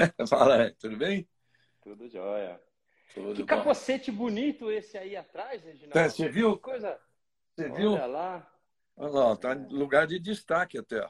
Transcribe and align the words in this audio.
Fala, 0.28 0.70
tudo 0.78 0.96
bem? 0.96 1.28
Tudo 1.82 2.08
jóia. 2.08 2.60
Tudo 3.14 3.34
que 3.34 3.42
bom. 3.42 3.46
capacete 3.46 4.10
bonito 4.10 4.70
esse 4.70 4.96
aí 4.96 5.16
atrás, 5.16 5.62
Reginaldo. 5.62 6.10
Você 6.10 6.28
viu? 6.28 6.56
Que 6.56 6.62
coisa. 6.62 6.98
Você 7.54 7.64
Olha 7.64 7.74
viu? 7.74 7.90
lá. 8.06 8.52
Olha 8.96 9.10
lá, 9.10 9.36
tá 9.36 9.54
em 9.54 9.66
lugar 9.68 10.06
de 10.06 10.18
destaque 10.18 10.78
até. 10.78 11.06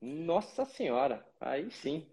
Nossa 0.00 0.64
Senhora. 0.64 1.26
Aí 1.40 1.70
sim. 1.70 2.06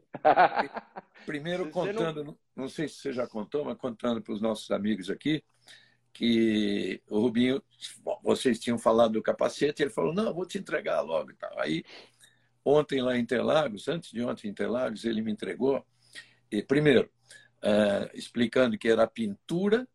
Primeiro 1.26 1.70
contando, 1.72 2.24
não... 2.24 2.38
não 2.56 2.70
sei 2.70 2.88
se 2.88 2.96
você 2.96 3.14
já 3.14 3.28
contou, 3.28 3.66
mas 3.66 3.78
contando 3.78 4.22
para 4.22 4.34
os 4.34 4.42
nossos 4.42 4.72
amigos 4.72 5.10
aqui, 5.10 5.44
que 6.14 7.02
o 7.10 7.20
Rubinho, 7.20 7.62
bom, 8.00 8.20
vocês 8.24 8.60
tinham 8.60 8.78
falado 8.78 9.14
do 9.14 9.22
capacete, 9.22 9.84
ele 9.84 9.92
falou, 9.92 10.14
não, 10.14 10.34
vou 10.34 10.46
te 10.46 10.58
entregar 10.58 11.02
logo 11.02 11.32
e 11.32 11.36
tal. 11.36 11.60
Aí, 11.60 11.84
ontem 12.66 13.02
lá 13.02 13.18
em 13.18 13.22
Interlagos, 13.22 13.88
antes 13.88 14.12
de 14.12 14.24
ontem 14.24 14.48
em 14.48 14.52
Interlagos, 14.52 15.06
ele 15.06 15.22
me 15.22 15.32
entregou, 15.32 15.86
primeiro, 16.68 17.10
eh, 17.62 18.12
explicando 18.14 18.78
que 18.78 18.90
era 18.90 19.04
a 19.04 19.08
pintura 19.08 19.88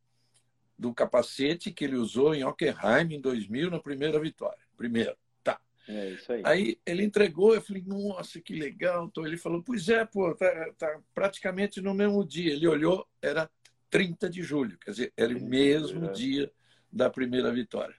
do 0.78 0.92
capacete 0.94 1.72
que 1.72 1.84
ele 1.84 1.96
usou 1.96 2.34
em 2.34 2.44
Hockenheim 2.44 3.14
em 3.14 3.20
2000, 3.20 3.70
na 3.70 3.80
primeira 3.80 4.20
vitória. 4.20 4.58
Primeiro. 4.76 5.16
Tá. 5.42 5.60
É 5.88 6.10
isso 6.10 6.32
aí. 6.32 6.42
Aí 6.44 6.80
ele 6.84 7.02
entregou, 7.02 7.54
eu 7.54 7.62
falei, 7.62 7.82
nossa, 7.86 8.40
que 8.40 8.54
legal. 8.54 9.06
Então 9.06 9.26
ele 9.26 9.36
falou, 9.36 9.62
pois 9.62 9.88
é, 9.88 10.04
pô, 10.04 10.34
tá, 10.34 10.72
tá 10.78 11.00
praticamente 11.14 11.80
no 11.80 11.94
mesmo 11.94 12.24
dia. 12.24 12.52
Ele 12.52 12.68
olhou, 12.68 13.06
era 13.20 13.50
30 13.90 14.28
de 14.28 14.42
julho, 14.42 14.78
quer 14.78 14.90
dizer, 14.90 15.12
era 15.16 15.32
o 15.32 15.36
30 15.36 15.44
de 15.44 15.50
mesmo 15.50 16.04
é. 16.06 16.12
dia 16.12 16.52
da 16.92 17.10
primeira 17.10 17.52
vitória. 17.52 17.96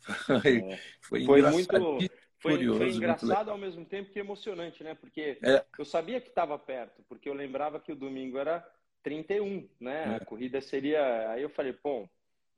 Foi, 0.40 0.56
É. 0.58 0.80
foi, 1.00 1.24
Foi 1.26 1.42
muito. 1.42 1.98
Foi, 2.40 2.52
curioso, 2.52 2.78
foi 2.78 2.90
engraçado 2.90 3.50
ao 3.50 3.58
mesmo 3.58 3.84
tempo 3.84 4.10
que 4.10 4.18
emocionante, 4.18 4.82
né? 4.82 4.94
Porque 4.94 5.38
É. 5.42 5.64
eu 5.78 5.84
sabia 5.84 6.20
que 6.20 6.28
estava 6.28 6.58
perto, 6.58 7.02
porque 7.08 7.28
eu 7.28 7.34
lembrava 7.34 7.78
que 7.78 7.92
o 7.92 7.96
domingo 7.96 8.38
era 8.38 8.66
31, 9.02 9.68
né? 9.78 10.04
É. 10.04 10.16
A 10.16 10.24
corrida 10.24 10.60
seria. 10.60 11.30
Aí 11.30 11.42
eu 11.42 11.50
falei, 11.50 11.76
bom, 11.82 12.08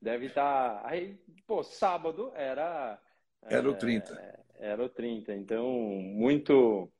deve 0.01 0.27
estar. 0.27 0.81
Aí, 0.85 1.17
pô, 1.45 1.63
sábado 1.63 2.31
era. 2.35 2.99
Era 3.43 3.69
o 3.69 3.73
é, 3.73 3.77
30. 3.77 4.45
Era 4.59 4.83
o 4.83 4.89
30. 4.89 5.33
Então, 5.35 5.69
muito. 5.69 6.91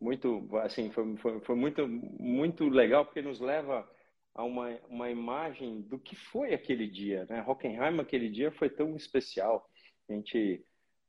Muito. 0.00 0.48
Assim, 0.58 0.90
foi, 0.90 1.16
foi, 1.16 1.40
foi 1.40 1.56
muito, 1.56 1.86
muito 1.88 2.68
legal, 2.68 3.04
porque 3.04 3.22
nos 3.22 3.40
leva 3.40 3.88
a 4.34 4.44
uma, 4.44 4.68
uma 4.88 5.10
imagem 5.10 5.82
do 5.82 5.98
que 5.98 6.16
foi 6.16 6.52
aquele 6.52 6.88
dia, 6.88 7.26
né? 7.28 7.44
Hockenheim, 7.46 8.00
aquele 8.00 8.28
dia 8.28 8.50
foi 8.50 8.68
tão 8.68 8.96
especial. 8.96 9.68
A 10.08 10.12
gente. 10.12 10.64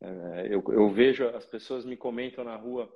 É, 0.05 0.53
eu, 0.53 0.63
eu 0.67 0.89
vejo 0.89 1.27
as 1.29 1.45
pessoas 1.45 1.83
me 1.83 1.97
comentam 1.97 2.43
na 2.43 2.55
rua 2.55 2.91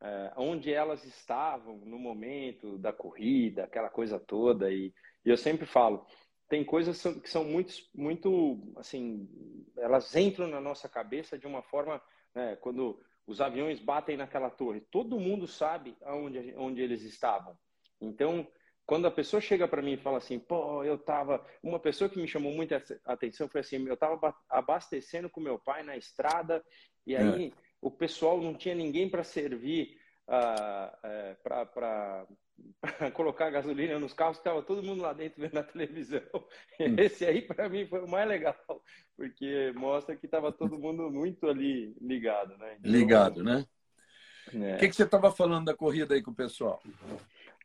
é, 0.00 0.32
onde 0.36 0.72
elas 0.72 1.04
estavam 1.04 1.76
no 1.78 1.98
momento 1.98 2.78
da 2.78 2.92
corrida, 2.92 3.64
aquela 3.64 3.88
coisa 3.88 4.20
toda 4.20 4.70
e, 4.70 4.94
e 5.24 5.28
eu 5.28 5.36
sempre 5.36 5.66
falo 5.66 6.06
tem 6.48 6.64
coisas 6.64 7.02
que 7.20 7.28
são 7.28 7.44
muito 7.44 7.72
muito 7.92 8.72
assim 8.76 9.28
elas 9.76 10.14
entram 10.14 10.46
na 10.46 10.60
nossa 10.60 10.88
cabeça 10.88 11.36
de 11.36 11.48
uma 11.48 11.62
forma 11.62 12.00
né, 12.32 12.54
quando 12.56 13.00
os 13.26 13.40
aviões 13.40 13.80
batem 13.80 14.16
naquela 14.16 14.50
torre 14.50 14.82
todo 14.90 15.18
mundo 15.18 15.48
sabe 15.48 15.96
aonde 16.02 16.54
onde 16.56 16.80
eles 16.80 17.02
estavam. 17.02 17.58
Então 18.00 18.46
quando 18.86 19.06
a 19.06 19.10
pessoa 19.10 19.40
chega 19.40 19.68
para 19.68 19.82
mim 19.82 19.92
e 19.92 19.96
fala 19.96 20.18
assim, 20.18 20.38
pô, 20.38 20.82
eu 20.84 20.98
tava. 20.98 21.44
Uma 21.62 21.78
pessoa 21.78 22.10
que 22.10 22.20
me 22.20 22.28
chamou 22.28 22.52
muita 22.52 22.82
atenção 23.04 23.48
foi 23.48 23.60
assim: 23.60 23.86
eu 23.86 23.96
tava 23.96 24.16
ba- 24.16 24.36
abastecendo 24.48 25.30
com 25.30 25.40
meu 25.40 25.58
pai 25.58 25.82
na 25.82 25.96
estrada, 25.96 26.64
e 27.06 27.16
aí 27.16 27.52
o 27.80 27.90
pessoal 27.90 28.40
não 28.40 28.54
tinha 28.54 28.74
ninguém 28.74 29.08
para 29.08 29.24
servir, 29.24 29.98
ah, 30.28 30.98
é, 31.02 31.34
para 31.42 32.26
colocar 33.14 33.50
gasolina 33.50 33.98
nos 33.98 34.12
carros, 34.12 34.38
estava 34.38 34.62
todo 34.62 34.82
mundo 34.82 35.02
lá 35.02 35.12
dentro 35.12 35.40
vendo 35.42 35.58
a 35.58 35.64
televisão. 35.64 36.22
Hum. 36.80 36.96
Esse 36.98 37.24
aí, 37.24 37.42
para 37.42 37.68
mim, 37.68 37.86
foi 37.86 38.00
o 38.00 38.08
mais 38.08 38.28
legal, 38.28 38.56
porque 39.16 39.72
mostra 39.74 40.16
que 40.16 40.26
estava 40.26 40.52
todo 40.52 40.78
mundo 40.78 41.10
muito 41.10 41.48
ali 41.48 41.94
ligado, 42.00 42.56
né? 42.58 42.76
Então, 42.78 42.90
ligado, 42.90 43.44
né? 43.44 43.66
é. 44.54 44.74
O 44.74 44.78
que, 44.78 44.88
que 44.88 44.96
você 44.96 45.04
estava 45.04 45.30
falando 45.32 45.66
da 45.66 45.74
corrida 45.74 46.14
aí 46.14 46.22
com 46.22 46.30
o 46.30 46.36
pessoal? 46.36 46.82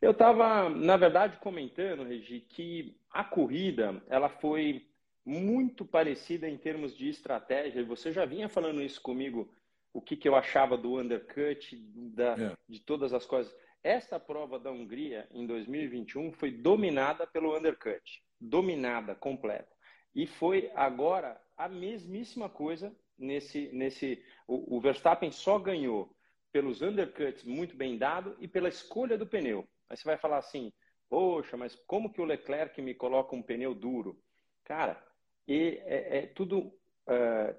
Eu 0.00 0.12
estava, 0.12 0.68
na 0.68 0.96
verdade, 0.96 1.38
comentando, 1.38 2.04
Regi, 2.04 2.40
que 2.40 2.96
a 3.10 3.24
corrida 3.24 4.00
ela 4.08 4.28
foi 4.28 4.86
muito 5.24 5.84
parecida 5.84 6.48
em 6.48 6.56
termos 6.56 6.96
de 6.96 7.08
estratégia. 7.08 7.80
E 7.80 7.84
você 7.84 8.12
já 8.12 8.24
vinha 8.24 8.48
falando 8.48 8.80
isso 8.80 9.00
comigo, 9.02 9.52
o 9.92 10.00
que, 10.00 10.16
que 10.16 10.28
eu 10.28 10.36
achava 10.36 10.76
do 10.76 10.98
undercut, 10.98 11.76
da, 12.14 12.34
É. 12.34 12.56
de 12.68 12.80
todas 12.80 13.12
as 13.12 13.26
coisas. 13.26 13.54
Esta 13.82 14.18
prova 14.18 14.58
da 14.58 14.70
Hungria, 14.70 15.28
em 15.32 15.46
2021, 15.46 16.32
foi 16.32 16.50
dominada 16.50 17.26
pelo 17.26 17.56
undercut. 17.56 18.22
Dominada, 18.40 19.14
completa. 19.14 19.68
E 20.14 20.26
foi 20.26 20.70
agora 20.74 21.40
a 21.56 21.68
mesmíssima 21.68 22.48
coisa 22.48 22.94
nesse... 23.18 23.68
nesse 23.72 24.22
o, 24.46 24.76
o 24.76 24.80
Verstappen 24.80 25.30
só 25.32 25.58
ganhou 25.58 26.14
pelos 26.52 26.80
undercuts 26.82 27.44
muito 27.44 27.76
bem 27.76 27.98
dado 27.98 28.36
e 28.40 28.48
pela 28.48 28.68
escolha 28.68 29.18
do 29.18 29.26
pneu. 29.26 29.68
Aí 29.88 29.96
você 29.96 30.04
vai 30.04 30.16
falar 30.16 30.38
assim, 30.38 30.72
poxa, 31.08 31.56
mas 31.56 31.74
como 31.86 32.12
que 32.12 32.20
o 32.20 32.24
Leclerc 32.24 32.80
me 32.82 32.94
coloca 32.94 33.34
um 33.34 33.42
pneu 33.42 33.74
duro? 33.74 34.20
Cara, 34.64 35.02
e 35.46 35.80
é, 35.84 36.18
é 36.18 36.26
tudo 36.26 36.72
é, 37.08 37.56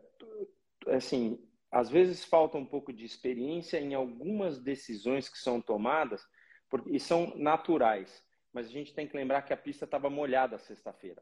assim, 0.88 1.40
às 1.72 1.90
vezes 1.90 2.24
falta 2.24 2.58
um 2.58 2.66
pouco 2.66 2.94
de 2.94 3.06
experiência 3.06 3.80
em 3.80 3.94
algumas 3.94 4.62
decisões 4.62 5.30
que 5.30 5.38
são 5.38 5.62
tomadas 5.62 6.26
e 6.88 7.00
são 7.00 7.36
naturais. 7.36 8.24
Mas 8.54 8.68
a 8.68 8.72
gente 8.72 8.94
tem 8.94 9.08
que 9.08 9.16
lembrar 9.16 9.44
que 9.44 9.54
a 9.54 9.58
pista 9.58 9.86
estava 9.86 10.10
molhada 10.10 10.58
sexta-feira. 10.58 11.22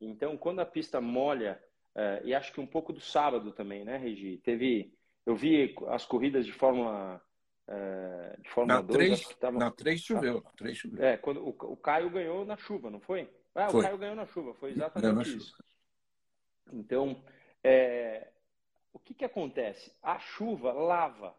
Então, 0.00 0.36
quando 0.36 0.60
a 0.60 0.66
pista 0.66 1.00
molha, 1.00 1.62
é, 1.94 2.20
e 2.24 2.34
acho 2.34 2.52
que 2.52 2.60
um 2.60 2.66
pouco 2.66 2.92
do 2.92 3.00
sábado 3.00 3.52
também, 3.52 3.84
né, 3.84 3.96
Regi? 3.96 4.38
Teve, 4.38 4.92
eu 5.24 5.34
vi 5.34 5.74
as 5.88 6.04
corridas 6.04 6.44
de 6.44 6.52
Fórmula 6.52 7.22
é, 7.68 8.36
de 8.40 8.48
Fórmula 8.50 8.80
Na 8.80 8.86
2, 8.86 8.96
3, 8.98 9.12
acho 9.12 9.28
que 9.28 9.36
tava, 9.36 9.58
na 9.58 9.70
3 9.70 10.00
choveu. 10.00 10.42
Na 10.42 10.50
3 10.52 10.76
choveu. 10.78 11.04
é, 11.04 11.16
quando 11.16 11.42
o, 11.44 11.48
o 11.48 11.76
Caio 11.76 12.10
ganhou 12.10 12.44
na 12.44 12.56
chuva, 12.56 12.90
não 12.90 13.00
foi? 13.00 13.28
Ah, 13.54 13.70
Foi. 13.70 13.80
o 13.80 13.82
Caio 13.84 13.98
ganhou 13.98 14.14
na 14.16 14.26
chuva, 14.26 14.54
foi 14.54 14.70
exatamente 14.70 15.24
chuva. 15.24 15.36
isso. 15.36 15.64
Então, 16.72 17.22
é, 17.64 18.28
o 18.92 18.98
que, 18.98 19.14
que 19.14 19.24
acontece? 19.24 19.92
A 20.02 20.18
chuva 20.18 20.72
lava, 20.72 21.34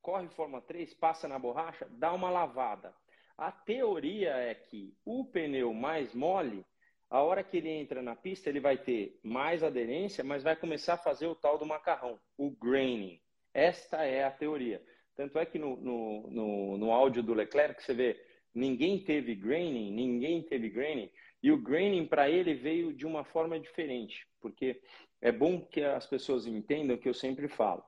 corre 0.00 0.28
forma 0.28 0.60
3, 0.60 0.94
passa 0.94 1.28
na 1.28 1.38
borracha, 1.38 1.86
dá 1.90 2.12
uma 2.12 2.30
lavada. 2.30 2.94
A 3.36 3.50
teoria 3.52 4.30
é 4.30 4.54
que 4.54 4.94
o 5.04 5.24
pneu 5.24 5.72
mais 5.72 6.14
mole, 6.14 6.64
a 7.08 7.20
hora 7.22 7.42
que 7.42 7.56
ele 7.56 7.68
entra 7.68 8.02
na 8.02 8.14
pista, 8.14 8.48
ele 8.48 8.60
vai 8.60 8.78
ter 8.78 9.18
mais 9.22 9.62
aderência, 9.62 10.22
mas 10.22 10.42
vai 10.42 10.54
começar 10.56 10.94
a 10.94 10.98
fazer 10.98 11.26
o 11.26 11.34
tal 11.34 11.58
do 11.58 11.66
macarrão, 11.66 12.18
o 12.36 12.50
graining. 12.50 13.20
Esta 13.52 14.04
é 14.04 14.24
a 14.24 14.30
teoria. 14.30 14.82
Tanto 15.20 15.38
é 15.38 15.44
que 15.44 15.58
no, 15.58 15.76
no, 15.76 16.30
no, 16.30 16.78
no 16.78 16.90
áudio 16.90 17.22
do 17.22 17.34
Leclerc 17.34 17.82
você 17.82 17.92
vê, 17.92 18.18
ninguém 18.54 19.04
teve 19.04 19.34
graining, 19.34 19.92
ninguém 19.92 20.42
teve 20.42 20.70
graining, 20.70 21.10
e 21.42 21.52
o 21.52 21.60
graining 21.60 22.06
para 22.06 22.30
ele 22.30 22.54
veio 22.54 22.90
de 22.90 23.06
uma 23.06 23.22
forma 23.22 23.60
diferente, 23.60 24.26
porque 24.40 24.80
é 25.20 25.30
bom 25.30 25.60
que 25.60 25.82
as 25.82 26.06
pessoas 26.06 26.46
entendam 26.46 26.96
que 26.96 27.06
eu 27.06 27.12
sempre 27.12 27.48
falo. 27.48 27.84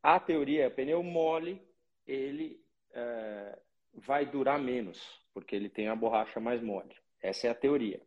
A 0.00 0.20
teoria 0.20 0.66
é 0.66 0.70
pneu 0.70 1.02
mole, 1.02 1.60
ele 2.06 2.62
é, 2.92 3.58
vai 3.92 4.24
durar 4.24 4.60
menos, 4.60 5.02
porque 5.32 5.56
ele 5.56 5.68
tem 5.68 5.88
a 5.88 5.96
borracha 5.96 6.38
mais 6.38 6.62
mole. 6.62 6.94
Essa 7.20 7.48
é 7.48 7.50
a 7.50 7.54
teoria. 7.56 8.00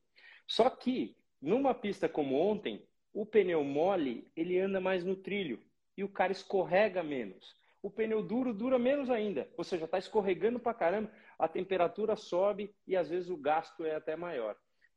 Só 0.47 0.69
que 0.69 1.17
numa 1.41 1.73
pista 1.73 2.07
como 2.07 2.39
ontem, 2.39 2.81
o 3.13 3.25
pneu 3.25 3.61
mole 3.65 4.31
ele 4.37 4.57
anda 4.57 4.79
mais 4.79 5.03
no 5.03 5.17
trilho 5.17 5.61
e 5.97 6.03
o 6.05 6.07
cara 6.07 6.31
escorrega 6.31 7.03
menos. 7.03 7.56
O 7.81 7.89
pneu 7.89 8.21
duro 8.23 8.53
dura 8.53 8.77
menos 8.79 9.09
ainda, 9.09 9.47
ou 9.55 9.63
seja, 9.63 9.85
está 9.85 9.97
escorregando 9.97 10.59
para 10.59 10.73
caramba, 10.73 11.11
a 11.37 11.47
temperatura 11.47 12.15
sobe 12.15 12.73
e 12.87 12.95
às 12.95 13.09
vezes 13.09 13.29
o 13.29 13.37
gasto 13.37 13.85
é 13.85 13.95
até 13.95 14.15
maior. 14.15 14.55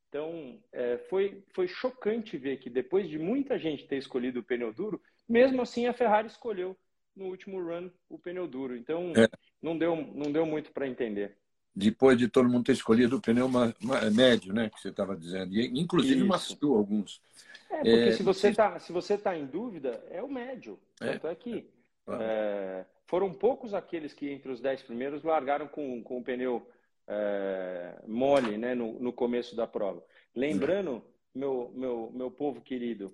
Então, 0.08 0.58
é, 0.72 0.98
foi, 1.08 1.44
foi 1.54 1.68
chocante 1.68 2.36
ver 2.36 2.58
que 2.58 2.68
depois 2.68 3.08
de 3.08 3.18
muita 3.18 3.58
gente 3.58 3.86
ter 3.86 3.96
escolhido 3.96 4.40
o 4.40 4.42
pneu 4.42 4.72
duro, 4.72 5.00
mesmo 5.28 5.62
assim 5.62 5.86
a 5.86 5.92
Ferrari 5.92 6.26
escolheu 6.26 6.76
no 7.14 7.26
último 7.26 7.62
run 7.62 7.90
o 8.08 8.18
pneu 8.18 8.48
duro. 8.48 8.76
Então, 8.76 9.12
É. 9.14 9.28
não, 9.62 9.78
deu, 9.78 9.94
não 9.94 10.32
deu 10.32 10.44
muito 10.44 10.72
para 10.72 10.88
entender. 10.88 11.36
Depois 11.74 12.18
de 12.18 12.26
todo 12.28 12.48
mundo 12.48 12.64
ter 12.64 12.72
escolhido 12.72 13.18
o 13.18 13.20
pneu 13.20 13.48
ma- 13.48 13.72
ma- 13.80 14.10
médio, 14.10 14.52
né? 14.52 14.68
Que 14.70 14.80
você 14.80 14.88
estava 14.88 15.16
dizendo. 15.16 15.54
E, 15.54 15.66
inclusive, 15.80 16.24
maciou 16.24 16.76
alguns. 16.76 17.22
É, 17.70 17.76
porque 17.76 18.08
É, 18.08 18.12
se 18.12 18.22
você 18.24 18.48
está 18.48 18.78
se 18.80 18.92
você 18.92 19.16
tá 19.16 19.36
em 19.38 19.46
dúvida, 19.46 20.04
é 20.10 20.20
o 20.20 20.28
médio. 20.28 20.76
É. 21.00 21.12
Tanto 21.12 21.28
é 21.28 21.34
que. 21.36 21.70
É, 22.20 22.84
foram 23.06 23.32
poucos 23.32 23.74
aqueles 23.74 24.12
que 24.12 24.30
entre 24.30 24.50
os 24.50 24.60
dez 24.60 24.82
primeiros 24.82 25.22
largaram 25.22 25.68
com, 25.68 26.02
com 26.02 26.18
o 26.18 26.24
pneu 26.24 26.66
é, 27.06 27.94
mole 28.06 28.56
né, 28.56 28.74
no, 28.74 28.98
no 29.00 29.12
começo 29.12 29.56
da 29.56 29.66
prova. 29.66 30.02
Lembrando, 30.34 31.02
meu, 31.34 31.72
meu, 31.74 32.10
meu 32.12 32.30
povo 32.30 32.60
querido, 32.60 33.12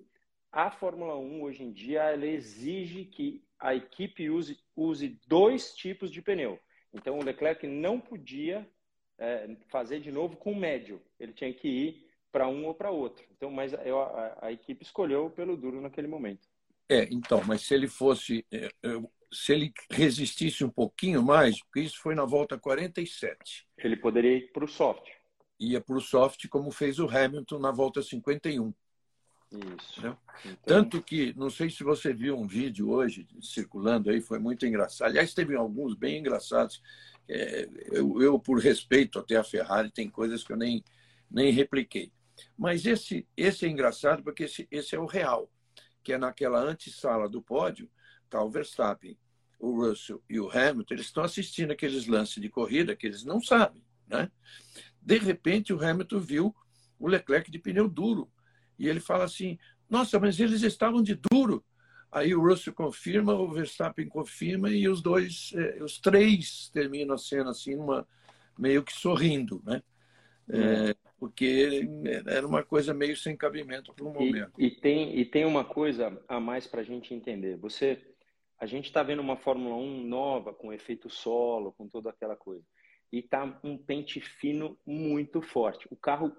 a 0.51 0.71
Fórmula 0.71 1.17
1 1.17 1.41
hoje 1.41 1.63
em 1.63 1.71
dia 1.71 2.03
ela 2.03 2.25
exige 2.25 3.05
que 3.05 3.43
a 3.59 3.75
equipe 3.75 4.29
use, 4.29 4.59
use 4.75 5.19
dois 5.27 5.75
tipos 5.75 6.11
de 6.11 6.21
pneu. 6.21 6.59
Então 6.93 7.17
o 7.19 7.23
Leclerc 7.23 7.65
não 7.67 7.99
podia 7.99 8.67
é, 9.17 9.49
fazer 9.67 9.99
de 9.99 10.11
novo 10.11 10.37
com 10.37 10.51
o 10.51 10.55
médio. 10.55 11.01
Ele 11.19 11.33
tinha 11.33 11.53
que 11.53 11.67
ir 11.67 12.07
para 12.31 12.47
um 12.47 12.65
ou 12.65 12.73
para 12.73 12.91
outro. 12.91 13.25
Então, 13.35 13.49
mas 13.49 13.73
a, 13.73 14.37
a, 14.41 14.51
equipe 14.51 14.83
escolheu 14.83 15.29
pelo 15.29 15.57
duro 15.57 15.81
naquele 15.81 16.07
momento. 16.07 16.47
É, 16.89 17.07
então, 17.11 17.43
mas 17.45 17.61
se 17.61 17.73
ele 17.73 17.87
fosse, 17.87 18.45
é, 18.51 18.69
se 19.31 19.53
ele 19.53 19.73
resistisse 19.91 20.63
um 20.63 20.69
pouquinho 20.69 21.21
mais, 21.21 21.61
porque 21.63 21.81
isso 21.81 21.99
foi 21.99 22.15
na 22.15 22.25
volta 22.25 22.57
47. 22.57 23.67
Ele 23.77 23.97
poderia 23.97 24.37
ir 24.37 24.51
para 24.51 24.63
o 24.63 24.67
soft. 24.67 25.05
Ia 25.59 25.81
para 25.81 25.97
o 25.97 26.01
soft, 26.01 26.47
como 26.47 26.71
fez 26.71 26.99
o 26.99 27.09
Hamilton 27.09 27.59
na 27.59 27.71
volta 27.71 28.01
51. 28.01 28.73
Isso. 29.51 30.01
Né? 30.01 30.17
Então... 30.45 30.57
Tanto 30.65 31.01
que, 31.01 31.33
não 31.37 31.49
sei 31.49 31.69
se 31.69 31.83
você 31.83 32.13
viu 32.13 32.37
um 32.37 32.47
vídeo 32.47 32.89
hoje 32.89 33.27
circulando 33.41 34.09
aí, 34.09 34.21
foi 34.21 34.39
muito 34.39 34.65
engraçado. 34.65 35.09
Aliás, 35.09 35.33
teve 35.33 35.55
alguns 35.55 35.95
bem 35.95 36.19
engraçados. 36.19 36.81
É, 37.27 37.67
eu, 37.91 38.21
eu, 38.21 38.39
por 38.39 38.59
respeito 38.59 39.19
até 39.19 39.35
a 39.35 39.43
Ferrari, 39.43 39.91
tem 39.91 40.09
coisas 40.09 40.43
que 40.43 40.53
eu 40.53 40.57
nem, 40.57 40.83
nem 41.29 41.51
repliquei. 41.51 42.11
Mas 42.57 42.85
esse, 42.85 43.27
esse 43.35 43.65
é 43.65 43.69
engraçado 43.69 44.23
porque 44.23 44.43
esse, 44.43 44.67
esse 44.69 44.95
é 44.95 44.99
o 44.99 45.05
real, 45.05 45.49
que 46.07 46.13
é 46.13 46.17
naquela 46.17 46.61
antessala 46.61 47.27
do 47.27 47.41
pódio, 47.41 47.91
está 48.23 48.41
o 48.41 48.49
Verstappen, 48.49 49.17
o 49.59 49.75
Russell 49.75 50.23
e 50.29 50.39
o 50.39 50.49
Hamilton, 50.49 50.93
eles 50.93 51.07
estão 51.07 51.21
assistindo 51.21 51.71
aqueles 51.71 52.07
lances 52.07 52.41
de 52.41 52.47
corrida 52.47 52.95
que 52.95 53.05
eles 53.05 53.25
não 53.25 53.41
sabem. 53.41 53.83
Né? 54.07 54.31
De 55.01 55.17
repente, 55.17 55.73
o 55.73 55.83
Hamilton 55.83 56.19
viu 56.21 56.55
o 56.97 57.09
Leclerc 57.09 57.51
de 57.51 57.59
pneu 57.59 57.89
duro. 57.89 58.31
E 58.79 58.87
ele 58.87 59.01
fala 59.01 59.25
assim: 59.25 59.59
Nossa, 59.89 60.17
mas 60.17 60.39
eles 60.39 60.61
estavam 60.61 61.03
de 61.03 61.13
duro. 61.29 61.61
Aí 62.09 62.33
o 62.33 62.41
Russell 62.41 62.73
confirma, 62.73 63.33
o 63.33 63.51
Verstappen 63.51 64.07
confirma 64.07 64.69
e 64.69 64.87
os 64.87 65.01
dois, 65.01 65.51
eh, 65.55 65.83
os 65.83 65.99
três 65.99 66.69
terminam 66.69 67.15
a 67.15 67.17
cena 67.17 67.49
assim, 67.49 67.75
uma, 67.75 68.07
meio 68.57 68.81
que 68.81 68.93
sorrindo, 68.93 69.61
né? 69.65 69.83
É, 70.49 70.95
porque 71.19 71.87
era 72.25 72.45
uma 72.45 72.63
coisa 72.63 72.93
meio 72.93 73.15
sem 73.17 73.35
cabimento 73.35 73.93
para 73.93 74.05
o 74.05 74.13
momento. 74.13 74.53
E, 74.57 74.67
e, 74.67 74.71
tem, 74.71 75.17
e 75.17 75.25
tem 75.25 75.45
uma 75.45 75.65
coisa 75.65 76.21
a 76.27 76.39
mais 76.39 76.67
para 76.67 76.81
a 76.81 76.83
gente 76.83 77.13
entender. 77.13 77.57
Você, 77.57 77.99
a 78.59 78.65
gente 78.65 78.85
está 78.85 79.01
vendo 79.03 79.21
uma 79.21 79.37
Fórmula 79.37 79.75
1 79.75 80.03
nova, 80.03 80.53
com 80.53 80.71
efeito 80.71 81.09
solo, 81.09 81.73
com 81.73 81.87
toda 81.87 82.09
aquela 82.09 82.35
coisa. 82.35 82.63
E 83.11 83.21
tá 83.21 83.59
um 83.63 83.77
pente 83.77 84.19
fino 84.19 84.77
muito 84.85 85.41
forte. 85.41 85.87
O 85.89 85.95
carro, 85.95 86.35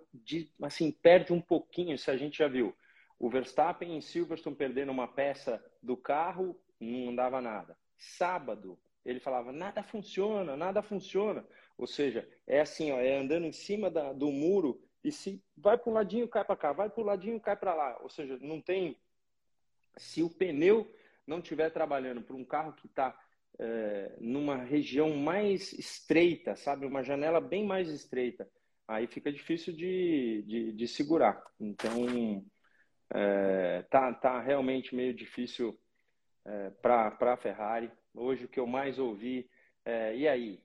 assim, 0.63 0.93
perde 0.93 1.33
um 1.33 1.41
pouquinho, 1.41 1.99
se 1.99 2.11
a 2.11 2.17
gente 2.17 2.39
já 2.39 2.49
viu 2.49 2.75
o 3.19 3.29
Verstappen 3.29 3.97
em 3.97 4.01
Silverstone 4.01 4.55
perdendo 4.55 4.93
uma 4.93 5.09
peça 5.09 5.63
do 5.83 5.97
carro, 5.97 6.59
não 6.81 7.11
andava 7.11 7.41
nada. 7.41 7.77
Sábado, 7.97 8.79
ele 9.05 9.19
falava: 9.19 9.51
nada 9.51 9.83
funciona, 9.83 10.57
nada 10.57 10.83
funciona. 10.83 11.45
Ou 11.79 11.87
seja, 11.87 12.29
é 12.45 12.61
assim, 12.61 12.91
ó, 12.91 12.99
é 12.99 13.17
andando 13.17 13.47
em 13.47 13.53
cima 13.53 13.89
da, 13.89 14.13
do 14.13 14.33
muro 14.33 14.83
e 15.05 15.13
se 15.13 15.41
vai 15.57 15.79
para 15.79 15.91
um 15.91 15.95
ladinho, 15.95 16.29
cai 16.29 16.45
para 16.45 16.57
cá, 16.57 16.73
vai 16.73 16.91
para 16.91 17.01
o 17.01 17.07
ladinho, 17.07 17.41
cai 17.41 17.57
para 17.57 17.73
lá. 17.73 17.97
Ou 18.03 18.09
seja, 18.09 18.37
não 18.41 18.61
tem. 18.61 18.99
Se 19.97 20.23
o 20.23 20.29
pneu 20.29 20.93
não 21.25 21.39
estiver 21.39 21.71
trabalhando 21.71 22.21
para 22.21 22.35
um 22.35 22.45
carro 22.45 22.73
que 22.73 22.87
está 22.87 23.17
é, 23.61 24.17
numa 24.21 24.57
região 24.57 25.17
mais 25.17 25.73
estreita, 25.73 26.57
sabe, 26.57 26.85
uma 26.85 27.05
janela 27.05 27.41
bem 27.41 27.65
mais 27.65 27.89
estreita, 27.89 28.51
aí 28.87 29.07
fica 29.07 29.33
difícil 29.33 29.73
de, 29.73 30.43
de, 30.47 30.73
de 30.73 30.89
segurar. 30.89 31.41
Então 31.61 32.45
é, 33.11 33.83
tá, 33.83 34.13
tá 34.15 34.41
realmente 34.41 34.97
meio 34.97 35.15
difícil 35.15 35.79
é, 36.45 36.71
para 36.83 37.17
a 37.21 37.37
Ferrari. 37.37 37.91
Hoje 38.15 38.47
o 38.47 38.49
que 38.49 38.59
eu 38.59 38.67
mais 38.67 38.99
ouvi 38.99 39.49
é, 39.85 40.15
e 40.17 40.29
aí, 40.29 40.61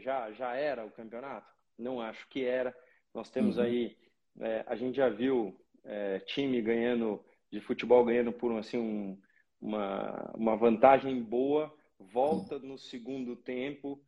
já, 0.00 0.30
já 0.32 0.54
era 0.54 0.84
o 0.84 0.90
campeonato? 0.90 1.46
Não 1.78 2.00
acho 2.00 2.26
que 2.28 2.44
era. 2.44 2.74
Nós 3.14 3.30
temos 3.30 3.56
uhum. 3.56 3.64
aí, 3.64 3.96
é, 4.40 4.64
a 4.66 4.76
gente 4.76 4.96
já 4.96 5.08
viu 5.08 5.58
é, 5.84 6.20
time 6.20 6.60
ganhando, 6.60 7.24
de 7.50 7.60
futebol 7.60 8.04
ganhando 8.04 8.32
por 8.32 8.56
assim, 8.58 8.78
um, 8.78 9.18
uma, 9.60 10.32
uma 10.34 10.56
vantagem 10.56 11.22
boa, 11.22 11.72
volta 11.98 12.56
uhum. 12.56 12.68
no 12.68 12.78
segundo 12.78 13.36
tempo 13.36 14.02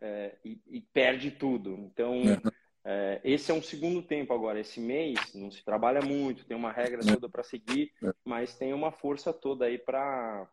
é, 0.00 0.36
e, 0.44 0.60
e, 0.66 0.80
perde 0.80 1.30
tudo. 1.30 1.74
Então, 1.78 2.20
uhum. 2.20 2.40
É, 2.84 3.20
esse 3.22 3.50
é 3.50 3.54
um 3.54 3.62
segundo 3.62 4.02
tempo 4.02 4.32
agora. 4.32 4.58
Esse 4.58 4.80
mês 4.80 5.32
não 5.34 5.50
se 5.50 5.64
trabalha 5.64 6.00
muito, 6.02 6.44
tem 6.44 6.56
uma 6.56 6.72
regra 6.72 7.00
toda 7.00 7.28
para 7.28 7.44
seguir, 7.44 7.92
é. 8.02 8.12
mas 8.24 8.56
tem 8.56 8.72
uma 8.72 8.90
força 8.90 9.32
toda 9.32 9.66
aí 9.66 9.78
para 9.78 10.48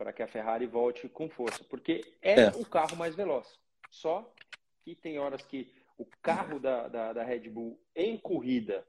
para 0.00 0.14
que 0.14 0.22
a 0.22 0.26
Ferrari 0.26 0.66
volte 0.66 1.10
com 1.10 1.28
força, 1.28 1.62
porque 1.64 2.00
é, 2.22 2.40
é, 2.40 2.48
o 2.56 2.64
carro 2.64 2.96
mais 2.96 3.14
veloz. 3.14 3.60
Só 3.90 4.32
que 4.82 4.94
tem 4.94 5.18
horas 5.18 5.42
que 5.42 5.70
o 5.98 6.06
carro 6.22 6.58
da, 6.58 6.88
da, 6.88 7.12
da 7.12 7.22
Red 7.22 7.50
Bull 7.50 7.78
em 7.94 8.16
corrida 8.16 8.82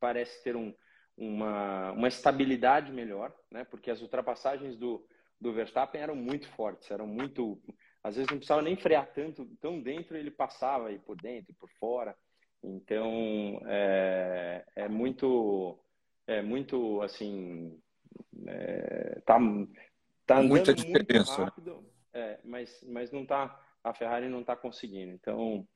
parece 0.00 0.42
ter 0.42 0.56
um, 0.56 0.74
uma, 1.16 1.92
uma 1.92 2.08
estabilidade 2.08 2.90
melhor, 2.90 3.32
né? 3.48 3.62
Porque 3.62 3.92
as 3.92 4.02
ultrapassagens 4.02 4.76
do, 4.76 5.06
do 5.40 5.52
Verstappen 5.52 6.00
eram 6.00 6.16
muito 6.16 6.48
fortes, 6.48 6.90
eram 6.90 7.06
muito 7.06 7.62
às 8.02 8.16
vezes 8.16 8.28
não 8.28 8.38
precisava 8.38 8.62
nem 8.62 8.76
frear 8.76 9.06
tanto, 9.12 9.46
tão 9.60 9.80
dentro 9.80 10.16
ele 10.16 10.32
passava 10.32 10.88
aí 10.88 10.98
por 10.98 11.16
dentro, 11.16 11.54
por 11.54 11.70
fora. 11.78 12.12
Então 12.60 13.60
é, 13.66 14.64
é 14.74 14.88
muito, 14.88 15.78
é 16.26 16.42
muito 16.42 17.00
assim, 17.02 17.80
é, 18.48 19.20
tá, 19.24 19.38
tá 20.26 20.42
muita 20.42 20.74
diferença. 20.74 21.36
Muito 21.36 21.44
rápido, 21.44 21.92
é, 22.12 22.38
mas, 22.44 22.84
mas 22.88 23.10
não 23.10 23.24
tá, 23.24 23.60
a 23.82 23.94
Ferrari 23.94 24.28
não 24.28 24.40
está 24.40 24.56
conseguindo. 24.56 25.12
Então 25.12 25.66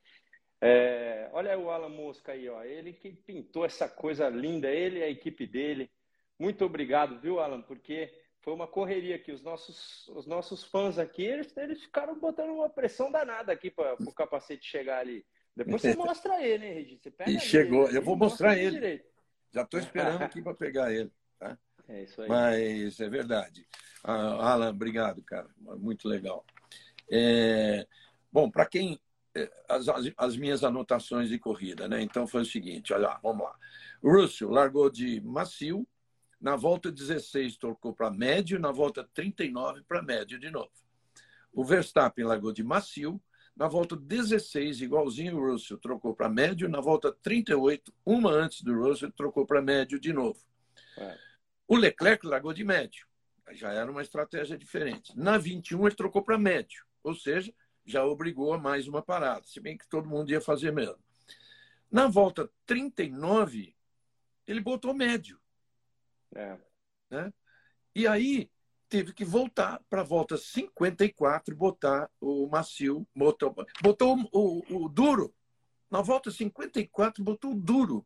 é, 0.61 1.31
olha 1.33 1.59
o 1.59 1.71
Alan 1.71 1.89
Mosca 1.89 2.33
aí, 2.33 2.49
ó, 2.49 2.63
ele 2.63 2.93
que 2.93 3.11
pintou 3.11 3.65
essa 3.65 3.89
coisa 3.89 4.29
linda, 4.29 4.69
ele 4.69 4.99
e 4.99 5.03
a 5.03 5.09
equipe 5.09 5.47
dele. 5.47 5.91
Muito 6.39 6.65
obrigado, 6.65 7.19
viu, 7.19 7.41
Alan? 7.41 7.63
Porque 7.63 8.13
foi 8.41 8.53
uma 8.53 8.67
correria 8.67 9.17
aqui. 9.17 9.33
Os 9.33 9.43
nossos, 9.43 10.07
os 10.09 10.27
nossos 10.27 10.63
fãs 10.65 10.99
aqui, 10.99 11.25
eles, 11.25 11.57
eles 11.57 11.83
ficaram 11.83 12.19
botando 12.19 12.51
uma 12.51 12.69
pressão 12.69 13.11
danada 13.11 13.53
aqui 13.53 13.71
para 13.71 13.95
o 13.95 14.13
capacete 14.13 14.67
chegar 14.67 14.99
ali. 14.99 15.25
Depois 15.57 15.81
você 15.81 15.95
mostra 15.97 16.47
ele, 16.47 16.67
hein, 16.67 16.75
Regi? 16.75 16.99
Você 16.99 17.11
pega 17.11 17.31
e 17.31 17.41
chegou, 17.41 17.89
eu 17.91 18.03
vou 18.03 18.17
mostrar 18.17 18.57
ele. 18.59 18.73
Direito. 18.73 19.11
Já 19.53 19.63
estou 19.63 19.81
esperando 19.81 20.23
aqui 20.23 20.43
para 20.43 20.55
pegar 20.55 20.93
ele. 20.93 21.11
É 21.91 22.05
isso 22.05 22.23
aí. 22.23 22.29
Mas 22.29 23.01
é 23.01 23.09
verdade. 23.09 23.67
Ah, 24.03 24.53
Alan, 24.53 24.71
obrigado, 24.71 25.23
cara. 25.23 25.49
Muito 25.59 26.09
legal. 26.09 26.45
É... 27.11 27.87
Bom, 28.33 28.51
para 28.51 28.65
quem. 28.65 28.99
É, 29.35 29.51
as, 29.69 29.87
as, 30.17 30.37
minhas 30.37 30.65
anotações 30.65 31.29
de 31.29 31.39
corrida, 31.39 31.87
né? 31.89 32.01
Então 32.01 32.27
foi 32.27 32.43
o 32.43 32.47
seguinte: 32.47 32.93
olha 32.93 33.09
lá, 33.09 33.21
vamos 33.23 33.45
lá. 33.45 33.57
Russell 34.03 34.51
largou 34.51 34.91
de 34.91 35.21
macio, 35.21 35.87
na 36.41 36.57
volta 36.57 36.91
16 36.91 37.57
trocou 37.57 37.93
para 37.93 38.11
médio, 38.11 38.59
na 38.59 38.73
volta 38.73 39.09
39 39.13 39.83
para 39.83 40.03
médio 40.03 40.39
de 40.39 40.51
novo. 40.51 40.71
O 41.53 41.65
Verstappen 41.65 42.25
largou 42.25 42.53
de 42.53 42.63
macio, 42.63 43.21
na 43.57 43.69
volta 43.69 43.97
16, 43.97 44.81
igualzinho 44.81 45.37
o 45.37 45.53
Russell, 45.53 45.79
trocou 45.79 46.15
para 46.15 46.29
médio, 46.29 46.69
na 46.69 46.81
volta 46.81 47.13
38, 47.13 47.93
uma 48.07 48.31
antes 48.31 48.63
do 48.63 48.75
Russell, 48.75 49.13
trocou 49.13 49.45
para 49.45 49.61
médio 49.61 50.01
de 50.01 50.13
novo. 50.13 50.41
É. 50.97 51.30
O 51.71 51.77
Leclerc 51.77 52.27
largou 52.27 52.53
de 52.53 52.65
médio, 52.65 53.07
já 53.53 53.73
era 53.73 53.89
uma 53.89 54.03
estratégia 54.03 54.59
diferente. 54.59 55.17
Na 55.17 55.39
21, 55.39 55.87
ele 55.87 55.95
trocou 55.95 56.21
para 56.21 56.37
médio, 56.37 56.85
ou 57.01 57.15
seja, 57.15 57.55
já 57.87 58.05
obrigou 58.05 58.53
a 58.53 58.59
mais 58.59 58.89
uma 58.89 59.01
parada, 59.01 59.47
se 59.47 59.61
bem 59.61 59.79
que 59.79 59.89
todo 59.89 60.09
mundo 60.09 60.33
ia 60.33 60.41
fazer 60.41 60.73
mesmo. 60.73 60.99
Na 61.89 62.09
volta 62.09 62.51
39, 62.67 63.73
ele 64.49 64.61
botou 64.61 64.93
médio. 64.93 65.41
É. 66.35 66.59
Né? 67.09 67.33
E 67.95 68.05
aí 68.05 68.51
teve 68.89 69.13
que 69.13 69.25
voltar 69.25 69.81
para 69.89 70.01
a 70.01 70.05
volta 70.05 70.37
54 70.37 71.55
botar 71.55 72.11
o 72.21 72.49
macio, 72.49 73.07
botou, 73.15 73.55
botou 73.81 74.19
o, 74.33 74.59
o, 74.69 74.87
o, 74.87 74.89
duro. 74.89 75.33
Na 75.89 76.03
volta 76.03 76.33
54 76.33 77.23
botou 77.23 77.53
o 77.53 77.61
duro. 77.61 78.05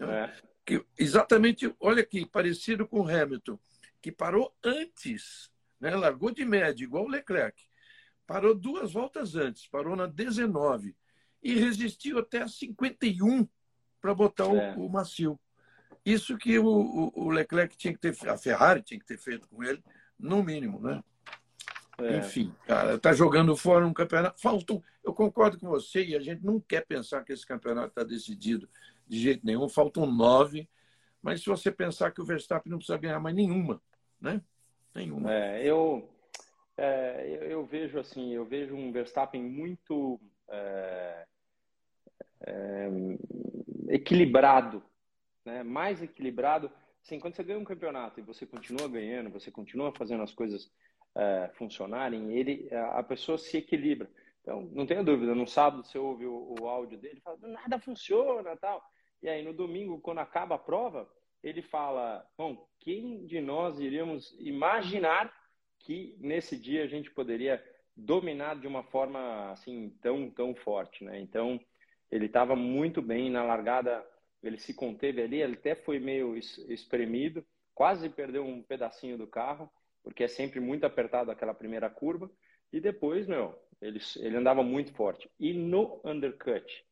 É. 0.00 0.55
Que, 0.66 0.84
exatamente, 0.98 1.72
olha 1.78 2.02
aqui, 2.02 2.26
parecido 2.26 2.88
com 2.88 3.00
o 3.00 3.08
Hamilton, 3.08 3.56
que 4.02 4.10
parou 4.10 4.52
antes, 4.64 5.48
né? 5.80 5.94
largou 5.94 6.32
de 6.32 6.44
média, 6.44 6.82
igual 6.82 7.04
o 7.04 7.08
Leclerc. 7.08 7.62
Parou 8.26 8.52
duas 8.52 8.92
voltas 8.92 9.36
antes, 9.36 9.68
parou 9.68 9.94
na 9.94 10.06
19 10.06 10.96
e 11.40 11.54
resistiu 11.54 12.18
até 12.18 12.42
a 12.42 12.48
51 12.48 13.48
para 14.00 14.12
botar 14.12 14.46
é. 14.46 14.74
o, 14.76 14.86
o 14.86 14.90
macio. 14.90 15.38
Isso 16.04 16.36
que 16.36 16.58
o, 16.58 17.12
o, 17.14 17.30
Leclerc 17.30 17.76
tinha 17.76 17.92
que 17.94 18.00
ter, 18.00 18.16
a 18.28 18.36
Ferrari 18.36 18.82
tinha 18.82 18.98
que 18.98 19.06
ter 19.06 19.18
feito 19.18 19.48
com 19.48 19.62
ele, 19.62 19.82
no 20.18 20.42
mínimo, 20.42 20.80
né? 20.80 21.02
É. 21.98 22.18
Enfim, 22.18 22.52
cara, 22.66 22.98
tá 22.98 23.12
jogando 23.12 23.56
fora 23.56 23.86
um 23.86 23.92
campeonato. 23.92 24.40
Faltam, 24.40 24.82
eu 25.04 25.14
concordo 25.14 25.58
com 25.58 25.68
você, 25.68 26.04
e 26.04 26.16
a 26.16 26.20
gente 26.20 26.44
não 26.44 26.60
quer 26.60 26.84
pensar 26.84 27.24
que 27.24 27.32
esse 27.32 27.46
campeonato 27.46 27.88
está 27.88 28.02
decidido 28.02 28.68
de 29.06 29.18
jeito 29.18 29.44
nenhum. 29.44 29.68
Faltam 29.68 30.06
nove, 30.06 30.68
mas 31.22 31.40
se 31.40 31.46
você 31.46 31.70
pensar 31.70 32.10
que 32.10 32.20
o 32.20 32.24
Verstappen 32.24 32.70
não 32.70 32.78
precisa 32.78 32.98
ganhar 32.98 33.20
mais 33.20 33.34
nenhuma, 33.34 33.80
né? 34.20 34.40
Nenhuma. 34.94 35.32
É, 35.32 35.64
eu, 35.64 36.08
é, 36.76 37.26
eu, 37.28 37.42
eu, 37.50 37.64
vejo 37.64 37.98
assim, 37.98 38.32
eu 38.32 38.44
vejo 38.44 38.74
um 38.74 38.92
Verstappen 38.92 39.42
muito 39.42 40.20
é, 40.48 41.26
é, 42.46 42.88
equilibrado, 43.88 44.82
né? 45.44 45.62
mais 45.62 46.02
equilibrado. 46.02 46.70
Assim, 47.02 47.20
quando 47.20 47.36
você 47.36 47.44
ganha 47.44 47.58
um 47.58 47.64
campeonato 47.64 48.18
e 48.18 48.22
você 48.22 48.44
continua 48.46 48.88
ganhando, 48.88 49.30
você 49.30 49.50
continua 49.50 49.92
fazendo 49.92 50.22
as 50.22 50.32
coisas 50.32 50.70
é, 51.14 51.50
funcionarem, 51.54 52.36
ele, 52.36 52.68
a 52.92 53.02
pessoa 53.02 53.38
se 53.38 53.56
equilibra. 53.56 54.10
Então, 54.42 54.62
não 54.72 54.86
tenha 54.86 55.02
dúvida, 55.02 55.34
no 55.34 55.46
sábado 55.46 55.84
você 55.84 55.98
ouve 55.98 56.24
o, 56.24 56.54
o 56.60 56.68
áudio 56.68 56.98
dele, 56.98 57.20
fala, 57.20 57.36
nada 57.42 57.80
funciona, 57.80 58.56
tal. 58.56 58.80
E 59.26 59.28
aí 59.28 59.42
no 59.42 59.52
domingo, 59.52 60.00
quando 60.00 60.18
acaba 60.18 60.54
a 60.54 60.58
prova, 60.58 61.10
ele 61.42 61.60
fala, 61.60 62.24
bom, 62.38 62.64
quem 62.78 63.26
de 63.26 63.40
nós 63.40 63.80
iríamos 63.80 64.32
imaginar 64.38 65.34
que 65.80 66.16
nesse 66.20 66.56
dia 66.56 66.84
a 66.84 66.86
gente 66.86 67.10
poderia 67.10 67.60
dominar 67.96 68.54
de 68.54 68.68
uma 68.68 68.84
forma 68.84 69.50
assim 69.50 69.90
tão 70.00 70.30
tão 70.30 70.54
forte, 70.54 71.02
né? 71.02 71.18
Então 71.18 71.60
ele 72.08 72.26
estava 72.26 72.54
muito 72.54 73.02
bem 73.02 73.28
na 73.28 73.42
largada, 73.42 74.06
ele 74.40 74.60
se 74.60 74.72
conteve 74.72 75.20
ali, 75.20 75.42
ele 75.42 75.54
até 75.54 75.74
foi 75.74 75.98
meio 75.98 76.36
espremido, 76.36 77.44
quase 77.74 78.08
perdeu 78.08 78.44
um 78.44 78.62
pedacinho 78.62 79.18
do 79.18 79.26
carro, 79.26 79.68
porque 80.04 80.22
é 80.22 80.28
sempre 80.28 80.60
muito 80.60 80.86
apertado 80.86 81.32
aquela 81.32 81.52
primeira 81.52 81.90
curva. 81.90 82.30
E 82.72 82.78
depois, 82.80 83.26
meu, 83.26 83.58
ele, 83.82 83.98
ele 84.18 84.36
andava 84.36 84.62
muito 84.62 84.94
forte. 84.94 85.28
E 85.36 85.52
no 85.52 86.00
undercut, 86.04 86.86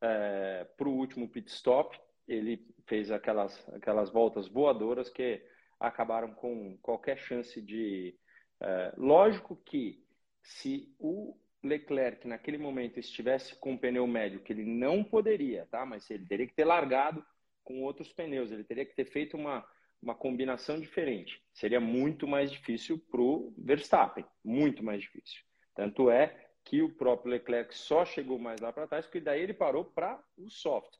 é, 0.00 0.66
para 0.76 0.88
o 0.88 0.96
último 0.96 1.28
pit 1.28 1.50
stop, 1.50 1.98
ele 2.26 2.66
fez 2.86 3.10
aquelas, 3.10 3.68
aquelas 3.70 4.10
voltas 4.10 4.48
voadoras 4.48 5.08
que 5.08 5.42
acabaram 5.78 6.32
com 6.34 6.76
qualquer 6.82 7.18
chance 7.18 7.60
de. 7.60 8.14
É, 8.60 8.92
lógico 8.96 9.56
que 9.64 10.04
se 10.42 10.94
o 10.98 11.36
Leclerc 11.62 12.26
naquele 12.26 12.58
momento 12.58 12.98
estivesse 12.98 13.54
com 13.56 13.72
um 13.72 13.78
pneu 13.78 14.06
médio, 14.06 14.40
que 14.40 14.52
ele 14.52 14.64
não 14.64 15.02
poderia, 15.02 15.66
tá? 15.70 15.84
Mas 15.84 16.10
ele 16.10 16.26
teria 16.26 16.46
que 16.46 16.54
ter 16.54 16.64
largado 16.64 17.24
com 17.64 17.82
outros 17.82 18.12
pneus, 18.12 18.50
ele 18.50 18.64
teria 18.64 18.84
que 18.84 18.94
ter 18.94 19.04
feito 19.04 19.36
uma, 19.36 19.64
uma 20.02 20.14
combinação 20.14 20.80
diferente. 20.80 21.42
Seria 21.52 21.80
muito 21.80 22.26
mais 22.26 22.50
difícil 22.50 22.98
para 23.10 23.20
o 23.20 23.54
Verstappen, 23.58 24.24
muito 24.44 24.82
mais 24.82 25.02
difícil. 25.02 25.42
Tanto 25.74 26.10
é 26.10 26.49
que 26.64 26.82
o 26.82 26.90
próprio 26.90 27.32
Leclerc 27.32 27.76
só 27.76 28.04
chegou 28.04 28.38
mais 28.38 28.60
lá 28.60 28.72
para 28.72 28.86
trás, 28.86 29.06
porque 29.06 29.20
daí 29.20 29.40
ele 29.40 29.54
parou 29.54 29.84
para 29.84 30.22
o 30.36 30.48
soft. 30.50 30.96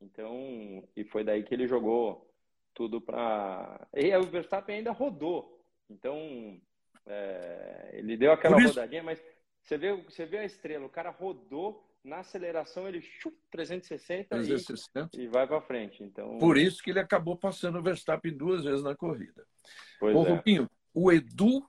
Então, 0.00 0.82
e 0.96 1.04
foi 1.04 1.24
daí 1.24 1.42
que 1.42 1.54
ele 1.54 1.66
jogou 1.66 2.30
tudo 2.72 3.00
para. 3.00 3.86
E 3.94 4.16
o 4.16 4.22
Verstappen 4.22 4.76
ainda 4.76 4.92
rodou. 4.92 5.62
Então, 5.88 6.60
é... 7.06 7.90
ele 7.94 8.16
deu 8.16 8.32
aquela 8.32 8.58
isso... 8.58 8.68
rodadinha, 8.68 9.02
mas 9.02 9.22
você 9.62 9.76
vê, 9.76 9.94
você 9.94 10.24
vê 10.24 10.38
a 10.38 10.44
estrela, 10.44 10.86
o 10.86 10.90
cara 10.90 11.10
rodou 11.10 11.86
na 12.02 12.20
aceleração, 12.20 12.88
ele 12.88 13.02
chup, 13.02 13.36
360, 13.50 14.28
360. 14.28 15.10
E, 15.16 15.24
e 15.24 15.28
vai 15.28 15.46
para 15.46 15.60
frente. 15.60 16.02
Então, 16.02 16.38
Por 16.38 16.56
isso 16.56 16.82
que 16.82 16.90
ele 16.90 17.00
acabou 17.00 17.36
passando 17.36 17.78
o 17.78 17.82
Verstappen 17.82 18.34
duas 18.34 18.64
vezes 18.64 18.82
na 18.82 18.96
corrida. 18.96 19.46
Pois 19.98 20.16
Ô, 20.16 20.24
é. 20.24 20.30
Rupinho, 20.30 20.70
o 20.94 21.12
Edu 21.12 21.62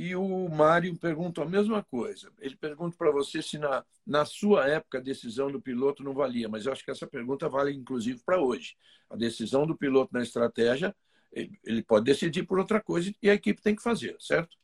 e 0.00 0.16
o 0.16 0.48
Mário 0.48 0.96
pergunta 0.96 1.42
a 1.42 1.46
mesma 1.46 1.84
coisa. 1.84 2.32
Ele 2.38 2.56
pergunta 2.56 2.96
para 2.96 3.10
você 3.10 3.42
se 3.42 3.58
na, 3.58 3.84
na 4.06 4.24
sua 4.24 4.66
época 4.66 4.96
a 4.96 5.02
decisão 5.02 5.52
do 5.52 5.60
piloto 5.60 6.02
não 6.02 6.14
valia, 6.14 6.48
mas 6.48 6.64
eu 6.64 6.72
acho 6.72 6.82
que 6.82 6.90
essa 6.90 7.06
pergunta 7.06 7.50
vale 7.50 7.70
inclusive 7.70 8.18
para 8.24 8.40
hoje. 8.40 8.76
A 9.10 9.16
decisão 9.16 9.66
do 9.66 9.76
piloto 9.76 10.14
na 10.14 10.22
estratégia, 10.22 10.96
ele, 11.30 11.52
ele, 11.62 11.82
pode 11.82 12.06
decidir 12.06 12.44
por 12.44 12.58
outra 12.58 12.80
coisa 12.80 13.12
e 13.22 13.28
a 13.28 13.34
equipe 13.34 13.60
tem 13.60 13.76
que 13.76 13.82
fazer, 13.82 14.16
certo? 14.18 14.56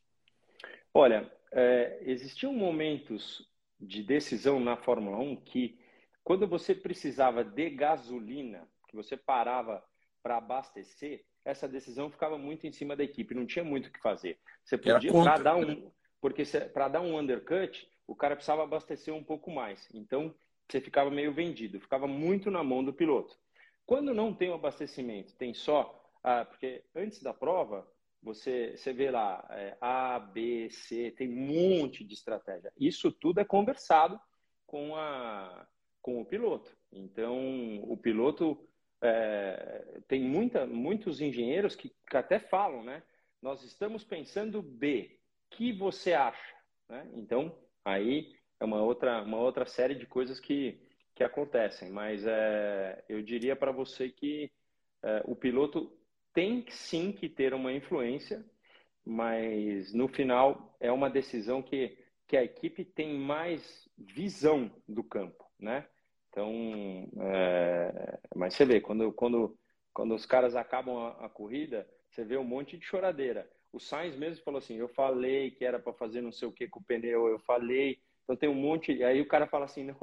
Olha, 0.94 1.30
é, 1.52 1.98
existiam 2.06 2.54
momentos 2.54 3.46
de 3.78 4.02
decisão 4.02 4.58
na 4.58 4.78
Fórmula 4.78 5.18
1 5.18 5.36
que, 5.36 5.78
quando 6.24 6.48
você 6.48 6.74
precisava 6.74 7.44
de 7.44 7.68
gasolina, 7.68 8.66
que 8.88 8.96
você 8.96 9.18
parava 9.18 9.84
para 10.22 10.38
abastecer, 10.38 11.26
essa 11.46 11.68
decisão 11.68 12.10
ficava 12.10 12.36
muito 12.36 12.66
em 12.66 12.72
cima 12.72 12.96
da 12.96 13.04
equipe, 13.04 13.34
não 13.34 13.46
tinha 13.46 13.64
muito 13.64 13.86
o 13.86 13.92
que 13.92 14.00
fazer. 14.00 14.36
Você 14.64 14.76
podia 14.76 15.12
para 15.12 15.38
dar 15.38 15.56
um, 15.56 15.90
porque 16.20 16.42
para 16.74 16.88
dar 16.88 17.00
um 17.00 17.16
undercut, 17.16 17.88
o 18.04 18.16
cara 18.16 18.34
precisava 18.34 18.64
abastecer 18.64 19.14
um 19.14 19.22
pouco 19.22 19.48
mais. 19.48 19.88
Então 19.94 20.34
você 20.68 20.80
ficava 20.80 21.08
meio 21.08 21.32
vendido, 21.32 21.80
ficava 21.80 22.08
muito 22.08 22.50
na 22.50 22.64
mão 22.64 22.84
do 22.84 22.92
piloto. 22.92 23.38
Quando 23.86 24.12
não 24.12 24.34
tem 24.34 24.50
o 24.50 24.54
abastecimento, 24.54 25.36
tem 25.36 25.54
só, 25.54 26.04
ah, 26.24 26.44
porque 26.44 26.82
antes 26.96 27.22
da 27.22 27.32
prova 27.32 27.88
você, 28.20 28.76
você 28.76 28.92
vê 28.92 29.12
lá 29.12 29.46
é, 29.50 29.76
A, 29.80 30.18
B, 30.18 30.68
C, 30.68 31.12
tem 31.12 31.28
um 31.28 31.78
monte 31.78 32.02
de 32.02 32.14
estratégia. 32.14 32.72
Isso 32.76 33.12
tudo 33.12 33.38
é 33.38 33.44
conversado 33.44 34.20
com 34.66 34.96
a 34.96 35.64
com 36.02 36.20
o 36.20 36.26
piloto. 36.26 36.76
Então 36.92 37.80
o 37.84 37.96
piloto 37.96 38.65
é, 39.02 40.00
tem 40.08 40.20
muita, 40.22 40.66
muitos 40.66 41.20
engenheiros 41.20 41.74
que, 41.74 41.92
que, 42.08 42.16
até 42.16 42.38
falam, 42.38 42.82
né? 42.82 43.02
Nós 43.42 43.62
estamos 43.62 44.04
pensando 44.04 44.62
B, 44.62 45.18
que 45.50 45.72
você 45.72 46.12
acha? 46.14 46.54
Né? 46.88 47.08
Então, 47.14 47.56
aí 47.84 48.34
é 48.58 48.64
uma 48.64 48.82
outra, 48.82 49.22
uma 49.22 49.38
outra 49.38 49.66
série 49.66 49.94
de 49.94 50.06
coisas 50.06 50.40
que, 50.40 50.80
que 51.14 51.22
acontecem. 51.22 51.90
Mas 51.90 52.26
é, 52.26 53.04
eu 53.08 53.22
diria 53.22 53.54
para 53.54 53.72
você 53.72 54.08
que 54.08 54.50
é, 55.02 55.22
o 55.24 55.36
piloto 55.36 55.92
tem 56.32 56.64
sim 56.68 57.12
que 57.12 57.28
ter 57.28 57.54
uma 57.54 57.72
influência, 57.72 58.44
mas 59.04 59.92
no 59.94 60.08
final 60.08 60.76
é 60.80 60.90
uma 60.90 61.08
decisão 61.08 61.62
que, 61.62 61.96
que 62.26 62.36
a 62.36 62.44
equipe 62.44 62.84
tem 62.84 63.18
mais 63.18 63.88
visão 63.96 64.70
do 64.88 65.02
campo, 65.04 65.44
né? 65.58 65.86
Então, 66.36 67.08
é... 67.18 68.18
mas 68.34 68.52
você 68.52 68.66
vê, 68.66 68.78
quando, 68.78 69.10
quando, 69.10 69.58
quando 69.94 70.14
os 70.14 70.26
caras 70.26 70.54
acabam 70.54 70.98
a, 70.98 71.24
a, 71.24 71.28
corrida, 71.30 71.88
você 72.10 72.26
vê 72.26 72.36
um 72.36 72.44
monte 72.44 72.76
de 72.76 72.84
choradeira. 72.84 73.50
O 73.72 73.80
Sainz 73.80 74.14
mesmo 74.14 74.44
falou 74.44 74.58
assim: 74.58 74.76
eu 74.76 74.86
falei 74.86 75.50
que 75.50 75.64
era 75.64 75.78
para 75.78 75.94
fazer 75.94 76.20
não 76.20 76.30
sei 76.30 76.46
o 76.46 76.52
que 76.52 76.68
com 76.68 76.78
o 76.78 76.84
pneu, 76.84 77.26
eu 77.26 77.38
falei. 77.38 77.98
Então 78.22 78.36
tem 78.36 78.50
um 78.50 78.54
monte. 78.54 78.92
E 78.92 79.02
aí 79.02 79.22
o 79.22 79.26
cara 79.26 79.46
fala 79.46 79.64
assim: 79.64 79.84
não, 79.88 79.96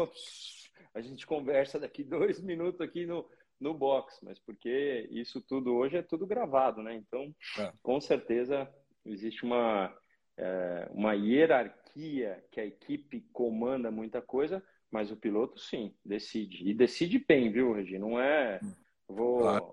a 0.95 1.01
gente 1.01 1.27
conversa 1.27 1.79
daqui 1.79 2.03
dois 2.03 2.41
minutos 2.41 2.81
aqui 2.81 3.05
no, 3.05 3.29
no 3.59 3.75
box, 3.75 4.17
mas 4.23 4.39
porque 4.39 5.07
isso 5.11 5.39
tudo 5.39 5.75
hoje 5.75 5.97
é 5.97 6.01
tudo 6.01 6.25
gravado, 6.25 6.81
né? 6.81 6.95
Então, 6.95 7.31
é. 7.59 7.71
com 7.83 8.01
certeza 8.01 8.67
existe 9.05 9.43
uma, 9.43 9.95
é, 10.35 10.87
uma 10.89 11.13
hierarquia 11.13 12.43
que 12.51 12.59
a 12.59 12.65
equipe 12.65 13.21
comanda 13.31 13.91
muita 13.91 14.19
coisa, 14.19 14.63
mas 14.93 15.09
o 15.09 15.17
piloto, 15.17 15.59
sim, 15.59 15.91
decide. 16.05 16.69
E 16.69 16.71
decide 16.71 17.17
bem, 17.17 17.51
viu, 17.51 17.73
Regi? 17.73 17.97
Não 17.97 18.19
é. 18.19 18.59
Vou... 19.07 19.39
Claro. 19.39 19.65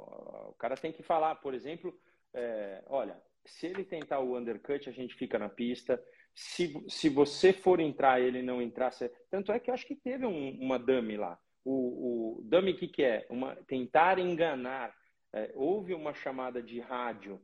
O 0.49 0.55
cara 0.55 0.75
tem 0.75 0.91
que 0.91 1.03
falar, 1.03 1.35
por 1.37 1.53
exemplo, 1.53 1.95
é, 2.33 2.83
olha, 2.87 3.21
se 3.45 3.67
ele 3.67 3.85
tentar 3.85 4.21
o 4.21 4.35
undercut, 4.37 4.89
a 4.89 4.93
gente 4.93 5.15
fica 5.15 5.39
na 5.39 5.50
pista. 5.50 6.03
Se, 6.35 6.73
se 6.89 7.11
você 7.11 7.53
for 7.53 7.81
entrar 7.81 8.19
ele 8.19 8.41
não 8.41 8.62
entrar. 8.62 8.91
Você... 8.91 9.12
Tanto 9.31 9.53
é 9.53 9.61
que 9.61 9.69
eu 9.69 9.75
acho 9.75 9.87
que 9.87 9.95
teve 9.95 10.25
um, 10.25 10.59
uma 10.59 10.79
dummy 10.79 11.19
lá. 11.19 11.39
O, 11.62 12.39
o 12.39 12.43
dummy, 12.43 12.73
o 12.73 12.77
que, 12.77 12.89
que 12.89 13.03
é? 13.03 13.27
Uma, 13.29 13.55
tentar 13.67 14.19
enganar. 14.19 14.97
É, 15.35 15.53
houve 15.55 15.93
uma 15.93 16.15
chamada 16.15 16.62
de 16.62 16.81
rádio 16.81 17.39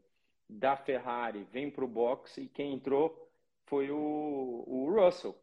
da 0.49 0.77
Ferrari, 0.79 1.47
vem 1.53 1.71
para 1.71 1.85
o 1.85 1.89
box, 1.89 2.41
e 2.41 2.49
quem 2.49 2.73
entrou 2.73 3.31
foi 3.67 3.91
o, 3.91 4.65
o 4.67 4.91
Russell 4.91 5.37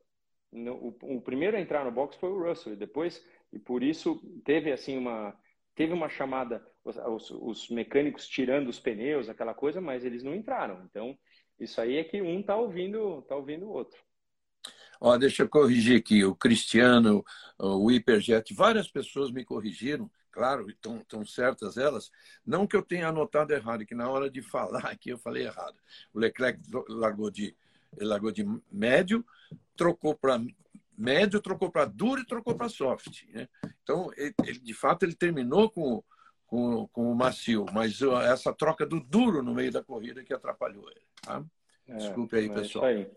no, 0.53 0.73
o, 0.75 1.15
o, 1.15 1.21
primeiro 1.21 1.57
a 1.57 1.59
entrar 1.59 1.83
no 1.83 1.91
box 1.91 2.15
foi 2.17 2.29
o 2.29 2.47
Russell 2.47 2.73
e 2.73 2.77
depois 2.77 3.25
e 3.51 3.59
por 3.59 3.83
isso 3.83 4.21
teve 4.45 4.71
assim 4.71 4.97
uma 4.97 5.37
teve 5.75 5.91
uma 5.91 6.07
chamada 6.07 6.65
os, 6.83 7.31
os, 7.31 7.69
mecânicos 7.69 8.27
tirando 8.27 8.67
os 8.67 8.79
pneus 8.79 9.29
aquela 9.29 9.53
coisa 9.53 9.81
mas 9.81 10.05
eles 10.05 10.23
não 10.23 10.35
entraram. 10.35 10.83
Então 10.85 11.17
isso 11.59 11.81
aí 11.81 11.97
é 11.97 12.03
que 12.03 12.21
um 12.21 12.41
tá 12.43 12.55
ouvindo 12.55 13.21
tá 13.23 13.35
ouvindo 13.35 13.65
o 13.65 13.71
outro. 13.71 13.99
Ó, 15.01 15.17
deixa 15.17 15.43
eu 15.43 15.49
corrigir 15.49 15.99
aqui. 15.99 16.23
O 16.23 16.35
Cristiano 16.35 17.23
o 17.57 17.87
Hyperjet 17.89 18.53
várias 18.53 18.87
pessoas 18.87 19.31
me 19.31 19.43
corrigiram 19.43 20.09
claro 20.33 20.67
estão, 20.69 20.97
estão 20.97 21.25
certas 21.25 21.77
elas. 21.77 22.11
Não 22.45 22.67
que 22.67 22.75
eu 22.75 22.81
tenha 22.81 23.07
anotado 23.07 23.53
errado 23.53 23.85
que 23.85 23.95
na 23.95 24.09
hora 24.09 24.29
de 24.29 24.41
falar 24.49 24.85
aqui 24.85 25.09
eu 25.09 25.17
falei 25.17 25.45
errado. 25.45 25.77
O 26.13 26.19
Leclerc 26.19 26.59
largou 26.89 27.31
de 27.31 27.55
ele 27.97 28.09
largou 28.09 28.31
de 28.31 28.45
médio, 28.71 29.25
trocou 29.75 30.15
para 30.15 30.39
médio, 30.97 31.41
trocou 31.41 31.71
para 31.71 31.85
duro 31.85 32.21
e 32.21 32.25
trocou 32.25 32.55
para 32.55 32.69
soft. 32.69 33.23
Né? 33.29 33.47
Então, 33.81 34.11
ele, 34.15 34.33
ele, 34.45 34.59
de 34.59 34.73
fato, 34.73 35.03
ele 35.03 35.15
terminou 35.15 35.69
com, 35.69 36.03
com, 36.45 36.87
com 36.87 37.11
o 37.11 37.15
macio, 37.15 37.65
mas 37.73 38.01
essa 38.01 38.53
troca 38.53 38.85
do 38.85 38.99
duro 38.99 39.41
no 39.41 39.53
meio 39.53 39.71
da 39.71 39.83
corrida 39.83 40.23
que 40.23 40.33
atrapalhou 40.33 40.89
ele. 40.89 41.05
Tá? 41.21 41.43
É, 41.87 41.95
Desculpe 41.95 42.37
aí, 42.37 42.45
é 42.45 42.53
pessoal. 42.53 42.89
Isso 42.89 42.99
aí. 42.99 43.11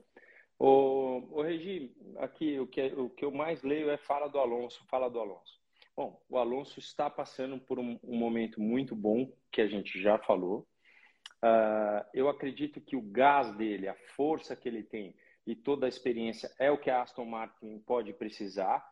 O, 0.58 1.38
o 1.38 1.42
Regi, 1.42 1.94
aqui 2.16 2.58
o 2.58 2.66
que, 2.66 2.86
o 2.94 3.10
que 3.10 3.24
eu 3.24 3.30
mais 3.30 3.62
leio 3.62 3.90
é 3.90 3.98
fala 3.98 4.26
do 4.26 4.38
Alonso, 4.38 4.82
fala 4.88 5.10
do 5.10 5.20
Alonso. 5.20 5.60
Bom, 5.94 6.22
o 6.28 6.38
Alonso 6.38 6.78
está 6.78 7.08
passando 7.08 7.58
por 7.58 7.78
um, 7.78 7.98
um 8.02 8.16
momento 8.16 8.60
muito 8.60 8.94
bom, 8.94 9.30
que 9.50 9.60
a 9.60 9.66
gente 9.66 10.00
já 10.00 10.18
falou. 10.18 10.66
Uh, 11.44 12.04
eu 12.14 12.28
acredito 12.28 12.80
que 12.80 12.96
o 12.96 13.02
gás 13.02 13.54
dele, 13.56 13.88
a 13.88 13.94
força 14.16 14.56
que 14.56 14.68
ele 14.68 14.82
tem 14.82 15.14
e 15.46 15.54
toda 15.54 15.86
a 15.86 15.88
experiência 15.88 16.50
é 16.58 16.70
o 16.70 16.78
que 16.78 16.90
a 16.90 17.02
Aston 17.02 17.24
Martin 17.24 17.78
pode 17.80 18.12
precisar. 18.12 18.84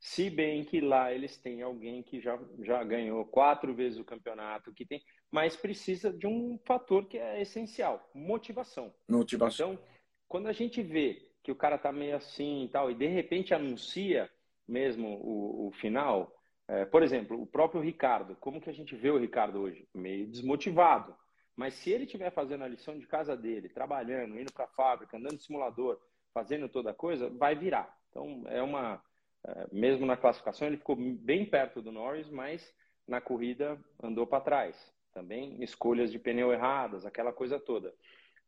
Se 0.00 0.30
bem 0.30 0.64
que 0.64 0.80
lá 0.80 1.12
eles 1.12 1.36
têm 1.36 1.60
alguém 1.60 2.02
que 2.02 2.20
já, 2.20 2.38
já 2.62 2.82
ganhou 2.84 3.24
quatro 3.24 3.74
vezes 3.74 3.98
o 3.98 4.04
campeonato, 4.04 4.72
que 4.72 4.86
tem, 4.86 5.02
mas 5.30 5.56
precisa 5.56 6.12
de 6.12 6.26
um 6.26 6.58
fator 6.64 7.06
que 7.06 7.18
é 7.18 7.42
essencial, 7.42 8.08
motivação. 8.14 8.94
Motivação. 9.08 9.72
Então, 9.72 9.84
quando 10.28 10.46
a 10.46 10.52
gente 10.52 10.82
vê 10.82 11.28
que 11.42 11.50
o 11.50 11.56
cara 11.56 11.76
tá 11.76 11.90
meio 11.90 12.16
assim 12.16 12.64
e 12.64 12.68
tal, 12.68 12.90
e 12.90 12.94
de 12.94 13.06
repente 13.06 13.52
anuncia 13.52 14.30
mesmo 14.66 15.08
o, 15.20 15.68
o 15.68 15.72
final, 15.72 16.32
é, 16.68 16.84
por 16.84 17.02
exemplo, 17.02 17.40
o 17.40 17.46
próprio 17.46 17.80
Ricardo, 17.80 18.36
como 18.36 18.60
que 18.60 18.70
a 18.70 18.74
gente 18.74 18.94
vê 18.94 19.10
o 19.10 19.18
Ricardo 19.18 19.58
hoje? 19.60 19.88
Meio 19.94 20.26
desmotivado. 20.28 21.16
Mas 21.58 21.74
se 21.74 21.90
ele 21.90 22.04
estiver 22.04 22.30
fazendo 22.30 22.62
a 22.62 22.68
lição 22.68 22.96
de 22.96 23.04
casa 23.04 23.36
dele, 23.36 23.68
trabalhando, 23.68 24.38
indo 24.38 24.52
para 24.52 24.66
a 24.66 24.68
fábrica, 24.68 25.16
andando 25.16 25.38
de 25.38 25.42
simulador, 25.42 26.00
fazendo 26.32 26.68
toda 26.68 26.92
a 26.92 26.94
coisa, 26.94 27.28
vai 27.30 27.56
virar. 27.56 27.92
Então, 28.08 28.44
é 28.46 28.62
uma. 28.62 29.02
É, 29.44 29.66
mesmo 29.72 30.06
na 30.06 30.16
classificação, 30.16 30.68
ele 30.68 30.76
ficou 30.76 30.94
bem 30.94 31.44
perto 31.44 31.82
do 31.82 31.90
Norris, 31.90 32.30
mas 32.30 32.72
na 33.08 33.20
corrida 33.20 33.76
andou 34.00 34.24
para 34.24 34.40
trás. 34.40 34.94
Também 35.12 35.60
escolhas 35.60 36.12
de 36.12 36.18
pneu 36.20 36.52
erradas, 36.52 37.04
aquela 37.04 37.32
coisa 37.32 37.58
toda. 37.58 37.92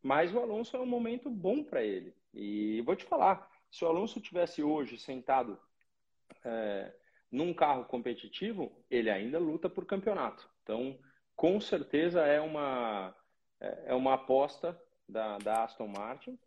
Mas 0.01 0.33
o 0.33 0.39
Alonso 0.39 0.77
é 0.77 0.79
um 0.79 0.85
momento 0.85 1.29
bom 1.29 1.65
para 1.65 1.83
ele. 1.83 2.15
E 2.33 2.79
vou 2.83 2.95
te 2.95 3.03
falar: 3.03 3.45
se 3.69 3.83
o 3.83 3.89
Alonso 3.89 4.21
tivesse 4.21 4.63
hoje 4.63 4.97
sentado 4.97 5.59
é, 6.45 6.93
num 7.29 7.53
carro 7.53 7.83
competitivo, 7.83 8.71
ele 8.89 9.09
ainda 9.09 9.37
luta 9.37 9.69
por 9.69 9.85
campeonato. 9.85 10.49
Então, 10.63 10.97
com 11.41 11.59
certeza 11.59 12.21
é 12.21 12.39
uma, 12.39 13.15
é, 13.59 13.85
é 13.87 13.95
uma 13.95 14.13
aposta 14.13 14.79
da, 15.09 15.39
da 15.39 15.63
Aston 15.63 15.87
Martin. 15.87 16.37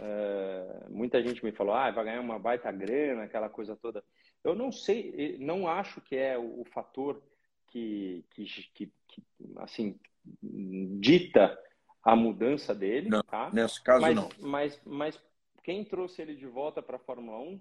É, 0.00 0.86
muita 0.90 1.22
gente 1.22 1.44
me 1.44 1.52
falou, 1.52 1.72
ah, 1.72 1.92
vai 1.92 2.06
ganhar 2.06 2.20
uma 2.20 2.40
baita 2.40 2.72
grana, 2.72 3.22
aquela 3.22 3.48
coisa 3.48 3.76
toda. 3.76 4.02
Eu 4.42 4.56
não 4.56 4.72
sei, 4.72 5.36
não 5.38 5.68
acho 5.68 6.00
que 6.00 6.16
é 6.16 6.36
o, 6.36 6.62
o 6.62 6.64
fator 6.64 7.22
que, 7.68 8.24
que, 8.30 8.44
que, 8.74 8.92
que, 9.06 9.22
assim, 9.58 9.96
dita 10.42 11.56
a 12.02 12.16
mudança 12.16 12.74
dele. 12.74 13.10
Não, 13.10 13.22
tá? 13.22 13.48
Nesse 13.52 13.80
caso, 13.80 14.00
mas, 14.00 14.16
não. 14.16 14.28
Mas, 14.40 14.80
mas 14.84 15.22
quem 15.62 15.84
trouxe 15.84 16.20
ele 16.20 16.34
de 16.34 16.48
volta 16.48 16.82
para 16.82 16.96
a 16.96 17.04
Fórmula 17.06 17.38
1 17.38 17.60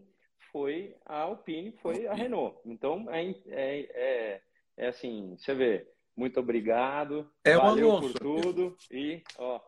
foi 0.52 0.96
a 1.06 1.20
Alpine, 1.20 1.74
foi 1.74 2.08
a 2.08 2.14
Renault. 2.16 2.58
Então, 2.66 3.06
é, 3.12 3.30
é, 3.50 3.82
é, 3.94 4.42
é 4.78 4.88
assim, 4.88 5.36
você 5.38 5.54
vê, 5.54 5.88
muito 6.16 6.40
obrigado, 6.40 7.30
é 7.44 7.58
o 7.58 7.62
Alonso. 7.62 8.14
por 8.14 8.20
tudo 8.20 8.78
e, 8.90 9.24
ó, 9.38 9.60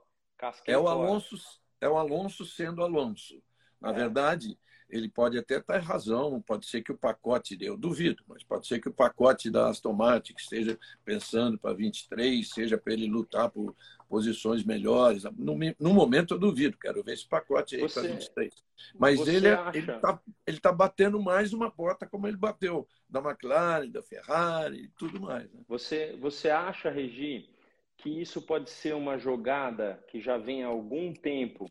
É 0.67 0.77
o 0.77 0.87
Alonso, 0.87 1.35
é 1.79 1.87
o 1.87 1.97
Alonso 1.97 2.45
sendo 2.45 2.83
Alonso. 2.83 3.41
Na 3.79 3.89
é. 3.89 3.93
verdade, 3.93 4.57
ele 4.93 5.09
pode 5.09 5.39
até 5.39 5.57
estar 5.57 5.79
em 5.79 5.83
razão, 5.83 6.39
pode 6.39 6.67
ser 6.67 6.83
que 6.83 6.91
o 6.91 6.97
pacote, 6.97 7.57
eu 7.59 7.75
duvido, 7.75 8.23
mas 8.27 8.43
pode 8.43 8.67
ser 8.67 8.79
que 8.79 8.87
o 8.87 8.93
pacote 8.93 9.49
da 9.49 9.67
Aston 9.67 9.91
Martin 9.91 10.35
esteja 10.37 10.77
pensando 11.03 11.57
para 11.57 11.73
23, 11.73 12.47
seja 12.47 12.77
para 12.77 12.93
ele 12.93 13.07
lutar 13.07 13.49
por 13.49 13.75
posições 14.07 14.63
melhores. 14.63 15.23
No, 15.35 15.57
no, 15.79 15.93
momento 15.95 16.35
eu 16.35 16.39
duvido, 16.39 16.77
quero 16.77 17.03
ver 17.03 17.13
esse 17.13 17.27
pacote 17.27 17.75
aí 17.75 17.91
para 17.91 18.03
23. 18.03 18.53
Mas 18.95 19.27
ele 19.27 19.47
é, 19.47 19.53
está 19.75 20.21
ele 20.45 20.59
tá 20.59 20.71
batendo 20.71 21.19
mais 21.19 21.53
uma 21.53 21.71
porta 21.71 22.05
como 22.05 22.27
ele 22.27 22.37
bateu 22.37 22.87
da 23.09 23.19
McLaren, 23.19 23.89
da 23.89 24.03
Ferrari 24.03 24.83
e 24.83 24.87
tudo 24.89 25.19
mais. 25.19 25.51
Né? 25.51 25.61
Você, 25.67 26.15
você 26.21 26.51
acha, 26.51 26.91
Regi, 26.91 27.49
que 27.97 28.21
isso 28.21 28.43
pode 28.43 28.69
ser 28.69 28.93
uma 28.93 29.17
jogada 29.17 30.03
que 30.07 30.21
já 30.21 30.37
vem 30.37 30.63
há 30.63 30.67
algum 30.67 31.11
tempo 31.13 31.65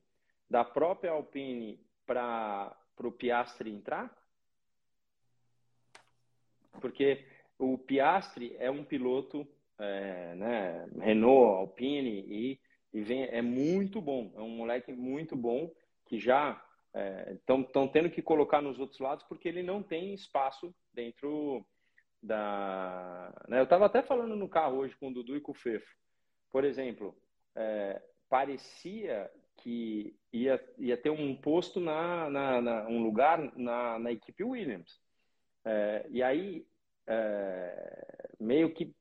da 0.50 0.64
própria 0.64 1.12
Alpine 1.12 1.78
para 2.04 2.76
para 3.02 3.08
o 3.08 3.12
Piastri 3.12 3.72
entrar? 3.72 4.16
Porque 6.80 7.26
o 7.58 7.76
Piastri 7.76 8.54
é 8.58 8.70
um 8.70 8.84
piloto, 8.84 9.46
é, 9.78 10.34
né, 10.36 10.88
Renault, 11.00 11.58
Alpine, 11.58 12.24
e, 12.28 12.60
e 12.92 13.02
vem, 13.02 13.24
é 13.24 13.42
muito 13.42 14.00
bom, 14.00 14.32
é 14.36 14.40
um 14.40 14.50
moleque 14.50 14.92
muito 14.92 15.34
bom 15.36 15.72
que 16.06 16.18
já 16.18 16.64
estão 17.32 17.62
é, 17.84 17.88
tendo 17.88 18.10
que 18.10 18.22
colocar 18.22 18.60
nos 18.60 18.78
outros 18.78 19.00
lados 19.00 19.24
porque 19.24 19.48
ele 19.48 19.62
não 19.62 19.82
tem 19.82 20.14
espaço 20.14 20.74
dentro 20.92 21.66
da. 22.22 23.32
Né? 23.48 23.58
Eu 23.58 23.64
estava 23.64 23.86
até 23.86 24.02
falando 24.02 24.36
no 24.36 24.48
carro 24.48 24.76
hoje 24.76 24.94
com 24.96 25.08
o 25.08 25.12
Dudu 25.12 25.36
e 25.36 25.40
com 25.40 25.52
o 25.52 25.54
Fefo. 25.54 25.90
Por 26.50 26.64
exemplo, 26.64 27.16
é, 27.56 28.00
parecia 28.28 29.30
que 29.56 30.16
ia, 30.32 30.62
ia 30.78 30.96
ter 30.96 31.10
um 31.10 31.34
posto 31.36 31.80
na, 31.80 32.28
na, 32.30 32.60
na 32.60 32.88
um 32.88 33.02
lugar 33.02 33.56
na, 33.56 33.98
na 33.98 34.12
equipe 34.12 34.42
Williams. 34.42 35.00
É, 35.64 36.06
e 36.10 36.22
aí 36.22 36.66
é, 37.06 38.28
meio 38.40 38.72
que 38.72 38.94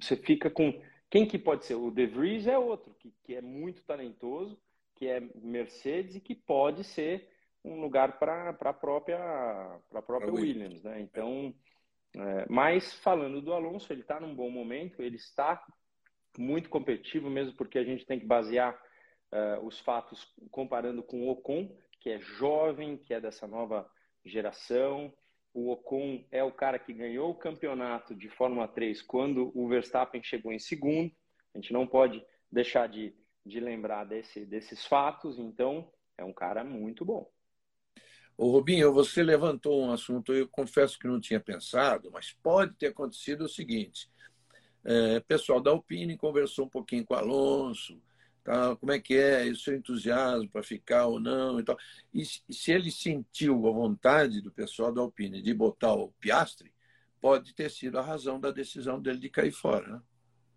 você 0.00 0.16
fica 0.16 0.50
com 0.50 0.80
quem 1.10 1.26
que 1.26 1.38
pode 1.38 1.64
ser? 1.64 1.74
O 1.74 1.90
De 1.90 2.06
Vries 2.06 2.46
é 2.46 2.58
outro 2.58 2.94
que, 2.94 3.12
que 3.22 3.34
é 3.34 3.40
muito 3.40 3.84
talentoso, 3.84 4.60
que 4.96 5.06
é 5.06 5.20
Mercedes 5.20 6.16
e 6.16 6.20
que 6.20 6.34
pode 6.34 6.84
ser 6.84 7.28
um 7.64 7.80
lugar 7.80 8.18
para 8.18 8.50
a 8.50 8.72
própria 8.72 9.80
para 9.90 10.02
própria 10.02 10.32
Williams, 10.32 10.82
né? 10.82 11.00
Então, 11.00 11.54
é, 12.16 12.46
mas 12.48 12.92
falando 12.94 13.40
do 13.40 13.52
Alonso, 13.52 13.92
ele 13.92 14.02
está 14.02 14.20
num 14.20 14.34
bom 14.34 14.50
momento, 14.50 15.02
ele 15.02 15.16
está 15.16 15.64
muito 16.38 16.68
competitivo 16.68 17.30
mesmo 17.30 17.56
porque 17.56 17.78
a 17.78 17.84
gente 17.84 18.04
tem 18.04 18.18
que 18.18 18.26
basear 18.26 18.78
uh, 19.34 19.66
os 19.66 19.80
fatos 19.80 20.32
comparando 20.50 21.02
com 21.02 21.26
o 21.26 21.30
Ocon, 21.30 21.76
que 22.00 22.10
é 22.10 22.20
jovem, 22.20 22.96
que 22.96 23.12
é 23.12 23.20
dessa 23.20 23.46
nova 23.46 23.90
geração. 24.24 25.12
O 25.52 25.70
Ocon 25.70 26.24
é 26.30 26.42
o 26.42 26.52
cara 26.52 26.78
que 26.78 26.92
ganhou 26.92 27.30
o 27.30 27.38
campeonato 27.38 28.14
de 28.14 28.28
Fórmula 28.28 28.68
3 28.68 29.02
quando 29.02 29.50
o 29.54 29.68
Verstappen 29.68 30.22
chegou 30.22 30.52
em 30.52 30.58
segundo. 30.58 31.12
A 31.54 31.58
gente 31.58 31.72
não 31.72 31.86
pode 31.86 32.24
deixar 32.50 32.88
de, 32.88 33.14
de 33.44 33.60
lembrar 33.60 34.04
desse, 34.04 34.44
desses 34.46 34.86
fatos, 34.86 35.38
então 35.38 35.90
é 36.16 36.24
um 36.24 36.32
cara 36.32 36.64
muito 36.64 37.04
bom. 37.04 37.30
Ô 38.36 38.50
Rubinho, 38.50 38.92
você 38.92 39.22
levantou 39.22 39.80
um 39.80 39.92
assunto, 39.92 40.32
eu 40.32 40.48
confesso 40.48 40.98
que 40.98 41.06
não 41.06 41.20
tinha 41.20 41.38
pensado, 41.38 42.10
mas 42.12 42.32
pode 42.42 42.74
ter 42.74 42.88
acontecido 42.88 43.44
o 43.44 43.48
seguinte: 43.48 44.10
é, 44.84 45.20
pessoal 45.20 45.60
da 45.60 45.70
Alpine 45.70 46.16
conversou 46.16 46.66
um 46.66 46.68
pouquinho 46.68 47.04
com 47.04 47.14
o 47.14 47.16
Alonso, 47.16 48.00
Tá? 48.44 48.76
Como 48.76 48.92
é 48.92 49.00
que 49.00 49.14
é 49.16 49.44
o 49.44 49.56
seu 49.56 49.74
entusiasmo 49.74 50.50
para 50.50 50.62
ficar 50.62 51.06
ou 51.06 51.18
não 51.18 51.58
e 51.58 51.64
tal. 51.64 51.78
E 52.12 52.24
se 52.26 52.70
ele 52.70 52.90
sentiu 52.90 53.66
a 53.66 53.72
vontade 53.72 54.42
do 54.42 54.52
pessoal 54.52 54.92
da 54.92 55.00
Alpine 55.00 55.40
de 55.40 55.54
botar 55.54 55.94
o 55.94 56.12
Piastre, 56.20 56.70
pode 57.22 57.54
ter 57.54 57.70
sido 57.70 57.98
a 57.98 58.02
razão 58.02 58.38
da 58.38 58.50
decisão 58.50 59.00
dele 59.00 59.18
de 59.18 59.30
cair 59.30 59.50
fora, 59.50 59.88
né? 59.88 60.02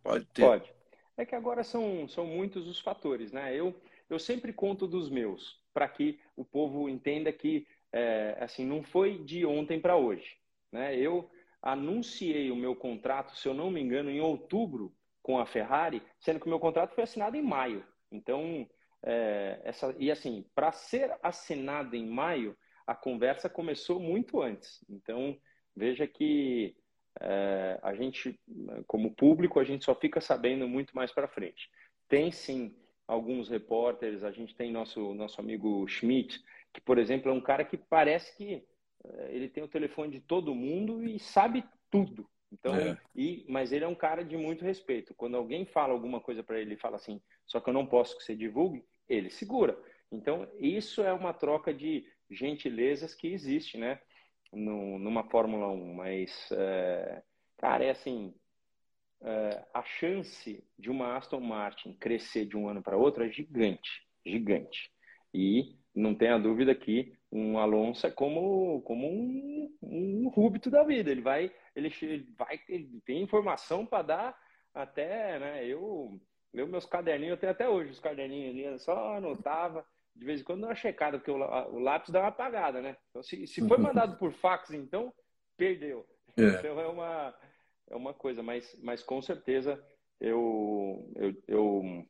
Pode 0.04 0.26
ter. 0.26 0.42
Pode. 0.42 0.70
É 1.16 1.26
que 1.26 1.34
agora 1.34 1.64
são, 1.64 2.08
são 2.10 2.26
muitos 2.26 2.68
os 2.68 2.78
fatores, 2.78 3.32
né? 3.32 3.56
Eu, 3.56 3.74
eu 4.10 4.20
sempre 4.20 4.52
conto 4.52 4.86
dos 4.86 5.10
meus, 5.10 5.58
para 5.74 5.88
que 5.88 6.20
o 6.36 6.44
povo 6.44 6.90
entenda 6.90 7.32
que 7.32 7.66
é, 7.94 8.38
assim 8.42 8.66
não 8.66 8.84
foi 8.84 9.24
de 9.24 9.46
ontem 9.46 9.80
para 9.80 9.96
hoje. 9.96 10.38
Né? 10.74 10.98
Eu 10.98 11.32
anunciei 11.62 12.52
o 12.52 12.56
meu 12.56 12.76
contrato, 12.76 13.36
se 13.38 13.48
eu 13.48 13.54
não 13.54 13.72
me 13.72 13.82
engano, 13.82 14.10
em 14.10 14.20
outubro 14.20 14.94
com 15.28 15.38
a 15.38 15.46
Ferrari, 15.46 16.02
sendo 16.22 16.40
que 16.40 16.46
o 16.46 16.50
meu 16.50 16.58
contrato 16.58 16.96
foi 16.96 17.04
assinado 17.04 17.36
em 17.36 17.42
maio. 17.42 17.86
Então, 18.10 18.66
é, 19.04 19.60
essa, 19.66 19.94
e 20.00 20.10
assim, 20.10 20.46
para 20.56 20.72
ser 20.72 21.14
assinado 21.22 21.98
em 21.98 22.08
maio, 22.08 22.58
a 22.88 22.96
conversa 22.96 23.50
começou 23.50 24.00
muito 24.00 24.42
antes. 24.42 24.82
Então, 24.90 25.38
veja 25.76 26.08
que 26.08 26.78
é, 27.20 27.78
a 27.84 27.94
gente, 27.94 28.40
como 28.88 29.14
público, 29.14 29.60
a 29.60 29.66
gente 29.66 29.84
só 29.84 29.94
fica 29.94 30.22
sabendo 30.22 30.66
muito 30.66 30.96
mais 30.96 31.12
para 31.12 31.28
frente. 31.28 31.70
Tem 32.08 32.32
sim 32.32 32.74
alguns 33.06 33.50
repórteres, 33.50 34.24
a 34.24 34.32
gente 34.32 34.56
tem 34.56 34.72
nosso, 34.72 35.14
nosso 35.14 35.42
amigo 35.42 35.86
Schmidt, 35.90 36.42
que, 36.74 36.80
por 36.80 36.98
exemplo, 36.98 37.30
é 37.30 37.34
um 37.34 37.42
cara 37.42 37.66
que 37.66 37.76
parece 37.76 38.34
que 38.38 38.64
é, 39.04 39.36
ele 39.36 39.50
tem 39.50 39.62
o 39.62 39.68
telefone 39.68 40.10
de 40.10 40.22
todo 40.22 40.56
mundo 40.56 41.04
e 41.04 41.20
sabe 41.20 41.66
tudo. 41.92 42.30
Então, 42.52 42.76
é. 42.76 42.98
e, 43.16 43.46
mas 43.50 43.72
ele 43.72 43.84
é 43.84 43.88
um 43.88 43.96
cara 43.96 44.24
de 44.24 44.38
muito 44.38 44.64
respeito. 44.64 45.14
Quando 45.14 45.36
alguém 45.36 45.66
fala 45.66 45.94
alguma 45.94 46.22
coisa 46.22 46.44
para 46.44 46.60
ele 46.60 46.76
e 46.76 46.80
fala 46.80 46.96
assim, 46.96 47.22
só 47.46 47.60
que 47.60 47.70
eu 47.70 47.74
não 47.74 47.86
posso 47.86 48.18
que 48.18 48.24
você 48.24 48.36
divulgue, 48.36 48.86
ele 49.08 49.30
segura. 49.30 49.78
Então, 50.12 50.48
isso 50.58 51.02
é 51.02 51.12
uma 51.12 51.34
troca 51.34 51.74
de 51.74 52.06
gentilezas 52.30 53.14
que 53.14 53.28
existe, 53.28 53.78
né? 53.78 54.00
No, 54.52 54.98
numa 54.98 55.30
Fórmula 55.30 55.68
1. 55.68 55.94
Mas, 55.94 56.50
é, 56.52 57.22
cara, 57.58 57.84
é 57.84 57.90
assim: 57.90 58.34
é, 59.22 59.66
a 59.74 59.84
chance 59.84 60.64
de 60.80 60.90
uma 60.90 61.18
Aston 61.18 61.42
Martin 61.42 61.94
crescer 61.94 62.46
de 62.46 62.56
um 62.56 62.70
ano 62.70 62.82
para 62.82 62.96
outro 62.96 63.26
é 63.26 63.30
gigante 63.30 64.08
gigante. 64.28 64.92
E 65.34 65.77
não 65.98 66.14
tenha 66.14 66.38
dúvida 66.38 66.76
que 66.76 67.14
um 67.32 67.58
Alonso 67.58 68.06
é 68.06 68.12
como, 68.12 68.82
como 68.84 69.08
um, 69.08 69.76
um 69.82 70.30
rúbito 70.30 70.70
da 70.70 70.84
vida. 70.84 71.12
Ele 71.12 71.22
vai, 71.22 71.52
ele, 71.76 71.90
vai, 72.38 72.60
ele 72.70 73.02
tem 73.06 73.22
informação 73.22 73.86
para 73.86 74.04
dar 74.04 74.40
até, 74.74 75.40
né? 75.40 75.66
Eu, 75.66 76.20
eu 76.54 76.68
meus 76.68 76.86
caderninhos, 76.86 77.32
eu 77.32 77.38
tenho 77.38 77.52
até 77.52 77.68
hoje 77.68 77.92
os 77.92 78.00
caderninhos 78.00 78.52
ali, 78.52 78.64
eu 78.64 78.80
só 78.80 79.16
anotava, 79.16 79.86
de 80.16 80.26
vez 80.26 80.42
em 80.42 80.44
quando 80.44 80.62
dá 80.62 80.68
uma 80.68 80.76
checada, 80.76 81.18
porque 81.18 81.32
o, 81.32 81.38
o 81.38 81.80
lápis 81.80 82.12
dá 82.12 82.20
uma 82.20 82.30
apagada, 82.30 82.82
né? 82.82 82.96
Então, 83.10 83.24
se, 83.24 83.48
se 83.48 83.68
foi 83.68 83.78
mandado 83.78 84.18
por 84.18 84.32
fax, 84.34 84.72
então, 84.72 85.12
perdeu. 85.58 86.06
É. 86.38 86.44
Então 86.44 86.80
é 86.80 86.88
uma, 86.88 87.36
é 87.90 87.96
uma 87.96 88.14
coisa, 88.14 88.44
mas, 88.44 88.78
mas 88.84 89.02
com 89.02 89.22
certeza 89.22 89.84
eu, 90.20 91.12
eu, 91.16 91.44
eu, 91.48 92.06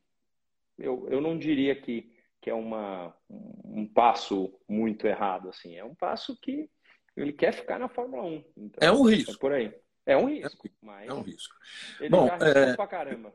eu, 0.78 1.08
eu 1.08 1.20
não 1.20 1.38
diria 1.38 1.74
que, 1.74 2.12
que 2.40 2.50
é 2.50 2.54
uma, 2.54 3.14
um 3.28 3.86
passo 3.86 4.52
muito 4.68 5.06
errado, 5.06 5.48
assim. 5.48 5.76
É 5.76 5.84
um 5.84 5.94
passo 5.94 6.38
que 6.40 6.70
ele 7.16 7.32
quer 7.32 7.52
ficar 7.52 7.78
na 7.78 7.88
Fórmula 7.88 8.22
1. 8.22 8.44
Então, 8.56 8.88
é 8.88 8.92
um 8.92 9.02
risco. 9.02 9.32
É 9.32 9.38
por 9.38 9.52
aí. 9.52 9.74
É 10.06 10.16
um 10.16 10.26
risco, 10.26 10.66
é, 10.66 10.70
mas 10.80 11.08
é 11.08 11.12
um 11.12 11.20
risco. 11.20 11.54
Ele 12.00 12.08
Bom, 12.08 12.28
é, 12.28 12.74
pra 12.74 12.86
caramba. 12.86 13.34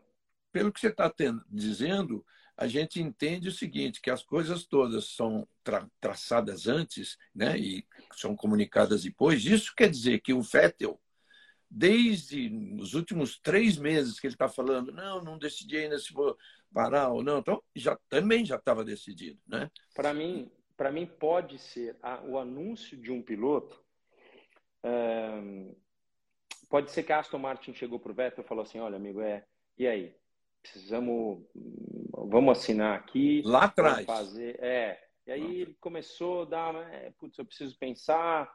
Pelo 0.52 0.72
que 0.72 0.80
você 0.80 0.88
está 0.88 1.14
dizendo, 1.50 2.26
a 2.58 2.68
gente 2.68 3.02
entende 3.02 3.48
o 3.48 3.52
seguinte, 3.52 4.02
que 4.02 4.10
as 4.10 4.24
coisas 4.24 4.66
todas 4.66 5.06
são 5.10 5.48
tra 5.64 5.88
traçadas 6.00 6.68
antes 6.68 7.18
né, 7.34 7.58
e 7.58 7.86
são 8.16 8.36
comunicadas 8.36 9.04
depois. 9.04 9.46
Isso 9.46 9.74
quer 9.76 9.90
dizer 9.90 10.20
que 10.20 10.34
o 10.34 10.42
Vettel, 10.42 11.00
desde 11.70 12.52
os 12.80 12.94
últimos 12.96 13.40
três 13.40 13.78
meses 13.78 14.20
que 14.20 14.28
ele 14.28 14.36
está 14.36 14.48
falando, 14.48 14.92
não, 14.92 15.24
não 15.24 15.38
decidi 15.38 15.78
ainda 15.78 16.00
se 16.00 16.14
vou 16.14 16.38
parar 16.74 17.10
ou 17.10 17.24
não, 17.24 17.40
então 17.40 17.62
já, 17.76 17.98
também 18.10 18.46
já 18.46 18.56
estava 18.56 18.84
decidido. 18.84 19.40
Né? 19.48 19.70
Para 19.94 20.14
mim, 20.14 20.52
para 20.76 20.92
mim 20.92 21.06
pode 21.06 21.60
ser 21.60 21.96
a, 22.02 22.22
o 22.24 22.38
anúncio 22.38 22.98
de 22.98 23.12
um 23.12 23.22
piloto 23.22 23.84
Pode 26.74 26.90
ser 26.90 27.04
que 27.04 27.14
a 27.14 27.20
Aston 27.20 27.38
Martin 27.38 27.72
chegou 27.72 28.00
para 28.00 28.12
o 28.12 28.16
Vettel 28.16 28.44
e 28.44 28.48
falou 28.48 28.64
assim, 28.64 28.80
olha, 28.80 28.96
amigo, 28.96 29.22
é, 29.22 29.46
e 29.78 29.86
aí? 29.86 30.16
Precisamos, 30.60 31.46
vamos 32.12 32.58
assinar 32.58 32.98
aqui. 32.98 33.44
Lá 33.46 33.66
atrás. 33.66 34.08
Fazer, 34.08 34.60
é. 34.60 35.00
E 35.28 35.32
aí 35.32 35.62
ele 35.62 35.76
começou 35.80 36.42
a 36.42 36.46
dar, 36.46 36.76
é, 36.92 37.12
putz, 37.12 37.38
eu 37.38 37.46
preciso 37.46 37.78
pensar, 37.78 38.52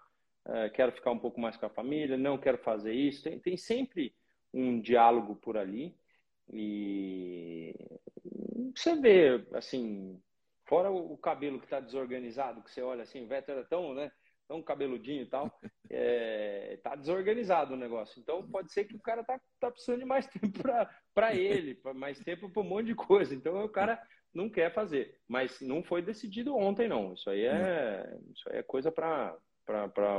é, 0.48 0.68
quero 0.68 0.90
ficar 0.90 1.12
um 1.12 1.18
pouco 1.20 1.40
mais 1.40 1.56
com 1.56 1.66
a 1.66 1.70
família, 1.70 2.18
não 2.18 2.36
quero 2.36 2.58
fazer 2.58 2.92
isso. 2.92 3.22
Tem, 3.22 3.38
tem 3.38 3.56
sempre 3.56 4.12
um 4.52 4.80
diálogo 4.80 5.36
por 5.36 5.56
ali. 5.56 5.96
E 6.52 7.72
você 8.74 8.94
vê, 8.96 9.46
assim, 9.54 10.20
fora 10.66 10.90
o, 10.90 11.16
cabelo 11.16 11.58
que 11.58 11.66
está 11.66 11.80
desorganizado, 11.80 12.62
que 12.62 12.70
você 12.70 12.82
olha 12.82 13.02
assim, 13.02 13.24
o 13.24 13.28
Vettel 13.28 13.56
era 13.56 13.64
tão, 13.64 13.94
né? 13.94 14.10
tão 14.48 14.62
cabeludinho 14.62 15.22
e 15.22 15.26
tal, 15.26 15.52
é, 15.90 16.78
tá 16.82 16.96
desorganizado 16.96 17.74
o 17.74 17.76
negócio. 17.76 18.18
Então 18.18 18.42
pode 18.50 18.72
ser 18.72 18.84
que 18.84 18.96
o 18.96 19.00
cara 19.00 19.22
tá, 19.22 19.38
tá 19.60 19.70
precisando 19.70 20.00
de 20.00 20.06
mais 20.06 20.26
tempo 20.32 20.60
para 21.14 21.34
ele, 21.34 21.78
mais 21.94 22.18
tempo 22.20 22.50
para 22.50 22.62
um 22.62 22.68
monte 22.68 22.86
de 22.86 22.94
coisa. 22.94 23.34
Então 23.34 23.62
o 23.62 23.68
cara 23.68 24.00
não 24.34 24.48
quer 24.48 24.72
fazer. 24.72 25.20
Mas 25.28 25.60
não 25.60 25.82
foi 25.82 26.00
decidido 26.00 26.56
ontem, 26.56 26.88
não. 26.88 27.12
Isso 27.12 27.28
aí 27.28 27.44
é, 27.44 28.18
isso 28.32 28.48
aí 28.50 28.58
é 28.58 28.62
coisa 28.62 28.90
para 28.90 29.36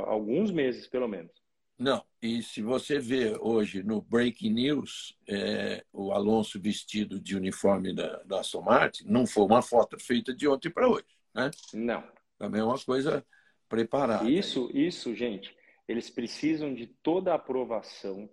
alguns 0.06 0.52
meses, 0.52 0.86
pelo 0.86 1.08
menos. 1.08 1.32
Não, 1.76 2.04
e 2.22 2.42
se 2.42 2.62
você 2.62 2.98
vê 2.98 3.36
hoje 3.40 3.82
no 3.82 4.02
Breaking 4.02 4.50
News 4.50 5.16
é, 5.28 5.84
o 5.92 6.12
Alonso 6.12 6.60
vestido 6.60 7.18
de 7.18 7.34
uniforme 7.34 7.94
da, 7.94 8.22
da 8.24 8.40
Aston 8.40 8.60
Martin, 8.62 9.04
não 9.06 9.26
foi 9.26 9.44
uma 9.44 9.62
foto 9.62 9.98
feita 9.98 10.34
de 10.34 10.46
ontem 10.46 10.70
para 10.70 10.88
hoje, 10.88 11.06
né? 11.34 11.50
Não. 11.72 12.04
Também 12.38 12.60
é 12.60 12.64
uma 12.64 12.78
coisa 12.78 13.24
preparada. 13.68 14.28
Isso, 14.28 14.70
isso, 14.74 15.14
gente, 15.14 15.56
eles 15.88 16.10
precisam 16.10 16.74
de 16.74 16.86
toda 16.86 17.32
a 17.32 17.36
aprovação 17.36 18.28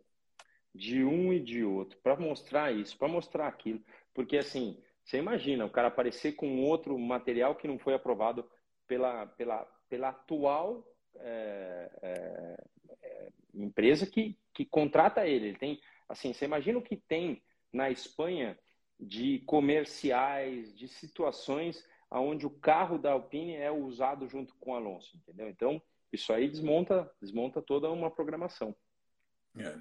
de 0.76 1.04
um 1.04 1.32
e 1.32 1.40
de 1.40 1.64
outro 1.64 1.98
para 2.04 2.16
mostrar 2.16 2.72
isso, 2.72 2.98
para 2.98 3.08
mostrar 3.08 3.48
aquilo. 3.48 3.82
Porque, 4.14 4.38
assim, 4.38 4.78
você 5.04 5.18
imagina 5.18 5.66
o 5.66 5.70
cara 5.70 5.88
aparecer 5.88 6.34
com 6.34 6.62
outro 6.64 6.98
material 7.00 7.56
que 7.56 7.68
não 7.68 7.80
foi 7.80 7.94
aprovado 7.94 8.50
pela, 8.86 9.26
pela, 9.28 9.66
pela 9.90 10.10
atual 10.10 10.86
é, 11.16 11.90
é, 12.02 12.64
empresa 13.64 14.06
que, 14.06 14.38
que 14.54 14.66
contrata 14.66 15.28
ele. 15.28 15.48
Ele 15.48 15.58
tem, 15.58 15.80
assim, 16.08 16.34
você 16.34 16.46
imagina 16.46 16.78
o 16.78 16.84
que 16.84 16.96
tem 16.96 17.42
na 17.72 17.90
Espanha 17.90 18.58
de 19.00 19.40
comerciais, 19.40 20.76
de 20.76 20.88
situações 20.88 21.84
aonde 22.10 22.46
o 22.46 22.50
carro 22.50 22.98
da 22.98 23.12
Alpine 23.12 23.56
é 23.56 23.72
usado 23.72 24.28
junto 24.28 24.56
com 24.56 24.72
o 24.72 24.76
Alonso, 24.76 25.16
entendeu? 25.18 25.50
Então, 25.50 25.82
isso 26.12 26.32
aí 26.32 26.50
desmonta, 26.50 27.10
desmonta 27.22 27.62
toda 27.62 27.92
uma 27.92 28.10
programação. 28.10 28.76
É. 29.58 29.76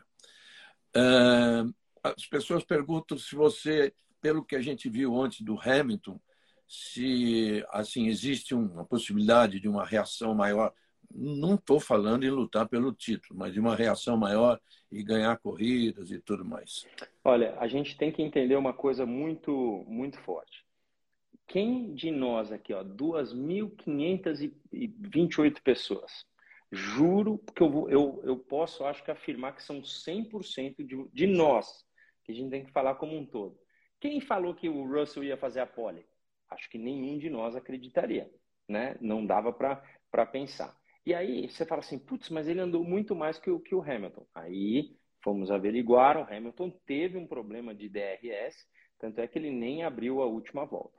Uh, 0.99 1.75
as 2.03 2.27
pessoas 2.27 2.65
perguntam 2.65 3.19
se 3.19 3.35
você, 3.35 3.95
pelo 4.21 4.45
que 4.45 4.57
a 4.57 4.63
gente 4.63 4.89
viu 4.89 5.13
ontem 5.13 5.45
do 5.45 5.59
Hamilton, 5.61 6.21
se 6.69 7.65
assim 7.71 8.09
existe 8.09 8.55
uma 8.55 8.85
possibilidade 8.85 9.61
de 9.61 9.69
uma 9.69 9.85
reação 9.85 10.35
maior. 10.35 10.73
Não 11.11 11.55
estou 11.55 11.81
falando 11.81 12.25
em 12.25 12.31
lutar 12.31 12.69
pelo 12.69 12.93
título, 12.93 13.39
mas 13.39 13.53
de 13.53 13.61
uma 13.61 13.75
reação 13.75 14.17
maior 14.17 14.61
e 14.91 15.03
ganhar 15.03 15.37
corridas 15.39 16.11
e 16.11 16.21
tudo 16.21 16.45
mais. 16.45 16.87
Olha, 17.25 17.57
a 17.59 17.67
gente 17.67 17.97
tem 17.97 18.13
que 18.13 18.23
entender 18.23 18.57
uma 18.57 18.73
coisa 18.73 19.05
muito, 19.05 19.85
muito 19.89 20.19
forte 20.21 20.67
quem 21.47 21.95
de 21.95 22.11
nós 22.11 22.51
aqui, 22.51 22.75
ó, 22.75 22.83
2.528 22.83 25.63
pessoas, 25.63 26.27
juro 26.73 27.39
que 27.55 27.63
eu, 27.63 27.89
eu, 27.89 28.21
eu 28.25 28.37
posso, 28.37 28.85
acho 28.85 29.05
que 29.05 29.11
afirmar 29.11 29.55
que 29.55 29.63
são 29.63 29.81
100% 29.81 30.85
de, 30.85 31.09
de 31.13 31.27
nós, 31.27 31.85
que 32.25 32.33
a 32.33 32.35
gente 32.35 32.51
tem 32.51 32.65
que 32.65 32.73
falar 32.73 32.97
como 32.97 33.17
um 33.17 33.25
todo. 33.25 33.57
Quem 34.01 34.21
falou 34.21 34.55
que 34.55 34.69
o 34.69 34.85
Russell 34.85 35.25
ia 35.25 35.37
fazer 35.37 35.61
a 35.61 35.67
pole? 35.67 36.05
Acho 36.51 36.69
que 36.69 36.79
nenhum 36.79 37.19
de 37.19 37.31
nós 37.31 37.55
acreditaria, 37.57 38.29
né? 38.69 38.97
Não 39.01 39.25
dava 39.25 39.53
para 39.53 40.27
pensar. 40.27 40.77
E 41.07 41.15
aí 41.15 41.49
você 41.49 41.65
fala 41.65 41.81
assim, 41.81 41.99
putz, 41.99 42.29
mas 42.31 42.49
ele 42.49 42.61
andou 42.61 42.83
muito 42.83 43.15
mais 43.15 43.39
que 43.39 43.49
o, 43.49 43.61
que 43.61 43.77
o 43.77 43.81
Hamilton. 43.81 44.27
Aí 44.35 44.97
fomos 45.23 45.53
averiguar, 45.53 46.17
o 46.17 46.35
Hamilton 46.35 46.71
teve 46.85 47.17
um 47.17 47.27
problema 47.27 47.73
de 47.73 47.89
DRS, 47.89 48.67
tanto 48.99 49.21
é 49.21 49.29
que 49.29 49.39
ele 49.39 49.53
nem 49.53 49.85
abriu 49.85 50.21
a 50.21 50.27
última 50.27 50.65
volta. 50.65 50.99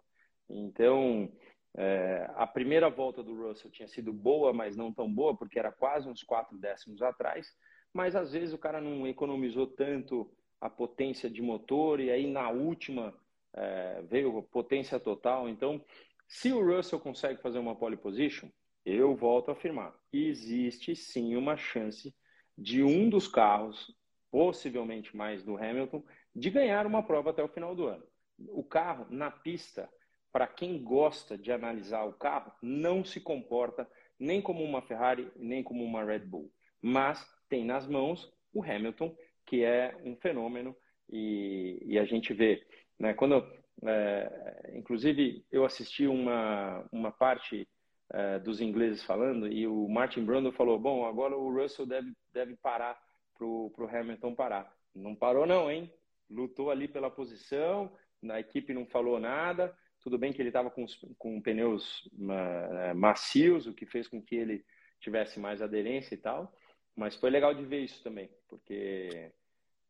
Então, 0.49 1.29
é, 1.75 2.25
a 2.35 2.47
primeira 2.47 2.89
volta 2.89 3.21
do 3.21 3.35
Russell 3.35 3.69
tinha 3.69 3.87
sido 3.87 4.13
boa, 4.13 4.53
mas 4.53 4.77
não 4.77 4.93
tão 4.93 5.13
boa, 5.13 5.35
porque 5.35 5.59
era 5.59 5.73
quase 5.73 6.07
uns 6.07 6.23
quatro 6.23 6.57
décimos 6.57 7.01
atrás. 7.01 7.53
Mas 7.93 8.15
às 8.15 8.31
vezes 8.31 8.53
o 8.53 8.57
cara 8.57 8.79
não 8.79 9.05
economizou 9.05 9.67
tanto 9.67 10.31
a 10.61 10.69
potência 10.69 11.29
de 11.29 11.41
motor 11.41 11.99
e 11.99 12.09
aí 12.09 12.31
na 12.31 12.49
última 12.49 13.13
é, 13.53 14.01
veio 14.03 14.41
potência 14.43 14.99
total. 14.99 15.49
Então, 15.49 15.83
se 16.27 16.51
o 16.53 16.65
Russell 16.65 16.99
consegue 16.99 17.41
fazer 17.41 17.59
uma 17.59 17.75
pole 17.75 17.97
position, 17.97 18.49
eu 18.88 19.15
volto 19.15 19.50
a 19.50 19.52
afirmar: 19.52 19.93
existe 20.13 20.95
sim 20.95 21.36
uma 21.36 21.58
chance 21.58 22.15
de 22.58 22.84
um 22.84 23.10
dos 23.10 23.28
carros, 23.28 23.93
possivelmente 24.32 25.15
mais 25.15 25.43
do 25.43 25.58
Hamilton, 25.58 26.04
de 26.34 26.50
ganhar 26.50 26.86
uma 26.86 27.04
prova 27.04 27.32
até 27.32 27.43
o 27.43 27.50
final 27.50 27.76
do 27.76 27.86
ano. 27.86 28.04
O 28.50 28.63
carro 28.63 29.06
na 29.10 29.30
pista 29.30 29.89
para 30.32 30.47
quem 30.47 30.84
gosta 30.84 31.38
de 31.38 31.52
analisar 31.52 32.04
o 32.04 32.13
carro, 32.13 32.52
não 32.62 33.04
se 33.04 33.19
comporta 33.19 33.89
nem 34.19 34.41
como 34.41 34.63
uma 34.63 34.82
Ferrari, 34.82 35.32
nem 35.36 35.63
como 35.63 35.84
uma 35.84 36.04
Red 36.04 36.19
Bull. 36.19 36.52
Mas 36.82 37.26
tem 37.50 37.65
nas 37.65 37.88
mãos 37.88 38.32
o 38.54 38.63
Hamilton, 38.63 39.15
que 39.45 39.63
é 39.63 39.97
um 40.04 40.15
fenômeno, 40.15 40.76
e, 41.10 41.82
e 41.86 41.97
a 41.97 42.06
gente 42.06 42.34
vê. 42.34 42.63
Né, 43.00 43.13
quando, 43.13 43.43
é, 43.84 44.71
inclusive, 44.76 45.45
eu 45.52 45.65
assisti 45.65 46.06
uma, 46.06 46.88
uma 46.91 47.12
parte 47.12 47.67
é, 48.13 48.39
dos 48.39 48.61
ingleses 48.61 49.03
falando, 49.03 49.47
e 49.47 49.67
o 49.67 49.87
Martin 49.87 50.23
Brundle 50.23 50.51
falou: 50.51 50.79
bom, 50.79 51.05
agora 51.05 51.35
o 51.35 51.53
Russell 51.53 51.85
deve, 51.85 52.13
deve 52.33 52.55
parar 52.55 52.97
para 53.37 53.45
o 53.45 53.89
Hamilton 53.91 54.33
parar. 54.33 54.73
Não 54.95 55.15
parou, 55.15 55.45
não, 55.45 55.69
hein? 55.69 55.91
Lutou 56.29 56.71
ali 56.71 56.87
pela 56.87 57.09
posição, 57.09 57.91
a 58.29 58.39
equipe 58.39 58.73
não 58.73 58.85
falou 58.85 59.19
nada 59.19 59.75
tudo 60.07 60.17
bem 60.17 60.31
que 60.31 60.41
ele 60.41 60.47
estava 60.47 60.71
com, 60.71 60.85
com 61.17 61.41
pneus 61.41 62.05
uh, 62.13 62.95
macios, 62.95 63.67
o 63.67 63.73
que 63.73 63.85
fez 63.85 64.07
com 64.07 64.21
que 64.21 64.35
ele 64.35 64.63
tivesse 65.01 65.37
mais 65.37 65.61
aderência 65.61 66.15
e 66.15 66.17
tal. 66.17 66.55
Mas 66.95 67.15
foi 67.15 67.29
legal 67.29 67.53
de 67.53 67.65
ver 67.65 67.81
isso 67.81 68.01
também, 68.01 68.29
porque 68.47 69.33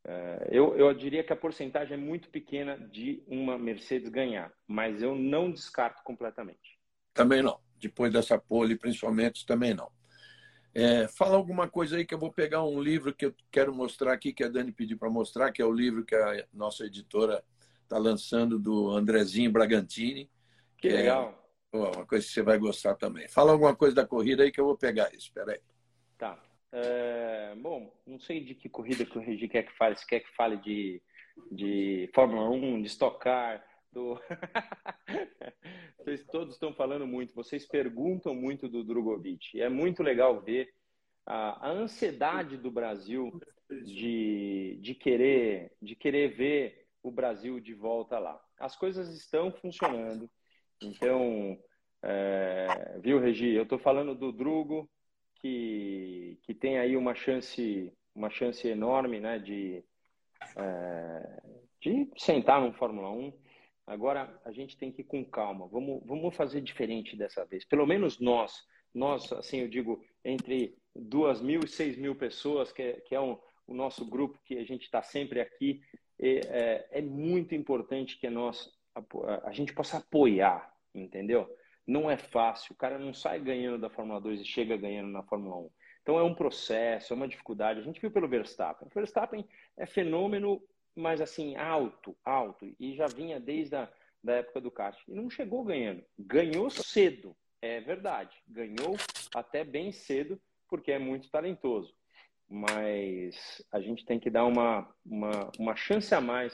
uh, 0.06 0.47
eu, 0.49 0.75
eu 0.75 0.91
diria 0.95 1.23
que 1.23 1.32
a 1.32 1.38
porcentagem 1.38 1.93
é 1.93 1.97
muito 1.97 2.30
pequena 2.30 2.80
de 2.89 3.23
uma 3.27 3.60
Mercedes 3.60 4.10
ganhar, 4.10 4.51
mas 4.67 5.03
eu 5.03 5.13
não 5.13 5.51
descarto 5.51 6.01
completamente. 6.03 6.80
Também 7.13 7.43
não. 7.43 7.60
Depois 7.80 8.12
dessa 8.12 8.38
pole, 8.38 8.76
principalmente, 8.76 9.46
também 9.46 9.74
não. 9.74 9.92
É, 10.74 11.08
fala 11.08 11.36
alguma 11.36 11.68
coisa 11.68 11.98
aí 11.98 12.06
que 12.06 12.13
eu 12.13 12.20
vou 12.20 12.32
pegar 12.32 12.63
um 12.63 12.80
livro 12.80 13.13
que 13.13 13.26
eu 13.26 13.36
quero 13.52 13.74
mostrar 13.74 14.13
aqui, 14.13 14.32
que 14.32 14.44
a 14.44 14.48
Dani 14.48 14.72
pediu 14.72 14.98
para 14.98 15.10
mostrar, 15.10 15.52
que 15.52 15.62
é 15.62 15.66
o 15.66 15.72
livro 15.72 16.06
que 16.06 16.16
a 16.16 16.46
nossa 16.54 16.86
editora 16.86 17.44
está 17.82 17.98
lançando 17.98 18.60
do 18.60 18.92
Andrezinho 18.92 19.52
Bragantini. 19.52 20.30
Que, 20.78 20.90
que 20.90 20.94
é 20.94 20.98
legal. 20.98 21.52
É 21.74 21.78
uma 21.78 22.06
coisa 22.06 22.26
que 22.26 22.32
você 22.32 22.42
vai 22.42 22.58
gostar 22.58 22.96
também. 22.96 23.28
Fala 23.28 23.52
alguma 23.52 23.76
coisa 23.76 23.96
da 23.96 24.06
corrida 24.06 24.44
aí 24.44 24.52
que 24.52 24.60
eu 24.60 24.66
vou 24.66 24.78
pegar 24.78 25.10
isso. 25.10 25.28
Espera 25.28 25.54
aí. 25.54 25.60
Tá. 26.18 26.42
É, 26.72 27.56
bom, 27.56 27.92
não 28.06 28.20
sei 28.20 28.44
de 28.44 28.54
que 28.54 28.70
corrida 28.70 29.06
que 29.06 29.18
o 29.18 29.22
Regi 29.22 29.48
quer 29.48 29.63
que 29.63 29.76
fale. 29.78 29.96
Se 29.96 30.06
quer 30.06 30.20
que 30.20 30.36
fale 30.36 30.58
de, 30.58 31.02
de 31.52 32.10
Fórmula 32.13 32.50
1, 32.50 32.82
de 32.82 32.88
Stock 32.88 33.20
Car, 33.20 33.63
do... 33.91 34.19
todos 36.32 36.54
estão 36.54 36.73
falando 36.73 37.06
muito, 37.06 37.34
vocês 37.34 37.65
perguntam 37.65 38.34
muito 38.34 38.67
do 38.67 38.84
Drogovic. 38.84 39.62
É 39.62 39.69
muito 39.69 40.04
legal 40.04 40.41
ver 40.41 40.73
a, 41.26 41.67
a 41.67 41.71
ansiedade 41.71 42.58
do 42.58 42.71
Brasil 42.71 43.39
de, 43.69 44.78
de, 44.82 44.95
querer, 44.95 45.71
de 45.82 45.95
querer 45.95 46.36
ver 46.36 46.88
o 47.04 47.12
Brasil 47.12 47.60
de 47.60 47.73
volta 47.73 48.19
lá. 48.19 48.39
As 48.60 48.76
coisas 48.76 49.15
estão 49.15 49.52
funcionando. 49.52 50.30
Então, 50.82 51.58
é, 52.02 53.00
viu, 53.02 53.19
Regi? 53.19 53.54
Eu 53.54 53.63
estou 53.63 53.80
falando 53.80 54.15
do 54.15 54.32
Drugo, 54.32 54.89
que, 55.36 56.39
que 56.43 56.54
tem 56.54 56.78
aí 56.78 56.95
uma 56.95 57.15
chance, 57.15 57.91
uma 58.15 58.30
chance 58.30 58.67
enorme 58.67 59.19
né, 59.19 59.39
de, 59.39 59.84
é, 60.56 61.41
de 61.82 62.10
sentar 62.17 62.62
no 62.62 62.73
Fórmula 62.73 63.10
1. 63.10 63.34
Agora 63.88 64.38
a 64.43 64.52
gente 64.52 64.78
tem 64.78 64.91
que 64.91 65.02
ir 65.02 65.06
com 65.06 65.23
calma. 65.23 65.65
Vamos, 65.67 66.04
vamos 66.06 66.36
fazer 66.36 66.60
diferente 66.60 67.15
dessa 67.15 67.45
vez. 67.45 67.63
Pelo 67.63 67.88
menos 67.88 68.19
nós, 68.19 68.67
nós, 68.93 69.32
assim 69.32 69.60
eu 69.60 69.69
digo, 69.69 70.04
entre 70.26 70.78
duas 70.93 71.41
mil 71.41 71.62
e 71.63 71.67
seis 71.69 71.97
mil 71.97 72.13
pessoas, 72.13 72.71
que 72.73 72.82
é, 72.82 72.93
que 73.00 73.15
é 73.15 73.21
um, 73.21 73.39
o 73.65 73.73
nosso 73.73 74.06
grupo 74.06 74.39
que 74.43 74.58
a 74.58 74.65
gente 74.65 74.84
está 74.84 75.02
sempre 75.02 75.39
aqui, 75.39 75.82
é, 76.19 76.88
é, 76.91 77.02
muito 77.02 77.56
importante 77.56 78.19
que 78.19 78.30
nós 78.30 78.69
a, 78.93 79.50
a 79.50 79.52
gente 79.54 79.73
possa 79.73 79.97
apoiar, 79.97 80.69
entendeu? 80.93 81.47
Não 81.86 82.12
é 82.12 82.17
fácil. 82.17 82.73
O 82.73 82.78
cara 82.78 83.00
não 83.00 83.13
sai 83.13 83.39
ganhando 83.39 83.80
da 83.80 83.89
Fórmula 83.89 84.19
2 84.19 84.41
e 84.41 84.45
chega 84.45 84.76
ganhando 84.76 85.10
na 85.10 85.23
Fórmula 85.23 85.56
1. 85.56 85.69
Então 86.02 86.19
é 86.19 86.23
um 86.23 86.36
processo, 86.36 87.13
é 87.13 87.15
uma 87.15 87.28
dificuldade. 87.28 87.80
A 87.80 87.84
gente 87.84 88.02
viu 88.02 88.12
pelo 88.12 88.28
Verstappen. 88.28 88.88
O 88.88 88.93
Verstappen 88.93 89.47
é 89.78 89.86
fenômeno, 89.86 90.62
mas 90.98 91.22
assim, 91.22 91.56
alto, 91.56 92.16
alto. 92.26 92.66
E 92.80 92.96
já 92.96 93.08
vinha 93.08 93.40
desde 93.40 93.76
a 93.76 93.90
da 94.24 94.36
época 94.36 94.60
do 94.60 94.72
kart. 94.72 95.00
E 95.08 95.14
não 95.14 95.30
chegou 95.30 95.64
ganhando. 95.64 96.04
Ganhou 96.18 96.70
cedo, 96.70 97.36
é 97.62 97.80
verdade. 97.80 98.36
Ganhou 98.48 98.98
até 99.34 99.64
bem 99.64 99.92
cedo, 99.92 100.40
porque 100.68 100.92
é 100.92 101.00
muito 101.00 101.30
talentoso. 101.30 101.96
Mas 102.50 103.64
a 103.72 103.80
gente 103.80 104.06
tem 104.06 104.20
que 104.20 104.30
dar 104.30 104.46
uma, 104.46 104.94
uma, 105.06 105.52
uma 105.58 105.76
chance 105.76 106.14
a 106.14 106.22
mais 106.22 106.54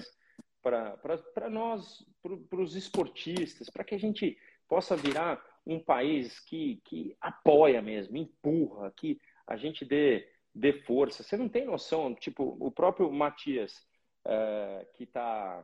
para 0.62 1.50
nós, 1.50 2.06
para 2.22 2.62
os 2.62 2.76
esportistas, 2.76 3.70
para 3.70 3.84
que 3.84 3.96
a 3.96 4.00
gente 4.00 4.38
possa 4.68 4.96
virar 4.96 5.44
um 5.66 5.80
país 5.80 6.40
que, 6.40 6.82
que 6.86 7.16
apoia 7.20 7.82
mesmo, 7.82 8.18
empurra, 8.18 8.94
que 8.96 9.20
a 9.46 9.58
gente 9.58 9.84
dê, 9.86 10.28
dê 10.54 10.74
força. 10.74 11.22
Você 11.22 11.38
não 11.38 11.50
tem 11.50 11.66
noção, 11.66 12.16
tipo, 12.16 12.58
o 12.60 12.72
próprio 12.72 13.12
Matias, 13.12 13.86
é, 14.26 14.88
que 14.94 15.04
está, 15.04 15.64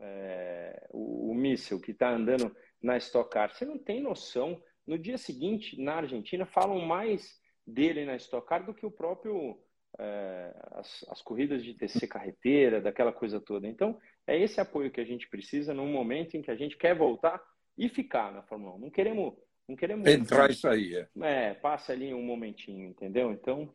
é, 0.00 0.86
o, 0.90 1.30
o 1.30 1.34
míssil, 1.34 1.80
que 1.80 1.92
está 1.92 2.10
andando 2.10 2.54
na 2.82 2.96
Stock 2.96 3.30
Car, 3.30 3.54
você 3.54 3.64
não 3.64 3.78
tem 3.78 4.00
noção. 4.00 4.60
No 4.86 4.98
dia 4.98 5.18
seguinte, 5.18 5.80
na 5.80 5.96
Argentina, 5.96 6.46
falam 6.46 6.80
mais 6.80 7.40
dele 7.66 8.04
na 8.04 8.16
Stock 8.16 8.46
Car 8.46 8.64
do 8.64 8.74
que 8.74 8.86
o 8.86 8.90
próprio 8.90 9.58
é, 9.98 10.54
as, 10.72 11.04
as, 11.08 11.22
corridas 11.22 11.64
de 11.64 11.74
TC 11.74 12.06
carreteira, 12.06 12.80
daquela 12.80 13.12
coisa 13.12 13.40
toda. 13.40 13.66
Então, 13.66 13.98
é 14.26 14.40
esse 14.40 14.60
apoio 14.60 14.90
que 14.90 15.00
a 15.00 15.04
gente 15.04 15.28
precisa 15.28 15.74
num 15.74 15.90
momento 15.90 16.36
em 16.36 16.42
que 16.42 16.50
a 16.50 16.56
gente 16.56 16.76
quer 16.76 16.94
voltar 16.94 17.42
e 17.76 17.88
ficar 17.88 18.32
na 18.32 18.42
Fórmula 18.42 18.74
1. 18.76 18.78
Não 18.78 18.90
queremos. 18.90 19.34
Não 19.68 19.76
queremos 19.76 20.06
Entrar 20.08 20.50
e 20.50 20.54
sair. 20.54 21.08
É. 21.22 21.50
é, 21.50 21.54
passa 21.54 21.92
ali 21.92 22.12
um 22.12 22.22
momentinho, 22.22 22.88
entendeu? 22.88 23.30
Então, 23.30 23.72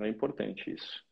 é 0.00 0.08
importante 0.08 0.70
isso. 0.70 1.02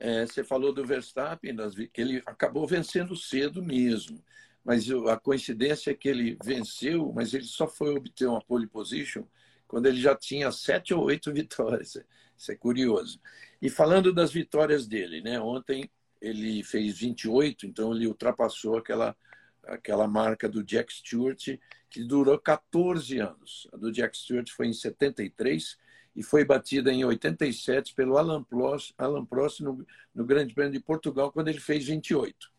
É, 0.00 0.24
você 0.26 0.44
falou 0.44 0.72
do 0.72 0.84
Verstappen, 0.84 1.56
que 1.92 2.00
ele 2.00 2.22
acabou 2.24 2.66
vencendo 2.66 3.16
cedo 3.16 3.62
mesmo. 3.62 4.22
Mas 4.64 4.90
a 4.90 5.16
coincidência 5.16 5.90
é 5.90 5.94
que 5.94 6.08
ele 6.08 6.36
venceu, 6.44 7.12
mas 7.14 7.32
ele 7.32 7.44
só 7.44 7.66
foi 7.66 7.96
obter 7.96 8.26
uma 8.26 8.42
pole 8.42 8.66
position 8.66 9.24
quando 9.66 9.86
ele 9.86 10.00
já 10.00 10.14
tinha 10.14 10.50
sete 10.50 10.94
ou 10.94 11.04
oito 11.04 11.32
vitórias. 11.34 11.96
Isso 12.36 12.52
é 12.52 12.56
curioso. 12.56 13.20
E 13.60 13.68
falando 13.68 14.12
das 14.12 14.32
vitórias 14.32 14.86
dele, 14.86 15.20
né? 15.20 15.40
Ontem 15.40 15.90
ele 16.20 16.62
fez 16.62 16.98
28, 16.98 17.66
então 17.66 17.94
ele 17.94 18.06
ultrapassou 18.06 18.76
aquela 18.76 19.16
aquela 19.64 20.08
marca 20.08 20.48
do 20.48 20.64
Jack 20.64 20.90
Stewart, 20.90 21.58
que 21.90 22.02
durou 22.02 22.38
14 22.38 23.18
anos. 23.18 23.68
A 23.70 23.76
do 23.76 23.92
Jack 23.92 24.16
Stewart 24.16 24.50
foi 24.50 24.68
em 24.68 24.72
73 24.72 25.76
e 26.18 26.22
foi 26.24 26.44
batida 26.44 26.92
em 26.92 27.04
87 27.04 27.94
pelo 27.94 28.18
Alan 28.18 28.42
Prost, 28.42 28.92
Alan 28.98 29.24
Prost 29.24 29.60
no, 29.60 29.86
no 30.12 30.24
Grande 30.24 30.52
Prêmio 30.52 30.72
de 30.72 30.80
Portugal, 30.80 31.30
quando 31.30 31.46
ele 31.46 31.60
fez 31.60 31.86
28. 31.86 32.50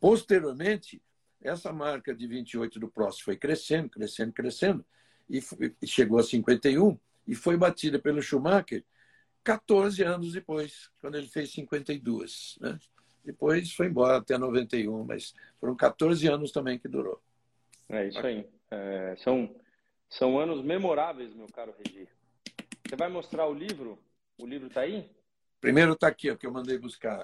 Posteriormente, 0.00 1.00
essa 1.40 1.72
marca 1.72 2.12
de 2.12 2.26
28 2.26 2.80
do 2.80 2.88
Prost 2.88 3.22
foi 3.22 3.36
crescendo, 3.36 3.88
crescendo, 3.88 4.32
crescendo, 4.32 4.84
e, 5.30 5.40
foi, 5.40 5.72
chegou 5.84 6.18
a 6.18 6.24
51 6.24 6.98
e 7.24 7.36
foi 7.36 7.56
batida 7.56 8.00
pelo 8.00 8.20
Schumacher 8.20 8.84
14 9.44 10.02
anos 10.02 10.32
depois, 10.32 10.90
quando 11.00 11.14
ele 11.14 11.28
fez 11.28 11.52
52. 11.52 12.58
Né? 12.60 12.80
Depois 13.24 13.72
foi 13.72 13.86
embora 13.86 14.16
até 14.16 14.36
91, 14.36 15.04
mas 15.04 15.36
foram 15.60 15.76
14 15.76 16.26
anos 16.26 16.50
também 16.50 16.80
que 16.80 16.88
durou. 16.88 17.22
É 17.88 18.08
isso 18.08 18.26
aí. 18.26 18.44
É, 18.72 19.14
são, 19.22 19.54
são 20.10 20.40
anos 20.40 20.64
memoráveis, 20.64 21.32
meu 21.32 21.46
caro 21.46 21.72
Regi. 21.78 22.08
Você 22.88 22.96
vai 22.96 23.10
mostrar 23.10 23.46
o 23.46 23.52
livro? 23.52 23.98
O 24.38 24.46
livro 24.46 24.68
está 24.68 24.80
aí? 24.80 25.10
Primeiro 25.60 25.92
está 25.92 26.08
aqui, 26.08 26.30
o 26.30 26.38
que 26.38 26.46
eu 26.46 26.50
mandei 26.50 26.78
buscar. 26.78 27.22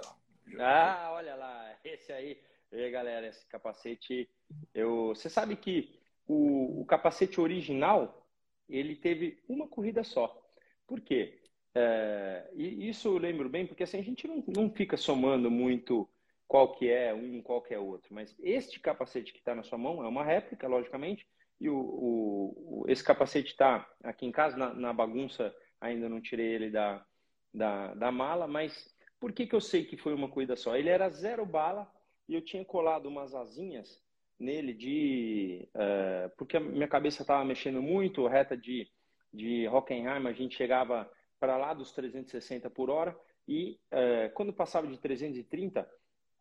Ah, 0.58 1.10
olha 1.14 1.34
lá, 1.34 1.74
esse 1.82 2.12
aí. 2.12 2.38
E 2.70 2.76
aí, 2.76 2.90
galera, 2.90 3.26
esse 3.26 3.46
capacete. 3.46 4.28
Eu... 4.74 5.14
Você 5.14 5.30
sabe 5.30 5.56
que 5.56 5.98
o, 6.26 6.82
o 6.82 6.84
capacete 6.84 7.40
original 7.40 8.28
ele 8.68 8.94
teve 8.94 9.42
uma 9.48 9.66
corrida 9.66 10.04
só. 10.04 10.38
Por 10.86 11.00
quê? 11.00 11.40
É, 11.74 12.50
e 12.52 12.86
isso 12.90 13.08
eu 13.08 13.16
lembro 13.16 13.48
bem, 13.48 13.66
porque 13.66 13.84
assim, 13.84 13.98
a 13.98 14.02
gente 14.02 14.28
não, 14.28 14.44
não 14.46 14.70
fica 14.70 14.98
somando 14.98 15.50
muito 15.50 16.06
qual 16.46 16.74
que 16.74 16.90
é 16.90 17.14
um, 17.14 17.40
qual 17.40 17.62
que 17.62 17.72
é 17.72 17.78
outro. 17.78 18.14
Mas 18.14 18.36
este 18.38 18.78
capacete 18.78 19.32
que 19.32 19.38
está 19.38 19.54
na 19.54 19.62
sua 19.62 19.78
mão 19.78 20.04
é 20.04 20.08
uma 20.08 20.24
réplica, 20.24 20.68
logicamente, 20.68 21.26
e 21.60 21.68
o, 21.68 21.76
o 21.76 22.84
esse 22.88 23.02
capacete 23.02 23.52
está 23.52 23.88
aqui 24.02 24.26
em 24.26 24.32
casa, 24.32 24.56
na, 24.56 24.74
na, 24.74 24.92
bagunça, 24.92 25.54
ainda 25.80 26.08
não 26.08 26.20
tirei 26.20 26.46
ele 26.46 26.70
da, 26.70 27.04
da, 27.52 27.94
da 27.94 28.12
mala, 28.12 28.46
mas 28.46 28.94
por 29.18 29.32
que, 29.32 29.46
que 29.46 29.54
eu 29.54 29.60
sei 29.60 29.84
que 29.84 29.96
foi 29.96 30.14
uma 30.14 30.28
corrida 30.28 30.56
só? 30.56 30.76
Ele 30.76 30.88
era 30.88 31.08
zero 31.08 31.46
bala 31.46 31.90
e 32.28 32.34
eu 32.34 32.42
tinha 32.42 32.64
colado 32.64 33.06
umas 33.06 33.34
asinhas 33.34 34.02
nele 34.38 34.74
de... 34.74 35.68
Uh, 35.74 36.30
porque 36.36 36.56
a 36.56 36.60
minha 36.60 36.88
cabeça 36.88 37.22
estava 37.22 37.44
mexendo 37.44 37.80
muito, 37.80 38.26
reta 38.26 38.56
de, 38.56 38.88
de 39.32 39.66
Hockenheim, 39.68 40.26
a 40.26 40.32
gente 40.32 40.56
chegava 40.56 41.10
para 41.38 41.56
lá 41.56 41.72
dos 41.72 41.92
360 41.92 42.68
por 42.70 42.90
hora 42.90 43.16
e 43.46 43.78
é, 43.90 44.28
quando 44.30 44.52
passava 44.52 44.86
de 44.86 44.98
330, 44.98 45.88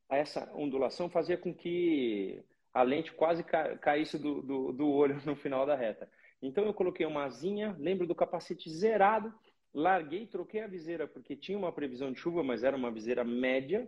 essa 0.09 0.51
ondulação 0.55 1.09
fazia 1.09 1.37
com 1.37 1.53
que 1.53 2.43
a 2.73 2.81
lente 2.81 3.11
quase 3.13 3.43
ca 3.43 3.77
caísse 3.77 4.17
do, 4.17 4.41
do, 4.41 4.71
do, 4.71 4.89
olho 4.89 5.21
no 5.25 5.35
final 5.35 5.65
da 5.65 5.75
reta. 5.75 6.09
Então 6.41 6.65
eu 6.65 6.73
coloquei 6.73 7.05
uma 7.05 7.25
asinha, 7.25 7.75
lembro 7.79 8.07
do 8.07 8.15
capacete 8.15 8.69
zerado, 8.69 9.33
larguei, 9.73 10.25
troquei 10.27 10.61
a 10.61 10.67
viseira 10.67 11.07
porque 11.07 11.35
tinha 11.35 11.57
uma 11.57 11.71
previsão 11.71 12.11
de 12.11 12.19
chuva, 12.19 12.43
mas 12.43 12.63
era 12.63 12.75
uma 12.75 12.91
viseira 12.91 13.23
média. 13.23 13.87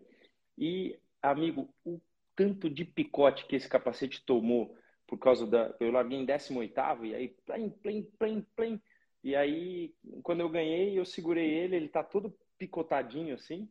E, 0.58 0.98
amigo, 1.21 1.69
o 1.84 2.00
tanto 2.36 2.69
de 2.69 2.86
picote 2.86 3.45
que 3.45 3.56
esse 3.56 3.67
capacete 3.67 4.24
tomou 4.26 4.78
por 5.08 5.17
causa 5.17 5.45
da. 5.45 5.76
Eu 5.80 5.91
larguei 5.91 6.17
em 6.17 6.26
18 6.26 6.74
e 7.04 7.15
aí, 7.15 7.28
plim, 7.45 7.69
plim, 7.69 8.04
plim, 8.17 8.41
plim 8.56 8.82
e 9.26 9.36
aí, 9.36 9.91
quando 10.21 10.41
eu 10.41 10.50
ganhei, 10.50 11.00
eu 11.00 11.04
segurei 11.04 11.50
ele, 11.50 11.76
ele 11.76 11.89
tá 11.89 12.04
todo 12.04 12.38
picotadinho 12.60 13.34
assim. 13.34 13.67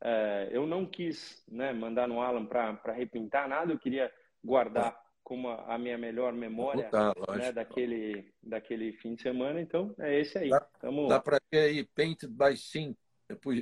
É, 0.00 0.48
eu 0.52 0.64
não 0.64 0.86
quis 0.86 1.44
né, 1.48 1.72
mandar 1.72 2.06
no 2.06 2.20
Alan 2.20 2.46
para 2.46 2.92
repintar 2.92 3.48
nada, 3.48 3.72
eu 3.72 3.78
queria 3.80 4.12
guardar 4.44 5.00
como 5.22 5.48
a, 5.48 5.78
minha 5.78 5.96
melhor 5.96 6.32
memória 6.32 6.84
botar, 6.84 7.14
né, 7.36 7.52
daquele, 7.52 8.32
daquele 8.42 8.92
fim 8.92 9.14
de 9.14 9.22
semana. 9.22 9.60
Então, 9.60 9.94
é 9.98 10.20
esse 10.20 10.36
aí. 10.36 10.50
Dá, 10.50 10.60
Tamo... 10.80 11.08
dá 11.08 11.20
para 11.20 11.40
ver 11.50 11.60
aí, 11.60 11.84
Painted 11.84 12.32
by 12.32 12.56
Sim, 12.56 12.96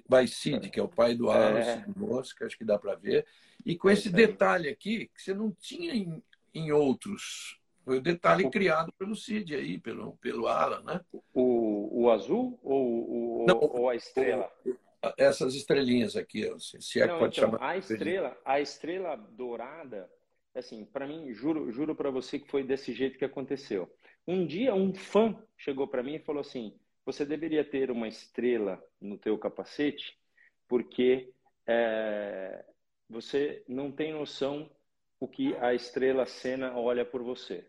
by 0.08 0.26
Sid, 0.26 0.70
que 0.70 0.80
é 0.80 0.82
o 0.82 0.88
pai 0.88 1.14
do 1.14 1.30
Alan, 1.30 1.60
é. 1.60 1.84
Mosca, 1.96 2.46
acho 2.46 2.58
que 2.58 2.64
dá 2.64 2.78
para 2.78 2.94
ver. 2.94 3.26
E 3.64 3.76
com 3.76 3.90
é 3.90 3.92
esse 3.92 4.10
detalhe 4.10 4.68
aqui, 4.68 5.10
que 5.14 5.22
você 5.22 5.34
não 5.34 5.52
tinha 5.52 5.94
em, 5.94 6.22
em 6.54 6.72
outros 6.72 7.60
foi 7.84 7.98
o 7.98 8.00
detalhe 8.00 8.44
o... 8.44 8.50
criado 8.50 8.92
pelo 8.92 9.16
Cid 9.16 9.54
aí, 9.54 9.78
pelo, 9.78 10.16
pelo 10.18 10.46
Alan, 10.46 10.82
né? 10.82 11.00
O, 11.32 12.02
o 12.02 12.10
azul 12.10 12.58
ou, 12.62 13.42
o, 13.42 13.46
Não, 13.46 13.58
ou 13.58 13.88
a 13.88 13.96
estrela? 13.96 14.50
Essas 15.16 15.54
estrelinhas 15.54 16.14
aqui, 16.14 16.48
se 16.58 17.00
é 17.00 17.06
Não, 17.06 17.14
que 17.14 17.20
pode 17.20 17.38
então, 17.38 17.50
chamar. 17.50 17.68
A 17.68 17.76
estrela, 17.76 18.38
a 18.44 18.60
estrela 18.60 19.16
dourada, 19.16 20.10
assim, 20.54 20.84
para 20.84 21.06
mim, 21.06 21.32
juro, 21.32 21.70
juro 21.70 21.94
para 21.94 22.10
você 22.10 22.38
que 22.38 22.50
foi 22.50 22.62
desse 22.62 22.92
jeito 22.92 23.18
que 23.18 23.24
aconteceu. 23.24 23.90
Um 24.26 24.46
dia 24.46 24.74
um 24.74 24.92
fã 24.94 25.36
chegou 25.56 25.88
para 25.88 26.02
mim 26.02 26.16
e 26.16 26.24
falou 26.24 26.40
assim: 26.40 26.78
"Você 27.04 27.24
deveria 27.24 27.64
ter 27.64 27.90
uma 27.90 28.08
estrela 28.08 28.82
no 29.00 29.16
teu 29.18 29.38
capacete, 29.38 30.18
porque 30.68 31.32
é, 31.66 32.64
você 33.08 33.64
não 33.68 33.90
tem 33.90 34.12
noção 34.12 34.70
o 35.20 35.28
que 35.28 35.54
a 35.56 35.74
estrela 35.74 36.24
Senna 36.26 36.76
olha 36.76 37.04
por 37.04 37.22
você. 37.22 37.68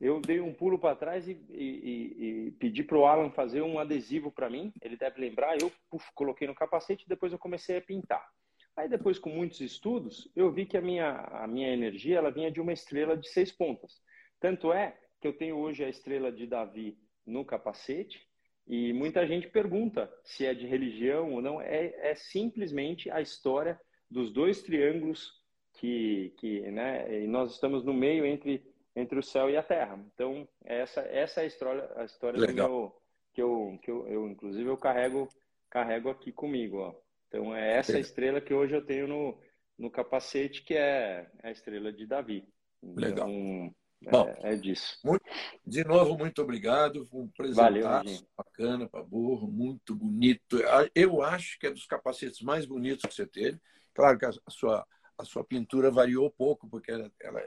eu 0.00 0.20
dei 0.20 0.40
um 0.40 0.52
pulo 0.52 0.78
para 0.78 0.96
trás 0.96 1.26
e, 1.26 1.32
e, 1.50 2.46
e 2.46 2.50
pedi 2.52 2.82
para 2.82 2.98
o 2.98 3.06
Alan 3.06 3.30
fazer 3.30 3.62
um 3.62 3.78
adesivo 3.78 4.30
para 4.30 4.50
mim. 4.50 4.72
Ele 4.82 4.96
deve 4.96 5.20
lembrar. 5.20 5.56
Eu 5.58 5.72
coloquei 6.14 6.46
no 6.46 6.54
capacete 6.54 7.04
e 7.04 7.08
depois 7.08 7.32
eu 7.32 7.38
comecei 7.38 7.78
a 7.78 7.80
pintar. 7.80 8.28
Aí 8.76 8.88
depois, 8.88 9.18
com 9.18 9.30
muitos 9.30 9.60
estudos, 9.60 10.30
eu 10.34 10.50
vi 10.50 10.66
que 10.66 10.76
a 10.76 10.80
minha, 10.80 11.10
a 11.10 11.46
minha 11.46 11.72
energia 11.72 12.18
ela 12.18 12.30
vinha 12.30 12.50
de 12.50 12.60
uma 12.60 12.72
estrela 12.72 13.16
de 13.16 13.28
seis 13.28 13.52
pontas. 13.52 14.02
Tanto 14.40 14.72
é 14.72 14.98
que 15.20 15.28
eu 15.28 15.32
tenho 15.32 15.56
hoje 15.56 15.84
a 15.84 15.88
estrela 15.88 16.32
de 16.32 16.46
Davi 16.46 16.98
no 17.26 17.44
capacete 17.44 18.20
e 18.66 18.92
muita 18.92 19.26
gente 19.26 19.48
pergunta 19.48 20.12
se 20.24 20.44
é 20.44 20.52
de 20.52 20.66
religião 20.66 21.32
ou 21.32 21.40
não. 21.40 21.60
É, 21.60 22.10
é 22.10 22.14
simplesmente 22.14 23.10
a 23.10 23.20
história 23.20 23.80
dos 24.10 24.32
dois 24.32 24.62
triângulos 24.62 25.32
que, 25.74 26.34
que 26.38 26.60
né, 26.70 27.22
e 27.22 27.26
nós 27.26 27.52
estamos 27.52 27.84
no 27.84 27.94
meio 27.94 28.26
entre 28.26 28.62
entre 28.96 29.18
o 29.18 29.22
céu 29.22 29.50
e 29.50 29.56
a 29.56 29.62
terra. 29.62 29.98
Então, 30.14 30.48
essa, 30.64 31.00
essa 31.00 31.40
é 31.40 31.44
a 31.44 31.46
história, 31.46 31.90
a 31.96 32.04
história 32.04 32.40
meu, 32.52 32.94
que, 33.32 33.42
eu, 33.42 33.78
que 33.82 33.90
eu, 33.90 34.06
eu, 34.06 34.28
inclusive, 34.28 34.68
eu 34.68 34.76
carrego, 34.76 35.28
carrego 35.68 36.10
aqui 36.10 36.30
comigo. 36.30 36.78
Ó. 36.78 36.94
Então, 37.34 37.54
é 37.54 37.78
essa 37.78 37.98
estrela 37.98 38.40
que 38.40 38.54
hoje 38.54 38.74
eu 38.74 38.84
tenho 38.84 39.08
no, 39.08 39.40
no 39.78 39.90
capacete, 39.90 40.62
que 40.62 40.74
é 40.74 41.28
a 41.42 41.50
estrela 41.50 41.92
de 41.92 42.06
Davi. 42.06 42.46
Então, 42.82 42.96
Legal. 42.96 43.74
É, 44.06 44.10
Bom, 44.10 44.34
é 44.42 44.56
disso. 44.56 44.98
Muito, 45.02 45.24
de 45.66 45.82
novo, 45.84 46.16
muito 46.16 46.42
obrigado. 46.42 47.06
Foi 47.06 47.22
um 47.22 47.28
presente 47.28 48.26
bacana 48.36 48.88
para 48.88 49.02
burro, 49.02 49.50
muito 49.50 49.94
bonito. 49.94 50.58
Eu 50.94 51.22
acho 51.22 51.58
que 51.58 51.66
é 51.66 51.70
dos 51.70 51.86
capacetes 51.86 52.40
mais 52.42 52.66
bonitos 52.66 53.04
que 53.04 53.14
você 53.14 53.26
teve. 53.26 53.58
Claro 53.94 54.18
que 54.18 54.26
a 54.26 54.32
sua, 54.48 54.86
a 55.16 55.24
sua 55.24 55.42
pintura 55.42 55.90
variou 55.90 56.30
pouco, 56.30 56.68
porque 56.68 56.90
ela, 56.90 57.10
ela 57.20 57.42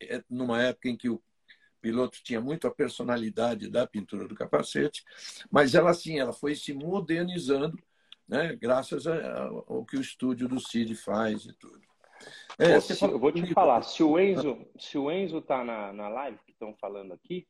é, 0.00 0.24
numa 0.30 0.62
época 0.62 0.88
em 0.88 0.96
que 0.96 1.10
o 1.10 1.22
piloto 1.80 2.22
tinha 2.22 2.40
muito 2.40 2.66
a 2.66 2.74
personalidade 2.74 3.68
da 3.68 3.86
pintura 3.86 4.26
do 4.26 4.34
capacete, 4.34 5.02
mas 5.50 5.74
ela 5.74 5.92
sim, 5.92 6.18
ela 6.18 6.32
foi 6.32 6.54
se 6.54 6.72
modernizando, 6.72 7.76
né, 8.28 8.56
graças 8.56 9.06
ao 9.06 9.84
que 9.84 9.96
o 9.96 10.00
estúdio 10.00 10.48
do 10.48 10.60
Cid 10.60 10.94
faz 10.94 11.44
e 11.44 11.52
tudo. 11.58 11.80
É, 12.58 12.78
se, 12.80 13.02
eu 13.04 13.18
vou 13.18 13.32
te 13.32 13.52
falar, 13.52 13.82
se 13.82 14.02
o 14.02 14.18
Enzo, 14.18 14.66
se 14.78 14.96
o 14.96 15.10
Enzo 15.10 15.40
tá 15.42 15.64
na, 15.64 15.92
na 15.92 16.08
live 16.08 16.38
que 16.44 16.52
estão 16.52 16.74
falando 16.76 17.12
aqui, 17.12 17.46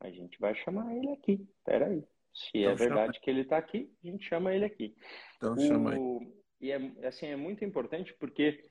a 0.00 0.10
gente 0.10 0.38
vai 0.38 0.54
chamar 0.54 0.94
ele 0.94 1.10
aqui. 1.10 1.48
Espera 1.58 1.86
aí. 1.86 2.04
Se 2.34 2.58
então, 2.58 2.72
é 2.72 2.74
verdade 2.74 3.20
que 3.20 3.30
ele 3.30 3.42
está 3.42 3.56
aqui, 3.56 3.90
a 4.02 4.06
gente 4.08 4.28
chama 4.28 4.54
ele 4.54 4.64
aqui. 4.64 4.94
Então 5.36 5.54
o, 5.54 5.60
chama 5.60 5.92
aí. 5.92 6.34
E 6.60 6.70
é, 6.72 7.06
assim, 7.06 7.26
é 7.26 7.36
muito 7.36 7.64
importante 7.64 8.12
porque 8.18 8.68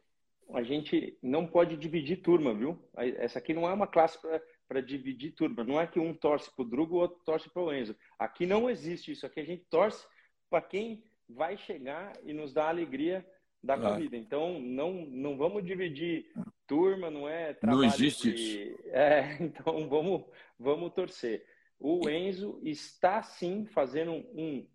a 0.53 0.61
gente 0.61 1.17
não 1.23 1.47
pode 1.47 1.77
dividir 1.77 2.21
turma, 2.21 2.53
viu? 2.53 2.77
Essa 2.97 3.39
aqui 3.39 3.53
não 3.53 3.67
é 3.67 3.73
uma 3.73 3.87
classe 3.87 4.19
para 4.67 4.81
dividir 4.81 5.31
turma. 5.31 5.63
Não 5.63 5.79
é 5.79 5.87
que 5.87 5.99
um 5.99 6.13
torce 6.13 6.53
para 6.53 6.63
o 6.63 6.67
Drugo, 6.67 6.95
o 6.95 6.99
outro 6.99 7.19
torce 7.25 7.49
para 7.49 7.61
o 7.61 7.73
Enzo. 7.73 7.95
Aqui 8.19 8.45
não 8.45 8.69
existe 8.69 9.11
isso. 9.11 9.25
Aqui 9.25 9.39
a 9.39 9.45
gente 9.45 9.65
torce 9.69 10.05
para 10.49 10.61
quem 10.61 11.03
vai 11.33 11.57
chegar 11.57 12.13
e 12.23 12.33
nos 12.33 12.53
dar 12.53 12.65
a 12.65 12.69
alegria 12.69 13.25
da 13.63 13.77
corrida. 13.77 14.17
Então, 14.17 14.59
não, 14.59 14.93
não 15.05 15.37
vamos 15.37 15.63
dividir 15.63 16.31
turma, 16.67 17.09
não 17.09 17.27
é 17.27 17.53
trabalho. 17.53 17.81
Não 17.81 17.87
existe 17.87 18.31
de... 18.31 18.71
isso. 18.71 18.83
É, 18.93 19.37
então 19.41 19.89
vamos, 19.89 20.23
vamos 20.59 20.93
torcer. 20.93 21.45
O 21.79 22.07
Enzo 22.07 22.59
está 22.63 23.23
sim 23.23 23.65
fazendo 23.65 24.11
um 24.11 24.65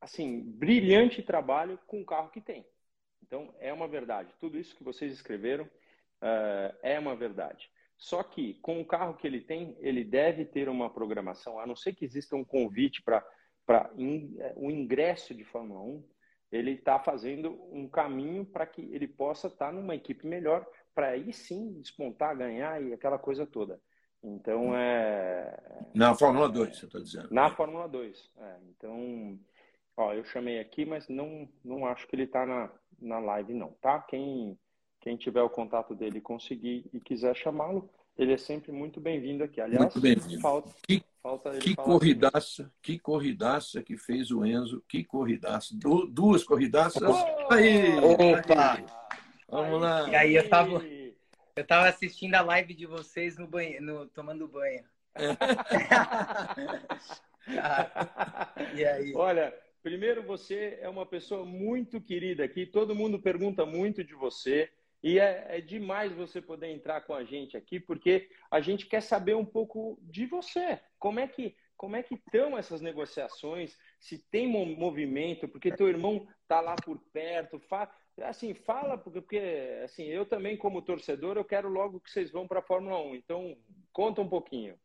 assim 0.00 0.40
brilhante 0.40 1.22
trabalho 1.22 1.78
com 1.86 2.00
o 2.00 2.04
carro 2.04 2.30
que 2.30 2.40
tem. 2.40 2.66
Então, 3.22 3.54
é 3.60 3.72
uma 3.72 3.86
verdade. 3.86 4.32
Tudo 4.40 4.58
isso 4.58 4.74
que 4.76 4.82
vocês 4.82 5.12
escreveram 5.12 5.64
uh, 5.64 6.76
é 6.82 6.98
uma 6.98 7.14
verdade. 7.14 7.70
Só 7.96 8.22
que, 8.22 8.54
com 8.54 8.80
o 8.80 8.86
carro 8.86 9.14
que 9.14 9.26
ele 9.26 9.40
tem, 9.40 9.76
ele 9.80 10.04
deve 10.04 10.44
ter 10.44 10.68
uma 10.68 10.88
programação, 10.88 11.58
a 11.58 11.66
não 11.66 11.74
ser 11.74 11.94
que 11.94 12.04
exista 12.04 12.36
um 12.36 12.44
convite 12.44 13.02
para 13.02 13.26
in, 13.96 14.36
o 14.56 14.70
ingresso 14.70 15.34
de 15.34 15.44
Fórmula 15.44 15.80
1, 15.80 16.04
ele 16.50 16.72
está 16.72 16.98
fazendo 16.98 17.58
um 17.70 17.88
caminho 17.88 18.44
para 18.44 18.66
que 18.66 18.82
ele 18.92 19.06
possa 19.06 19.48
estar 19.48 19.66
tá 19.66 19.72
numa 19.72 19.94
equipe 19.94 20.26
melhor, 20.26 20.66
para 20.94 21.08
aí 21.08 21.32
sim 21.32 21.80
despontar, 21.80 22.36
ganhar 22.36 22.82
e 22.82 22.92
aquela 22.92 23.18
coisa 23.18 23.46
toda. 23.46 23.80
Então, 24.22 24.74
é. 24.74 25.56
Na 25.94 26.14
Fórmula 26.14 26.48
2, 26.48 26.76
você 26.76 26.86
está 26.86 26.98
dizendo? 26.98 27.28
Na 27.30 27.50
Fórmula 27.50 27.88
2. 27.88 28.30
É, 28.38 28.56
então, 28.70 29.38
ó, 29.96 30.12
eu 30.12 30.24
chamei 30.24 30.58
aqui, 30.58 30.84
mas 30.84 31.08
não, 31.08 31.48
não 31.64 31.86
acho 31.86 32.06
que 32.08 32.16
ele 32.16 32.24
está 32.24 32.44
na, 32.44 32.70
na 33.00 33.18
live, 33.20 33.54
não, 33.54 33.72
tá? 33.80 34.00
Quem, 34.00 34.58
quem 35.00 35.16
tiver 35.16 35.42
o 35.42 35.50
contato 35.50 35.94
dele 35.94 36.20
conseguir 36.20 36.88
e 36.92 37.00
quiser 37.00 37.36
chamá-lo, 37.36 37.88
ele 38.16 38.32
é 38.32 38.38
sempre 38.38 38.72
muito 38.72 39.00
bem-vindo 39.00 39.44
aqui. 39.44 39.60
Aliás, 39.60 39.94
muito 39.94 40.00
bem-vindo. 40.00 40.40
Falta, 40.40 40.74
que, 40.82 41.00
falta 41.22 41.58
que 41.58 41.74
corridaça, 41.74 42.62
assim. 42.62 42.72
que 42.82 42.98
corridaça 42.98 43.82
que 43.82 43.96
fez 43.96 44.30
o 44.30 44.44
Enzo, 44.44 44.82
que 44.88 45.04
corridaça. 45.04 45.74
Du 45.76 46.06
duas 46.06 46.44
corridaças. 46.44 47.02
Oh! 47.02 47.52
Aí! 47.52 47.96
Opa! 47.98 48.74
Aí. 48.74 48.84
Vamos 49.48 49.80
lá. 49.80 50.08
E 50.08 50.16
aí, 50.16 50.36
eu 50.36 50.48
tava, 50.48 50.84
eu 51.56 51.66
tava 51.66 51.88
assistindo 51.88 52.34
a 52.34 52.42
live 52.42 52.74
de 52.74 52.86
vocês 52.86 53.38
no 53.38 53.46
banho, 53.46 53.82
no, 53.82 54.06
tomando 54.06 54.46
banho. 54.46 54.84
e 58.74 58.84
aí? 58.84 59.14
Olha, 59.14 59.54
Primeiro, 59.82 60.22
você 60.22 60.78
é 60.82 60.88
uma 60.88 61.06
pessoa 61.06 61.46
muito 61.46 62.00
querida 62.00 62.44
aqui, 62.44 62.66
todo 62.66 62.94
mundo 62.94 63.18
pergunta 63.18 63.64
muito 63.64 64.02
de 64.02 64.12
você. 64.12 64.68
E 65.02 65.18
é, 65.18 65.46
é, 65.48 65.60
demais 65.60 66.12
você 66.12 66.42
poder 66.42 66.68
entrar 66.68 67.02
com 67.02 67.14
a 67.14 67.22
gente 67.22 67.56
aqui, 67.56 67.78
porque 67.78 68.28
a 68.50 68.60
gente 68.60 68.86
quer 68.86 69.00
saber 69.00 69.36
um 69.36 69.44
pouco 69.44 69.98
de 70.02 70.26
você. 70.26 70.80
Como 70.98 71.20
é 71.20 71.28
que 71.28 71.54
como 71.76 71.94
é 71.94 72.02
que 72.02 72.16
estão 72.16 72.58
essas 72.58 72.80
negociações? 72.80 73.78
Se 74.00 74.18
tem 74.18 74.48
movimento? 74.48 75.46
Porque 75.46 75.70
teu 75.70 75.88
irmão 75.88 76.26
está 76.42 76.60
lá 76.60 76.74
por 76.74 76.98
perto. 77.12 77.60
Fa 77.60 77.88
assim, 78.24 78.52
fala 78.52 78.98
porque, 78.98 79.20
porque 79.20 79.80
assim 79.84 80.06
eu 80.06 80.26
também 80.26 80.56
como 80.56 80.82
torcedor 80.82 81.36
eu 81.36 81.44
quero 81.44 81.68
logo 81.68 82.00
que 82.00 82.10
vocês 82.10 82.32
vão 82.32 82.48
para 82.48 82.58
a 82.58 82.62
Fórmula 82.62 83.00
1. 83.00 83.14
Então 83.14 83.56
conta 83.92 84.20
um 84.20 84.28
pouquinho. 84.28 84.76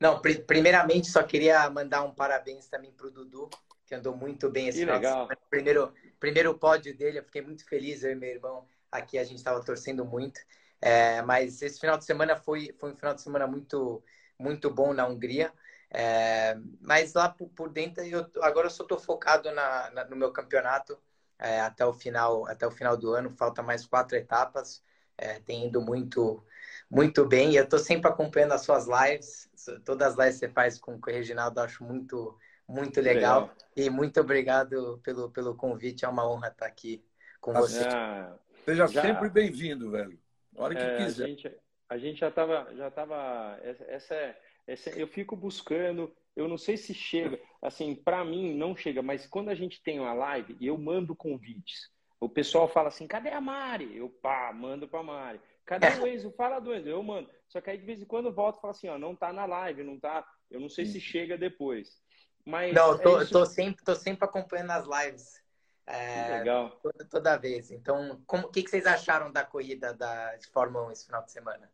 Não, 0.00 0.20
primeiramente 0.20 1.06
só 1.06 1.22
queria 1.22 1.70
mandar 1.70 2.02
um 2.02 2.12
parabéns 2.12 2.68
também 2.68 2.90
para 2.90 3.06
o 3.06 3.10
Dudu, 3.10 3.48
que 3.86 3.94
andou 3.94 4.14
muito 4.14 4.50
bem 4.50 4.66
esse 4.66 4.80
que 4.80 4.84
final 4.84 4.96
legal. 4.96 5.28
Primeiro, 5.48 5.94
primeiro 6.18 6.58
pódio 6.58 6.94
dele, 6.96 7.20
eu 7.20 7.24
fiquei 7.24 7.42
muito 7.42 7.64
feliz, 7.64 8.02
eu 8.02 8.10
e 8.10 8.16
meu 8.16 8.28
irmão 8.28 8.66
aqui, 8.90 9.18
a 9.18 9.24
gente 9.24 9.38
estava 9.38 9.64
torcendo 9.64 10.04
muito. 10.04 10.40
É, 10.80 11.22
mas 11.22 11.62
esse 11.62 11.80
final 11.80 11.96
de 11.96 12.04
semana 12.04 12.36
foi, 12.36 12.74
foi 12.78 12.92
um 12.92 12.96
final 12.96 13.14
de 13.14 13.22
semana 13.22 13.46
muito, 13.46 14.02
muito 14.38 14.70
bom 14.70 14.92
na 14.92 15.06
Hungria. 15.06 15.52
É, 15.90 16.56
mas 16.80 17.14
lá 17.14 17.28
por, 17.28 17.48
por 17.50 17.70
dentro, 17.70 18.02
eu, 18.04 18.26
agora 18.42 18.66
eu 18.66 18.70
só 18.70 18.82
estou 18.82 18.98
focado 18.98 19.50
na, 19.52 19.90
na, 19.90 20.04
no 20.04 20.16
meu 20.16 20.32
campeonato 20.32 20.98
é, 21.38 21.60
até, 21.60 21.84
o 21.84 21.92
final, 21.92 22.46
até 22.46 22.66
o 22.66 22.70
final 22.70 22.96
do 22.96 23.14
ano. 23.14 23.30
Falta 23.30 23.62
mais 23.62 23.86
quatro 23.86 24.16
etapas. 24.16 24.82
É, 25.16 25.40
tem 25.40 25.66
ido 25.66 25.80
muito, 25.80 26.44
muito 26.90 27.24
bem. 27.24 27.54
Eu 27.54 27.64
estou 27.64 27.78
sempre 27.78 28.10
acompanhando 28.10 28.52
as 28.52 28.62
suas 28.62 28.86
lives. 28.86 29.48
Todas 29.84 30.12
as 30.12 30.18
lives 30.18 30.34
que 30.34 30.46
você 30.46 30.48
faz 30.48 30.78
com, 30.78 31.00
com 31.00 31.10
o 31.10 31.12
Reginaldo, 31.12 31.60
eu 31.60 31.64
acho 31.64 31.84
muito, 31.84 32.36
muito 32.68 33.00
legal. 33.00 33.42
legal. 33.42 33.56
E 33.74 33.88
muito 33.88 34.20
obrigado 34.20 35.00
pelo, 35.02 35.30
pelo 35.30 35.54
convite. 35.54 36.04
É 36.04 36.08
uma 36.08 36.28
honra 36.28 36.48
estar 36.48 36.66
aqui 36.66 37.04
com 37.40 37.52
você. 37.52 37.86
Ah, 37.88 38.34
seja 38.66 38.86
já, 38.88 39.02
sempre 39.02 39.28
bem-vindo, 39.30 39.90
velho. 39.90 40.18
A 40.56 40.62
hora 40.62 40.74
que 40.74 40.82
é, 40.82 40.96
quiser. 40.96 41.24
A 41.24 41.28
gente, 41.28 41.56
a 41.88 41.98
gente 41.98 42.20
já 42.20 42.28
estava. 42.28 42.74
Já 42.74 42.90
tava, 42.90 43.58
essa, 43.62 44.14
é, 44.14 44.38
essa, 44.66 44.90
eu 44.90 45.06
fico 45.06 45.36
buscando. 45.36 46.12
Eu 46.34 46.48
não 46.48 46.58
sei 46.58 46.76
se 46.76 46.92
chega. 46.92 47.40
Assim, 47.62 47.94
para 47.94 48.24
mim 48.24 48.54
não 48.54 48.76
chega, 48.76 49.02
mas 49.02 49.26
quando 49.26 49.48
a 49.48 49.54
gente 49.54 49.82
tem 49.82 50.00
uma 50.00 50.12
live 50.12 50.56
e 50.60 50.66
eu 50.66 50.76
mando 50.76 51.16
convites, 51.16 51.90
o 52.20 52.28
pessoal 52.28 52.68
fala 52.68 52.88
assim: 52.88 53.06
cadê 53.06 53.30
a 53.30 53.40
Mari? 53.40 53.96
Eu 53.96 54.08
pá, 54.08 54.52
mando 54.52 54.88
para 54.88 55.02
Mari. 55.02 55.40
Cadê 55.64 55.86
o 56.00 56.06
Enzo? 56.06 56.30
Fala 56.32 56.60
do 56.60 56.74
Enzo. 56.74 56.88
Eu 56.88 57.02
mando. 57.02 57.28
Só 57.48 57.60
que 57.60 57.70
aí 57.70 57.78
de 57.78 57.86
vez 57.86 58.00
em 58.00 58.06
quando 58.06 58.26
eu 58.26 58.32
volto 58.32 58.58
e 58.58 58.60
falo 58.60 58.72
assim: 58.72 58.88
ó, 58.88 58.98
não 58.98 59.14
tá 59.14 59.32
na 59.32 59.46
live, 59.46 59.82
não 59.82 59.98
tá. 59.98 60.26
Eu 60.50 60.60
não 60.60 60.68
sei 60.68 60.86
se 60.86 61.00
chega 61.00 61.38
depois. 61.38 62.00
Mas 62.44 62.72
não, 62.72 62.94
é 62.94 62.98
tô, 62.98 63.20
é 63.20 63.26
tô, 63.26 63.44
sempre, 63.44 63.84
tô 63.84 63.94
sempre 63.94 64.24
acompanhando 64.24 64.70
as 64.70 64.86
lives. 64.86 65.45
É, 65.86 66.38
legal. 66.38 66.70
Toda, 66.82 67.04
toda, 67.04 67.36
vez. 67.36 67.70
Então, 67.70 68.20
o 68.26 68.48
que, 68.48 68.62
que 68.62 68.70
vocês 68.70 68.86
acharam 68.86 69.30
da 69.30 69.44
corrida 69.44 69.94
da, 69.94 70.34
de 70.36 70.46
Fórmula 70.48 70.88
1 70.88 70.90
esse 70.90 71.06
final 71.06 71.22
de 71.22 71.30
semana? 71.30 71.70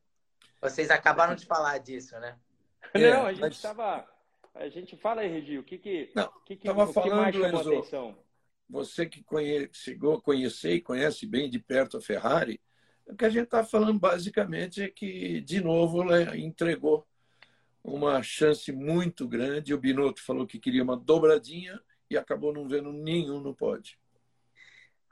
Vocês 0.60 0.90
acabaram 0.90 1.34
de 1.34 1.46
falar 1.46 1.78
disso, 1.78 2.18
né? 2.20 2.38
Não, 2.94 3.26
a 3.26 3.32
gente 3.32 3.52
estava. 3.52 4.06
A 4.54 4.68
gente 4.68 4.96
fala 4.98 5.22
aí, 5.22 5.28
Regi, 5.28 5.58
o 5.58 5.64
que 5.64 5.78
que, 5.78 6.12
Não, 6.14 6.30
que, 6.44 6.56
que, 6.56 6.68
o 6.68 6.92
que 6.92 7.10
mais 7.10 7.34
chamou 7.34 7.60
Enzo, 7.60 7.72
atenção? 7.72 8.18
Você 8.68 9.06
que 9.06 9.22
conhece, 9.24 9.70
chegou 9.72 10.14
a 10.14 10.20
conhecer 10.20 10.74
e 10.74 10.80
conhece 10.80 11.26
bem 11.26 11.48
de 11.48 11.58
perto 11.58 11.96
a 11.96 12.02
Ferrari, 12.02 12.60
o 13.06 13.16
que 13.16 13.24
a 13.24 13.30
gente 13.30 13.44
está 13.44 13.64
falando 13.64 13.98
basicamente 13.98 14.82
é 14.82 14.88
que, 14.88 15.40
de 15.40 15.62
novo, 15.62 16.02
ela 16.02 16.36
entregou 16.36 17.06
uma 17.82 18.22
chance 18.22 18.70
muito 18.70 19.26
grande. 19.26 19.74
O 19.74 19.78
Binotto 19.78 20.22
falou 20.22 20.46
que 20.46 20.58
queria 20.58 20.82
uma 20.82 20.96
dobradinha 20.96 21.80
e 22.10 22.16
acabou 22.16 22.52
não 22.52 22.68
vendo 22.68 22.92
nenhum 22.92 23.40
no 23.40 23.54
pódio. 23.54 23.98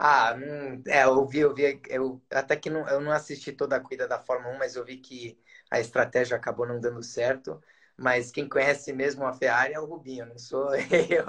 Ah, 0.02 0.34
hum, 0.34 0.82
é, 0.86 1.04
eu 1.04 1.26
vi, 1.26 1.40
eu 1.40 1.54
vi, 1.54 1.78
eu 1.90 2.22
até 2.30 2.56
que 2.56 2.70
não, 2.70 2.88
eu 2.88 3.02
não 3.02 3.12
assisti 3.12 3.52
toda 3.52 3.76
a 3.76 3.80
corrida 3.80 4.08
da 4.08 4.18
Fórmula 4.18 4.54
1, 4.54 4.58
mas 4.58 4.74
eu 4.74 4.82
vi 4.82 4.96
que 4.96 5.38
a 5.70 5.78
estratégia 5.78 6.36
acabou 6.38 6.66
não 6.66 6.80
dando 6.80 7.02
certo. 7.02 7.62
Mas 7.98 8.30
quem 8.30 8.48
conhece 8.48 8.94
mesmo 8.94 9.26
a 9.26 9.32
Ferrari 9.34 9.74
é 9.74 9.78
o 9.78 9.84
Rubinho, 9.84 10.24
não 10.24 10.38
sou 10.38 10.70
eu. 10.74 11.26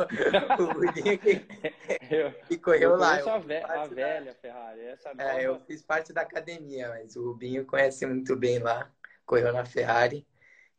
O 0.57 0.71
Rubinho 0.71 1.19
que, 1.19 1.45
eu, 2.09 2.31
que 2.47 2.57
correu 2.57 2.91
eu 2.91 2.95
lá. 2.95 3.19
Eu 3.19 3.29
a, 3.29 3.39
ve 3.39 3.57
a 3.57 3.85
velha 3.87 4.31
da... 4.31 4.35
Ferrari. 4.39 4.81
Essa 4.85 5.13
nova... 5.13 5.31
É, 5.31 5.45
eu 5.47 5.59
fiz 5.65 5.81
parte 5.83 6.13
da 6.13 6.21
academia, 6.21 6.87
mas 6.87 7.17
o 7.17 7.25
Rubinho 7.25 7.65
conhece 7.65 8.05
muito 8.05 8.37
bem 8.37 8.59
lá, 8.59 8.89
correu 9.25 9.51
na 9.51 9.65
Ferrari. 9.65 10.25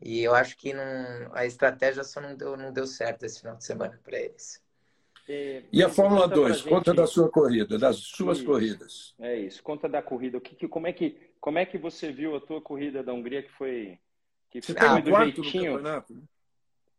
E 0.01 0.23
eu 0.23 0.35
acho 0.35 0.57
que 0.57 0.73
não, 0.73 0.85
a 1.35 1.45
estratégia 1.45 2.03
só 2.05 2.23
não 2.23 2.35
deu, 2.35 2.57
não 2.57 2.73
deu 2.73 2.87
certo 2.87 3.25
esse 3.25 3.41
final 3.41 3.57
de 3.57 3.65
semana 3.65 4.01
para 4.03 4.19
eles. 4.19 4.63
E, 5.29 5.65
e 5.73 5.83
a 5.83 5.89
Fórmula 5.89 6.27
2, 6.27 6.59
gente... 6.59 6.69
conta 6.69 6.93
da 6.93 7.07
sua 7.07 7.31
corrida, 7.31 7.79
das 7.79 7.97
suas 7.97 8.39
isso, 8.39 8.47
corridas. 8.47 9.15
É 9.21 9.37
isso, 9.37 9.63
conta 9.63 9.89
da 9.89 10.03
corrida. 10.03 10.39
O 10.39 10.41
que, 10.41 10.55
que, 10.55 10.67
como, 10.67 10.87
é 10.87 10.93
que, 10.93 11.17
como 11.41 11.59
é 11.59 11.65
que 11.65 11.79
você 11.79 12.11
viu 12.13 12.35
a 12.35 12.41
tua 12.41 12.61
corrida 12.61 13.03
da 13.03 13.13
Hungria 13.13 13.43
que 13.43 13.53
foi 13.53 13.99
que 14.51 14.61
Você 14.61 14.73
está 14.73 14.99
em 14.99 15.03
quarto 15.03 15.43
jeitinho. 15.43 15.73
no 15.73 15.79
campeonato? 15.79 16.15
Né? 16.15 16.23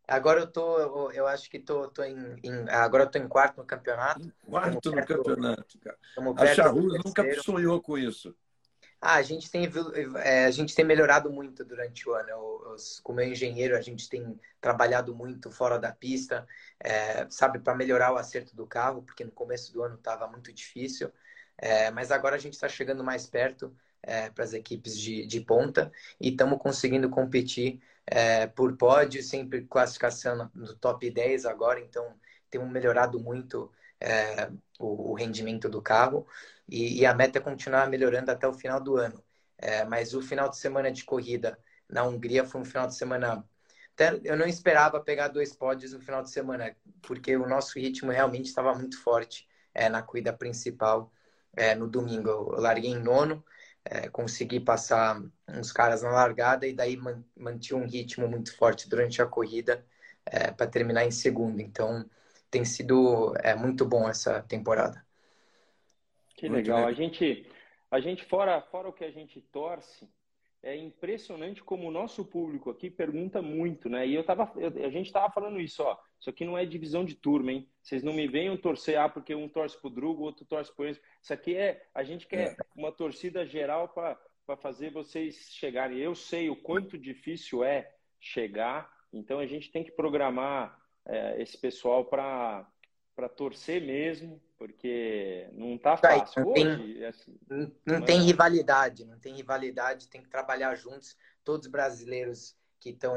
Agora 0.07 0.41
eu 0.41 0.47
tô, 0.47 0.79
eu, 0.79 1.11
eu, 1.11 1.27
acho 1.27 1.49
que 1.49 1.59
tô, 1.59 1.87
tô 1.87 2.03
em, 2.03 2.35
em, 2.43 2.69
agora 2.69 3.03
eu 3.03 3.11
tô 3.11 3.19
em 3.19 3.27
quarto 3.27 3.57
no 3.57 3.65
campeonato. 3.65 4.21
Em 4.21 4.31
quarto 4.49 4.91
no 4.91 5.05
campeonato, 5.05 5.79
cara. 5.79 5.97
A 6.37 6.47
Charrua 6.47 6.99
nunca 7.05 7.41
sonhou 7.41 7.81
com 7.81 7.97
isso. 7.97 8.35
Ah, 9.05 9.15
a 9.15 9.21
gente 9.21 9.51
tem 9.51 9.69
é, 10.23 10.45
a 10.45 10.51
gente 10.51 10.73
tem 10.73 10.85
melhorado 10.85 11.29
muito 11.29 11.65
durante 11.65 12.07
o 12.07 12.13
ano. 12.13 12.29
Eu, 12.29 12.63
eu, 12.67 12.75
como 13.03 13.19
engenheiro, 13.19 13.75
a 13.75 13.81
gente 13.81 14.07
tem 14.07 14.39
trabalhado 14.61 15.13
muito 15.13 15.51
fora 15.51 15.77
da 15.77 15.91
pista, 15.91 16.47
é, 16.79 17.27
sabe, 17.29 17.59
para 17.59 17.75
melhorar 17.75 18.13
o 18.13 18.17
acerto 18.17 18.55
do 18.55 18.65
carro, 18.65 19.03
porque 19.03 19.25
no 19.25 19.31
começo 19.31 19.73
do 19.73 19.83
ano 19.83 19.95
estava 19.95 20.25
muito 20.27 20.53
difícil. 20.53 21.11
É, 21.57 21.91
mas 21.91 22.11
agora 22.11 22.37
a 22.37 22.39
gente 22.39 22.53
está 22.53 22.69
chegando 22.69 23.03
mais 23.03 23.27
perto 23.27 23.75
é, 24.01 24.29
para 24.29 24.45
as 24.45 24.53
equipes 24.53 24.97
de, 24.97 25.25
de 25.27 25.41
ponta 25.41 25.91
e 26.19 26.29
estamos 26.29 26.57
conseguindo 26.59 27.09
competir 27.09 27.81
é, 28.05 28.47
por 28.47 28.77
pódio, 28.77 29.21
sempre 29.21 29.65
classificação 29.65 30.49
no 30.55 30.75
top 30.75 31.09
10 31.11 31.45
agora, 31.45 31.79
então 31.81 32.15
temos 32.49 32.71
melhorado 32.71 33.19
muito 33.19 33.69
é, 33.99 34.49
o, 34.79 35.11
o, 35.11 35.13
rendimento 35.13 35.69
do 35.69 35.81
carro 35.81 36.27
e, 36.67 37.01
e, 37.01 37.05
a 37.05 37.13
meta 37.13 37.39
é 37.39 37.41
continuar 37.41 37.89
melhorando 37.89 38.31
até 38.31 38.47
o 38.47 38.53
final 38.53 38.79
do 38.81 38.97
ano. 38.97 39.23
É, 39.57 39.85
mas 39.85 40.13
o 40.13 40.21
final 40.21 40.49
de 40.49 40.57
semana 40.57 40.91
de 40.91 41.03
corrida 41.03 41.57
na 41.89 42.03
Hungria 42.03 42.45
foi 42.45 42.61
um 42.61 42.65
final 42.65 42.87
de 42.87 42.95
semana. 42.95 43.45
Até, 43.93 44.19
eu 44.23 44.35
não 44.37 44.47
esperava 44.47 44.99
pegar 44.99 45.27
dois 45.29 45.53
pódios 45.55 45.93
no 45.93 45.99
final 46.01 46.23
de 46.23 46.31
semana, 46.31 46.75
porque 47.01 47.35
o 47.37 47.47
nosso 47.47 47.79
ritmo 47.79 48.11
realmente 48.11 48.47
estava 48.47 48.73
muito 48.73 49.01
forte 49.01 49.47
é, 49.73 49.89
na 49.89 50.01
corrida 50.01 50.33
principal 50.33 51.11
é, 51.55 51.75
no 51.75 51.87
domingo. 51.87 52.29
Eu 52.29 52.61
larguei 52.61 52.91
em 52.91 53.01
nono, 53.01 53.43
é, 53.85 54.09
consegui 54.09 54.59
passar 54.59 55.21
uns 55.47 55.71
caras 55.71 56.01
na 56.01 56.11
largada 56.11 56.65
e 56.67 56.73
daí 56.73 56.97
mantive 57.37 57.75
um 57.75 57.85
ritmo 57.85 58.27
muito 58.27 58.55
forte 58.55 58.89
durante 58.89 59.21
a 59.21 59.25
corrida 59.27 59.85
é, 60.25 60.51
para 60.51 60.67
terminar 60.67 61.05
em 61.05 61.11
segundo. 61.11 61.59
Então 61.61 62.09
tem 62.49 62.65
sido 62.65 63.33
é, 63.43 63.55
muito 63.55 63.85
bom 63.85 64.07
essa 64.09 64.41
temporada. 64.43 65.03
Que 66.43 66.49
legal. 66.49 66.85
A 66.85 66.91
gente, 66.91 67.47
a 67.89 68.01
gente 68.01 68.25
fora, 68.25 68.61
fora 68.61 68.89
o 68.89 68.93
que 68.93 69.05
a 69.05 69.11
gente 69.11 69.39
torce, 69.39 70.05
é 70.61 70.75
impressionante 70.75 71.63
como 71.63 71.87
o 71.87 71.91
nosso 71.91 72.25
público 72.25 72.69
aqui 72.69 72.89
pergunta 72.89 73.41
muito, 73.41 73.87
né? 73.87 74.05
E 74.05 74.13
eu 74.13 74.25
tava, 74.25 74.51
eu, 74.57 74.85
a 74.85 74.89
gente 74.89 75.09
tava 75.09 75.31
falando 75.31 75.57
isso, 75.57 75.81
ó. 75.81 75.97
Isso 76.19 76.29
aqui 76.29 76.43
não 76.43 76.57
é 76.57 76.65
divisão 76.65 77.05
de 77.05 77.15
turma, 77.15 77.53
hein? 77.53 77.69
Vocês 77.81 78.03
não 78.03 78.11
me 78.11 78.27
venham 78.27 78.57
torcer, 78.57 78.99
ah, 78.99 79.07
porque 79.07 79.33
um 79.33 79.47
torce 79.47 79.79
pro 79.79 79.89
Drugo, 79.89 80.21
o 80.21 80.25
outro 80.25 80.45
torce 80.45 80.73
pro 80.75 80.83
eles. 80.83 81.01
Isso 81.21 81.33
aqui 81.33 81.55
é, 81.55 81.81
a 81.95 82.03
gente 82.03 82.27
quer 82.27 82.49
é. 82.49 82.57
uma 82.75 82.91
torcida 82.91 83.45
geral 83.45 83.87
para 83.87 84.57
fazer 84.57 84.89
vocês 84.89 85.47
chegarem. 85.49 85.97
Eu 85.97 86.13
sei 86.13 86.49
o 86.49 86.57
quanto 86.57 86.97
difícil 86.97 87.63
é 87.63 87.89
chegar, 88.19 88.91
então 89.13 89.39
a 89.39 89.45
gente 89.45 89.71
tem 89.71 89.81
que 89.81 89.91
programar 89.91 90.77
é, 91.05 91.41
esse 91.41 91.57
pessoal 91.57 92.03
para 92.03 92.67
para 93.15 93.29
torcer 93.29 93.81
mesmo, 93.81 94.41
porque 94.63 95.49
não 95.51 95.75
está 95.75 95.97
fácil. 95.97 96.45
Não, 96.45 96.53
tem, 96.53 96.67
Hoje, 96.67 97.05
assim, 97.05 97.37
não, 97.85 98.01
tem 98.01 98.21
rivalidade, 98.21 99.03
não 99.03 99.19
tem 99.19 99.35
rivalidade, 99.35 100.07
tem 100.07 100.21
que 100.21 100.29
trabalhar 100.29 100.73
juntos. 100.75 101.17
Todos 101.43 101.65
os 101.65 101.71
brasileiros 101.71 102.55
que 102.79 102.91
estão, 102.91 103.13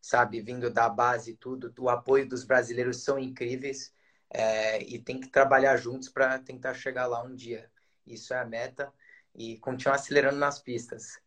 sabe, 0.00 0.40
vindo 0.40 0.70
da 0.70 0.88
base 0.88 1.32
e 1.32 1.36
tudo, 1.36 1.70
o 1.78 1.90
apoio 1.90 2.26
dos 2.26 2.44
brasileiros 2.44 3.04
são 3.04 3.18
incríveis 3.18 3.94
é, 4.30 4.82
e 4.84 4.98
tem 4.98 5.20
que 5.20 5.28
trabalhar 5.28 5.76
juntos 5.76 6.08
para 6.08 6.38
tentar 6.38 6.72
chegar 6.72 7.06
lá 7.06 7.22
um 7.22 7.34
dia. 7.34 7.70
Isso 8.06 8.32
é 8.32 8.38
a 8.38 8.46
meta 8.46 8.90
e 9.34 9.58
continuar 9.58 9.96
acelerando 9.96 10.38
nas 10.38 10.58
pistas. 10.62 11.20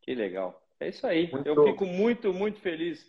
Que 0.00 0.12
legal. 0.12 0.60
É 0.80 0.88
isso 0.88 1.06
aí. 1.06 1.30
Muito... 1.30 1.48
Eu 1.48 1.66
fico 1.66 1.86
muito, 1.86 2.34
muito 2.34 2.58
feliz 2.58 3.06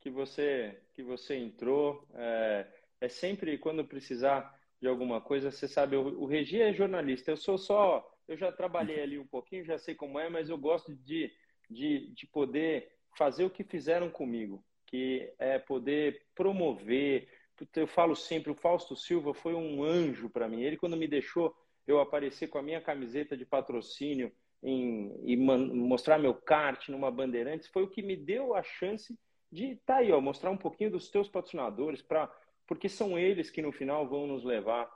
que 0.00 0.10
você 0.10 0.76
que 0.94 1.04
você 1.04 1.36
entrou. 1.36 2.04
É, 2.12 2.66
é 3.00 3.08
sempre 3.08 3.56
quando 3.56 3.84
precisar 3.84 4.56
de 4.80 4.88
alguma 4.88 5.20
coisa, 5.20 5.50
você 5.50 5.66
sabe, 5.66 5.96
o, 5.96 6.20
o 6.20 6.26
Regi 6.26 6.60
é 6.60 6.72
jornalista. 6.72 7.30
Eu 7.30 7.36
sou 7.36 7.56
só, 7.56 8.06
eu 8.28 8.36
já 8.36 8.52
trabalhei 8.52 9.02
ali 9.02 9.18
um 9.18 9.26
pouquinho, 9.26 9.64
já 9.64 9.78
sei 9.78 9.94
como 9.94 10.18
é, 10.18 10.28
mas 10.28 10.48
eu 10.48 10.58
gosto 10.58 10.94
de, 10.94 11.32
de, 11.70 12.12
de 12.12 12.26
poder 12.26 12.90
fazer 13.16 13.44
o 13.44 13.50
que 13.50 13.64
fizeram 13.64 14.10
comigo, 14.10 14.62
que 14.86 15.32
é 15.38 15.58
poder 15.58 16.26
promover. 16.34 17.28
Eu 17.74 17.86
falo 17.86 18.14
sempre, 18.14 18.50
o 18.50 18.54
Fausto 18.54 18.94
Silva 18.94 19.32
foi 19.32 19.54
um 19.54 19.82
anjo 19.82 20.28
para 20.28 20.48
mim. 20.48 20.62
Ele, 20.62 20.76
quando 20.76 20.96
me 20.96 21.08
deixou 21.08 21.54
eu 21.86 22.00
aparecer 22.00 22.48
com 22.48 22.58
a 22.58 22.62
minha 22.62 22.80
camiseta 22.80 23.36
de 23.36 23.46
patrocínio 23.46 24.30
em, 24.62 25.14
e 25.24 25.36
man, 25.36 25.58
mostrar 25.72 26.18
meu 26.18 26.34
kart 26.34 26.88
numa 26.88 27.10
Bandeirantes, 27.10 27.68
foi 27.68 27.84
o 27.84 27.88
que 27.88 28.02
me 28.02 28.16
deu 28.16 28.54
a 28.54 28.62
chance 28.62 29.16
de 29.50 29.76
tá 29.86 29.96
aí, 29.96 30.12
ó, 30.12 30.20
mostrar 30.20 30.50
um 30.50 30.56
pouquinho 30.56 30.90
dos 30.90 31.08
teus 31.08 31.28
patrocinadores, 31.28 32.02
para 32.02 32.30
porque 32.66 32.88
são 32.88 33.18
eles 33.18 33.50
que 33.50 33.62
no 33.62 33.72
final 33.72 34.08
vão 34.08 34.26
nos 34.26 34.44
levar 34.44 34.90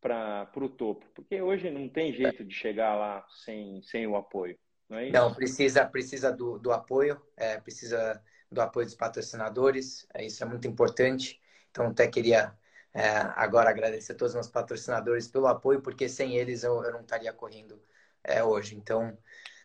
para 0.00 0.50
o 0.56 0.68
topo. 0.68 1.06
Porque 1.14 1.40
hoje 1.40 1.70
não 1.70 1.88
tem 1.88 2.12
jeito 2.12 2.44
de 2.44 2.54
chegar 2.54 2.94
lá 2.94 3.26
sem, 3.44 3.82
sem 3.82 4.06
o 4.06 4.16
apoio. 4.16 4.58
Não, 4.88 4.98
é 4.98 5.10
não 5.10 5.34
precisa, 5.34 5.86
precisa 5.86 6.30
do, 6.30 6.58
do 6.58 6.72
apoio, 6.72 7.20
é, 7.36 7.58
precisa 7.58 8.22
do 8.50 8.60
apoio 8.60 8.86
dos 8.86 8.94
patrocinadores, 8.94 10.06
é, 10.12 10.24
isso 10.24 10.42
é 10.42 10.46
muito 10.46 10.68
importante. 10.68 11.40
Então, 11.70 11.86
até 11.86 12.06
queria 12.06 12.54
é, 12.92 13.08
agora 13.34 13.70
agradecer 13.70 14.12
a 14.12 14.14
todos 14.14 14.32
os 14.32 14.36
meus 14.36 14.48
patrocinadores 14.48 15.26
pelo 15.26 15.46
apoio, 15.46 15.80
porque 15.80 16.08
sem 16.08 16.36
eles 16.36 16.62
eu, 16.62 16.84
eu 16.84 16.92
não 16.92 17.00
estaria 17.00 17.32
correndo 17.32 17.80
é, 18.22 18.44
hoje. 18.44 18.76
Então, 18.76 19.16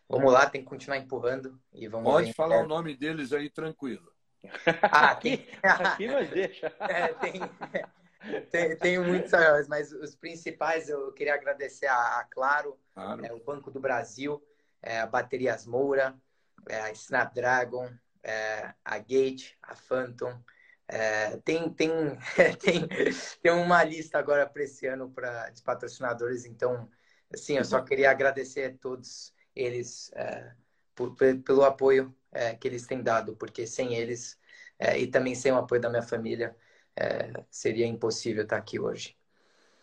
vamos 0.08 0.32
lá, 0.32 0.48
tem 0.48 0.62
que 0.62 0.68
continuar 0.68 0.98
empurrando 0.98 1.60
e 1.72 1.86
vamos 1.86 2.10
Pode 2.10 2.26
ver, 2.28 2.34
falar 2.34 2.56
é. 2.56 2.62
o 2.62 2.66
nome 2.66 2.96
deles 2.96 3.32
aí 3.32 3.50
tranquilo. 3.50 4.10
Ah, 4.82 5.10
aqui, 5.12 5.48
aqui 5.62 6.06
nós 6.06 6.28
deixa. 6.30 6.72
É, 6.80 7.08
tem, 7.14 7.40
tem, 8.50 8.76
tem 8.76 8.98
muitos 8.98 9.32
mas 9.68 9.92
os 9.92 10.14
principais 10.14 10.88
eu 10.88 11.12
queria 11.12 11.34
agradecer 11.34 11.86
a, 11.86 12.18
a 12.18 12.24
Claro, 12.24 12.78
claro. 12.92 13.24
É, 13.24 13.32
o 13.32 13.42
Banco 13.42 13.70
do 13.70 13.80
Brasil, 13.80 14.42
é, 14.82 15.00
a 15.00 15.06
Baterias 15.06 15.66
Moura, 15.66 16.14
é, 16.68 16.80
a 16.80 16.92
Snapdragon, 16.92 17.90
é, 18.22 18.74
a 18.84 18.98
Gate, 18.98 19.52
a 19.62 19.74
Phantom. 19.74 20.38
É, 20.86 21.36
tem, 21.38 21.70
tem, 21.70 21.90
tem, 22.60 22.88
tem 23.40 23.52
uma 23.52 23.82
lista 23.84 24.18
agora 24.18 24.46
para 24.46 24.64
esse 24.64 24.86
ano 24.86 25.10
pra, 25.10 25.48
de 25.50 25.62
patrocinadores, 25.62 26.44
então, 26.44 26.90
assim, 27.32 27.56
eu 27.56 27.64
só 27.64 27.80
queria 27.80 28.10
agradecer 28.10 28.64
a 28.64 28.78
todos 28.78 29.32
eles 29.54 30.10
é, 30.14 30.52
por, 30.94 31.14
pelo 31.14 31.64
apoio 31.64 32.14
é, 32.32 32.54
que 32.54 32.66
eles 32.66 32.86
têm 32.86 33.02
dado, 33.02 33.36
porque 33.36 33.66
sem 33.66 33.94
eles 33.94 34.38
é, 34.78 34.98
e 34.98 35.06
também 35.06 35.34
sem 35.34 35.52
o 35.52 35.58
apoio 35.58 35.80
da 35.80 35.90
minha 35.90 36.02
família 36.02 36.56
seria 37.48 37.86
impossível 37.86 38.42
estar 38.42 38.58
aqui 38.58 38.78
hoje. 38.78 39.16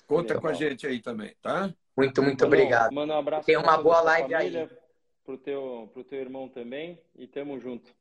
Conta 0.05 0.39
com 0.39 0.47
a 0.47 0.53
gente 0.53 0.85
aí 0.85 1.01
também, 1.01 1.35
tá? 1.41 1.73
Muito, 1.95 2.21
muito 2.21 2.41
mano, 2.41 2.55
obrigado. 2.55 2.93
Manda 2.93 3.15
um 3.15 3.17
abraço. 3.17 3.45
Tem 3.45 3.57
uma 3.57 3.77
boa 3.77 4.01
live 4.01 4.31
família, 4.31 4.63
aí. 4.63 4.77
Pro 5.25 5.37
teu, 5.37 5.89
pro 5.93 6.03
teu 6.03 6.19
irmão 6.19 6.47
também 6.47 7.01
e 7.15 7.25
tamo 7.25 7.59
junto. 7.59 7.91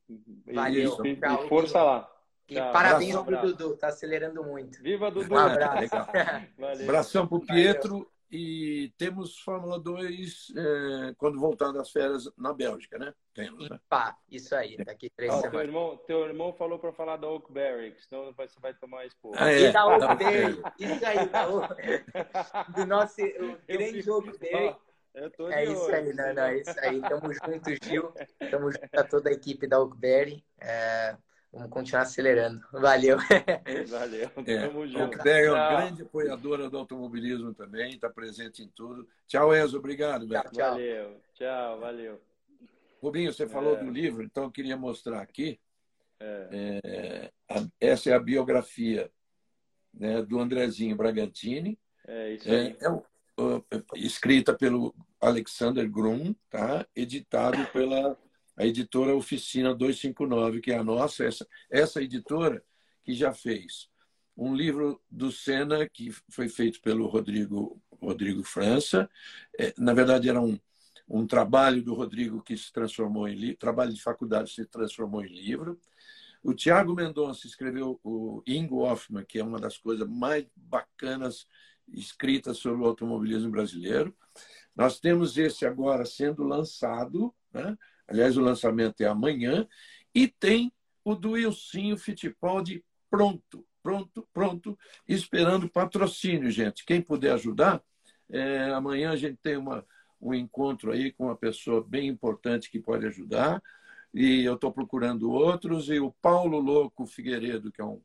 Valeu. 0.53 0.99
E, 1.03 1.13
e 1.13 1.49
força 1.49 1.83
lá. 1.83 2.13
E 2.49 2.55
Tchau. 2.57 2.73
parabéns 2.73 3.15
um 3.15 3.25
pro 3.25 3.41
Dudu, 3.41 3.77
tá 3.77 3.89
acelerando 3.89 4.45
muito. 4.45 4.83
Viva 4.83 5.11
Dudu! 5.11 5.35
Um 5.35 5.39
abraço. 5.39 5.81
Legal. 5.81 6.07
Valeu. 6.59 6.83
Abração 6.85 7.27
pro 7.27 7.41
Pietro. 7.41 7.91
Valeu 7.91 8.16
e 8.31 8.93
temos 8.99 9.39
Fórmula 9.39 9.79
2 9.79 10.53
é, 10.57 11.15
quando 11.17 11.39
voltar 11.39 11.71
das 11.71 11.91
férias 11.91 12.29
na 12.37 12.53
Bélgica, 12.53 12.99
né? 12.99 13.15
Temos, 13.33 13.69
né? 13.69 13.79
Pá, 13.89 14.17
isso 14.29 14.55
aí, 14.55 14.77
daqui 14.79 15.11
três 15.11 15.33
ah, 15.33 15.37
semanas. 15.37 15.53
Teu 15.53 15.61
irmão, 15.61 15.97
teu 16.07 16.27
irmão 16.27 16.53
falou 16.55 16.79
para 16.79 16.93
falar 16.93 17.17
da 17.17 17.29
Oakberry, 17.29 17.95
senão 18.09 18.33
você 18.33 18.59
vai 18.61 18.75
tomar 18.75 19.07
expor. 19.07 19.35
Ah, 19.37 19.53
é. 19.53 19.61
E 19.61 19.73
da 19.73 19.87
Oakberry, 19.87 20.63
isso 20.79 21.07
aí, 21.07 21.29
da 21.29 21.47
do 22.75 22.87
nosso 22.87 23.17
grande 23.69 24.11
Oakberry. 24.11 24.77
é 25.53 25.65
isso 25.65 25.93
aí, 25.93 26.13
não, 26.13 26.35
não, 26.35 26.43
é 26.43 26.59
isso 26.59 26.81
aí. 26.81 27.01
Tamo 27.03 27.33
junto, 27.33 27.85
Gil. 27.85 28.13
Tamo 28.51 28.73
junto 28.73 28.99
a 28.99 29.05
toda 29.05 29.31
a 29.31 29.33
equipe 29.33 29.67
da 29.67 29.81
Oakberry. 29.81 30.45
É, 30.59 31.17
Vamos 31.57 31.71
continuar 31.71 32.03
acelerando. 32.03 32.61
Valeu. 32.71 33.17
Valeu. 33.89 34.31
É, 34.47 34.67
Tamo 34.67 34.87
junto. 34.87 35.27
é 35.27 35.51
uma 35.51 35.69
grande 35.71 36.03
apoiadora 36.03 36.69
do 36.69 36.77
automobilismo 36.77 37.55
também, 37.55 37.95
está 37.95 38.11
presente 38.11 38.63
em 38.63 38.69
tudo. 38.69 39.09
Tchau, 39.27 39.57
Enzo. 39.57 39.79
Obrigado. 39.79 40.29
Tchau, 40.29 40.45
tchau. 40.53 40.71
Valeu. 40.73 41.21
Tchau, 41.33 41.81
valeu. 41.81 42.21
Rubinho, 43.03 43.33
você 43.33 43.49
falou 43.49 43.75
é. 43.77 43.83
do 43.83 43.91
livro, 43.91 44.23
então 44.23 44.45
eu 44.45 44.51
queria 44.51 44.77
mostrar 44.77 45.23
aqui. 45.23 45.59
É. 46.21 46.81
É, 46.85 47.71
essa 47.81 48.11
é 48.11 48.13
a 48.13 48.21
biografia 48.21 49.11
né, 49.95 50.23
do 50.23 50.39
Andrezinho 50.39 50.95
Bragantini. 50.95 51.79
É 52.07 52.33
isso 52.33 52.51
aí. 52.51 52.77
É, 52.79 53.97
escrita 53.97 54.53
pelo 54.53 54.95
Alexander 55.19 55.91
Grum, 55.91 56.35
tá? 56.51 56.87
editado 56.95 57.65
pela 57.73 58.17
a 58.57 58.65
editora 58.65 59.15
Oficina 59.15 59.75
259, 59.75 60.61
que 60.61 60.73
é 60.73 60.79
a 60.79 60.85
nossa, 60.85 61.25
essa, 61.25 61.47
essa 61.71 62.03
editora 62.03 62.63
que 63.05 63.15
já 63.15 63.33
fez 63.33 63.89
um 64.37 64.55
livro 64.55 65.01
do 65.11 65.33
Senna, 65.33 65.89
que 65.89 66.11
foi 66.31 66.49
feito 66.49 66.81
pelo 66.81 67.07
Rodrigo, 67.07 67.81
Rodrigo 67.91 68.43
França. 68.43 69.09
É, 69.59 69.73
na 69.79 69.95
verdade, 69.95 70.29
era 70.29 70.41
um, 70.41 70.59
um 71.09 71.27
trabalho 71.27 71.83
do 71.83 71.95
Rodrigo 71.95 72.43
que 72.43 72.57
se 72.57 72.73
transformou 72.73 73.29
em 73.29 73.35
livro, 73.35 73.57
trabalho 73.59 73.93
de 73.93 74.03
faculdade 74.03 74.53
se 74.53 74.65
transformou 74.67 75.25
em 75.25 75.29
livro. 75.29 75.81
O 76.43 76.55
Tiago 76.55 76.95
Mendonça 76.95 77.47
escreveu 77.47 77.99
o 78.05 78.43
Ingo 78.47 78.85
Hoffman, 78.85 79.25
que 79.25 79.39
é 79.39 79.45
uma 79.45 79.59
das 79.59 79.79
coisas 79.79 80.07
mais 80.09 80.47
bacanas 80.55 81.47
escritas 81.89 82.59
sobre 82.59 82.83
o 82.83 82.87
automobilismo 82.87 83.51
brasileiro. 83.51 84.15
Nós 84.75 85.01
temos 85.01 85.39
esse 85.39 85.65
agora 85.65 86.05
sendo 86.05 86.45
lançado, 86.45 87.35
né? 87.53 87.77
Aliás, 88.09 88.37
o 88.37 88.41
lançamento 88.41 89.01
é 89.01 89.07
amanhã. 89.07 89.67
E 90.15 90.29
tem 90.29 90.73
o 91.05 91.15
do 91.15 91.33
Wilsinho 91.33 91.97
Fittipaldi 91.97 92.85
pronto, 93.11 93.65
pronto, 93.83 94.29
pronto, 94.33 94.79
esperando 95.07 95.69
patrocínio, 95.69 96.51
gente. 96.51 96.85
Quem 96.85 97.01
puder 97.01 97.33
ajudar, 97.35 97.83
é, 98.29 98.71
amanhã 98.73 99.13
a 99.13 99.17
gente 99.17 99.39
tem 99.43 99.57
uma, 99.57 99.87
um 100.21 100.35
encontro 100.35 100.93
aí 100.93 101.13
com 101.13 101.25
uma 101.27 101.37
pessoa 101.37 101.85
bem 101.87 102.09
importante 102.09 102.71
que 102.71 102.81
pode 102.81 103.07
ajudar. 103.07 103.63
E 104.13 104.45
eu 104.45 104.55
estou 104.55 104.73
procurando 104.73 105.31
outros. 105.31 105.89
E 105.89 106.01
o 106.01 106.11
Paulo 106.23 106.59
Louco 106.59 107.07
Figueiredo, 107.07 107.71
que 107.71 107.81
é 107.81 107.85
um, 107.85 108.01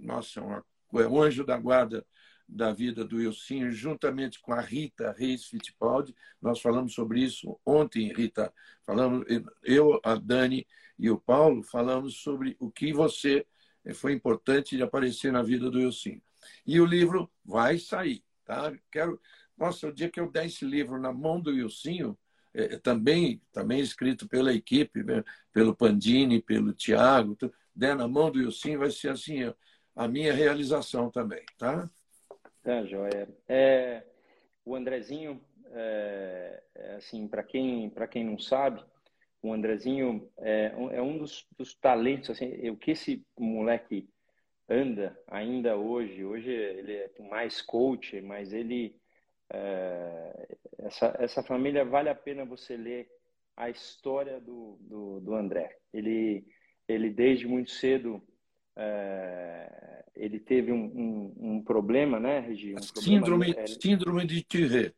nossa, 0.00 0.40
uma, 0.40 0.64
é 0.94 1.06
um 1.06 1.22
anjo 1.22 1.44
da 1.44 1.56
guarda 1.56 2.04
da 2.52 2.72
vida 2.72 3.04
do 3.04 3.20
Ilcinho, 3.20 3.70
juntamente 3.72 4.40
com 4.40 4.52
a 4.52 4.60
Rita 4.60 5.14
Reis 5.16 5.46
Fittipaldi. 5.46 6.14
Nós 6.40 6.60
falamos 6.60 6.92
sobre 6.92 7.20
isso 7.20 7.58
ontem, 7.64 8.12
Rita. 8.12 8.52
Falamos, 8.84 9.24
eu, 9.62 10.00
a 10.04 10.14
Dani 10.14 10.66
e 10.98 11.10
o 11.10 11.18
Paulo 11.18 11.62
falamos 11.62 12.18
sobre 12.18 12.56
o 12.60 12.70
que 12.70 12.92
você 12.92 13.46
eh, 13.84 13.94
foi 13.94 14.12
importante 14.12 14.76
de 14.76 14.82
aparecer 14.82 15.32
na 15.32 15.42
vida 15.42 15.70
do 15.70 15.80
Ilcinho. 15.80 16.22
E 16.66 16.80
o 16.80 16.84
livro 16.84 17.30
vai 17.44 17.78
sair, 17.78 18.22
tá? 18.44 18.72
Quero, 18.90 19.20
nossa, 19.56 19.88
o 19.88 19.92
dia 19.92 20.10
que 20.10 20.20
eu 20.20 20.30
der 20.30 20.46
esse 20.46 20.64
livro 20.64 21.00
na 21.00 21.12
mão 21.12 21.40
do 21.40 21.52
Ilcinho, 21.52 22.18
é, 22.54 22.76
também 22.78 23.40
também 23.50 23.80
escrito 23.80 24.28
pela 24.28 24.52
equipe, 24.52 25.02
né? 25.02 25.24
pelo 25.52 25.74
Pandini, 25.74 26.42
pelo 26.42 26.74
Tiago, 26.74 27.36
der 27.74 27.96
na 27.96 28.06
mão 28.06 28.30
do 28.30 28.40
Ilcinho, 28.40 28.80
vai 28.80 28.90
ser 28.90 29.08
assim 29.08 29.38
a 29.96 30.08
minha 30.08 30.34
realização 30.34 31.10
também, 31.10 31.44
tá? 31.56 31.90
Tá, 32.62 32.84
joia. 32.84 33.28
É, 33.48 34.04
o 34.64 34.76
Andrezinho, 34.76 35.42
é, 35.72 36.62
é 36.76 36.94
assim, 36.94 37.26
para 37.26 37.42
quem, 37.42 37.92
quem 38.08 38.24
não 38.24 38.38
sabe, 38.38 38.84
o 39.42 39.52
Andrezinho 39.52 40.30
é, 40.38 40.72
é 40.92 41.02
um 41.02 41.18
dos, 41.18 41.44
dos, 41.58 41.74
talentos, 41.74 42.30
assim, 42.30 42.70
o 42.70 42.76
que 42.76 42.92
esse 42.92 43.26
moleque 43.36 44.08
anda 44.68 45.18
ainda 45.26 45.76
hoje, 45.76 46.24
hoje 46.24 46.52
ele 46.52 46.92
é 46.94 47.10
mais 47.28 47.60
coach, 47.60 48.20
mas 48.20 48.52
ele, 48.52 48.94
é, 49.52 50.56
essa, 50.78 51.16
essa 51.18 51.42
família 51.42 51.84
vale 51.84 52.08
a 52.08 52.14
pena 52.14 52.44
você 52.44 52.76
ler 52.76 53.10
a 53.56 53.68
história 53.68 54.40
do, 54.40 54.78
do, 54.80 55.20
do 55.20 55.34
André. 55.34 55.76
Ele, 55.92 56.46
ele 56.86 57.10
desde 57.10 57.48
muito 57.48 57.72
cedo 57.72 58.22
é, 58.76 60.04
ele 60.14 60.38
teve 60.38 60.72
um, 60.72 60.84
um, 60.84 61.34
um, 61.54 61.62
problema, 61.62 62.18
né, 62.18 62.40
Regi? 62.40 62.74
Um 62.74 62.82
síndrome, 62.82 63.52
problema, 63.52 63.80
síndrome 63.80 64.26
de 64.26 64.44
Tourette. 64.44 64.96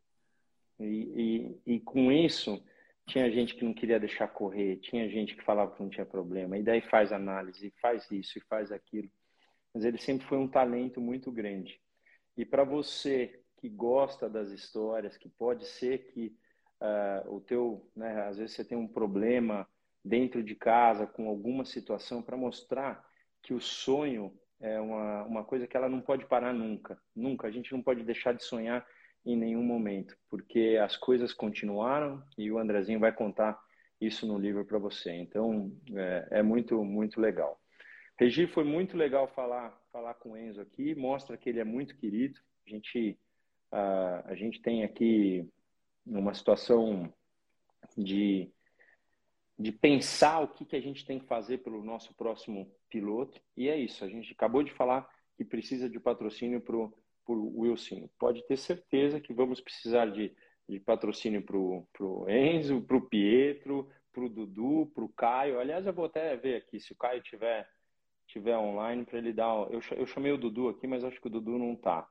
E, 0.80 1.56
e, 1.66 1.74
e, 1.74 1.80
com 1.80 2.10
isso, 2.10 2.62
tinha 3.06 3.30
gente 3.30 3.54
que 3.54 3.64
não 3.64 3.72
queria 3.72 4.00
deixar 4.00 4.28
correr, 4.28 4.76
tinha 4.76 5.08
gente 5.08 5.36
que 5.36 5.44
falava 5.44 5.74
que 5.74 5.82
não 5.82 5.88
tinha 5.88 6.06
problema, 6.06 6.58
e 6.58 6.62
daí 6.62 6.80
faz 6.80 7.12
análise, 7.12 7.72
faz 7.80 8.10
isso 8.10 8.38
e 8.38 8.42
faz 8.42 8.72
aquilo. 8.72 9.10
Mas 9.72 9.84
ele 9.84 9.98
sempre 9.98 10.26
foi 10.26 10.38
um 10.38 10.48
talento 10.48 11.00
muito 11.00 11.30
grande. 11.30 11.80
E 12.36 12.44
para 12.44 12.64
você 12.64 13.40
que 13.58 13.68
gosta 13.68 14.28
das 14.28 14.50
histórias, 14.50 15.16
que 15.16 15.28
pode 15.28 15.64
ser 15.66 16.12
que 16.12 16.36
uh, 16.80 17.34
o 17.34 17.40
teu, 17.40 17.90
né, 17.94 18.22
às 18.26 18.36
vezes 18.36 18.54
você 18.54 18.64
tem 18.64 18.76
um 18.76 18.88
problema 18.88 19.66
dentro 20.04 20.42
de 20.42 20.54
casa 20.54 21.06
com 21.06 21.28
alguma 21.28 21.64
situação 21.64 22.22
para 22.22 22.36
mostrar 22.36 23.04
que 23.44 23.54
o 23.54 23.60
sonho 23.60 24.32
é 24.58 24.80
uma, 24.80 25.24
uma 25.24 25.44
coisa 25.44 25.66
que 25.66 25.76
ela 25.76 25.88
não 25.88 26.00
pode 26.00 26.24
parar 26.24 26.52
nunca. 26.52 26.98
Nunca. 27.14 27.46
A 27.46 27.50
gente 27.50 27.70
não 27.72 27.82
pode 27.82 28.02
deixar 28.02 28.32
de 28.32 28.42
sonhar 28.42 28.84
em 29.24 29.36
nenhum 29.36 29.62
momento, 29.62 30.16
porque 30.28 30.78
as 30.82 30.96
coisas 30.96 31.32
continuaram 31.32 32.22
e 32.36 32.50
o 32.50 32.58
Andrezinho 32.58 32.98
vai 32.98 33.12
contar 33.12 33.58
isso 34.00 34.26
no 34.26 34.38
livro 34.38 34.64
para 34.64 34.78
você. 34.78 35.12
Então, 35.12 35.70
é, 35.94 36.28
é, 36.38 36.42
muito, 36.42 36.82
muito 36.84 37.20
legal. 37.20 37.60
Regi, 38.18 38.46
foi 38.46 38.64
muito 38.64 38.96
legal 38.96 39.28
falar, 39.28 39.78
falar 39.92 40.14
com 40.14 40.32
o 40.32 40.36
Enzo 40.36 40.60
aqui, 40.60 40.94
mostra 40.94 41.36
que 41.36 41.48
ele 41.48 41.60
é 41.60 41.64
muito 41.64 41.96
querido. 41.96 42.38
A 42.66 42.70
gente, 42.70 43.18
a, 43.70 44.30
a 44.30 44.34
gente 44.34 44.60
tem 44.60 44.84
aqui 44.84 45.48
uma 46.06 46.34
situação 46.34 47.12
de 47.96 48.50
de 49.58 49.70
pensar 49.70 50.42
o 50.42 50.48
que, 50.48 50.64
que 50.64 50.76
a 50.76 50.80
gente 50.80 51.04
tem 51.04 51.18
que 51.18 51.26
fazer 51.26 51.58
pelo 51.58 51.82
nosso 51.82 52.14
próximo 52.14 52.70
piloto. 52.90 53.40
E 53.56 53.68
é 53.68 53.76
isso, 53.76 54.04
a 54.04 54.08
gente 54.08 54.32
acabou 54.32 54.62
de 54.62 54.72
falar 54.72 55.08
que 55.36 55.44
precisa 55.44 55.88
de 55.88 56.00
patrocínio 56.00 56.60
para 56.60 56.76
o 56.76 57.60
Wilson. 57.60 58.08
Pode 58.18 58.46
ter 58.46 58.56
certeza 58.56 59.20
que 59.20 59.32
vamos 59.32 59.60
precisar 59.60 60.06
de, 60.06 60.34
de 60.68 60.80
patrocínio 60.80 61.42
para 61.42 61.56
o 61.56 62.26
Enzo, 62.28 62.82
para 62.82 62.96
o 62.96 63.08
Pietro, 63.08 63.88
para 64.12 64.24
o 64.24 64.28
Dudu, 64.28 64.90
para 64.94 65.04
o 65.04 65.08
Caio. 65.08 65.58
Aliás, 65.58 65.86
eu 65.86 65.92
vou 65.92 66.06
até 66.06 66.36
ver 66.36 66.56
aqui 66.56 66.78
se 66.78 66.92
o 66.92 66.96
Caio 66.96 67.20
tiver, 67.22 67.68
tiver 68.26 68.56
online 68.56 69.04
para 69.04 69.18
ele 69.18 69.32
dar. 69.32 69.52
Eu, 69.70 69.80
eu 69.96 70.06
chamei 70.06 70.32
o 70.32 70.38
Dudu 70.38 70.68
aqui, 70.68 70.86
mas 70.86 71.04
acho 71.04 71.20
que 71.20 71.26
o 71.26 71.30
Dudu 71.30 71.58
não 71.58 71.74
está. 71.74 72.08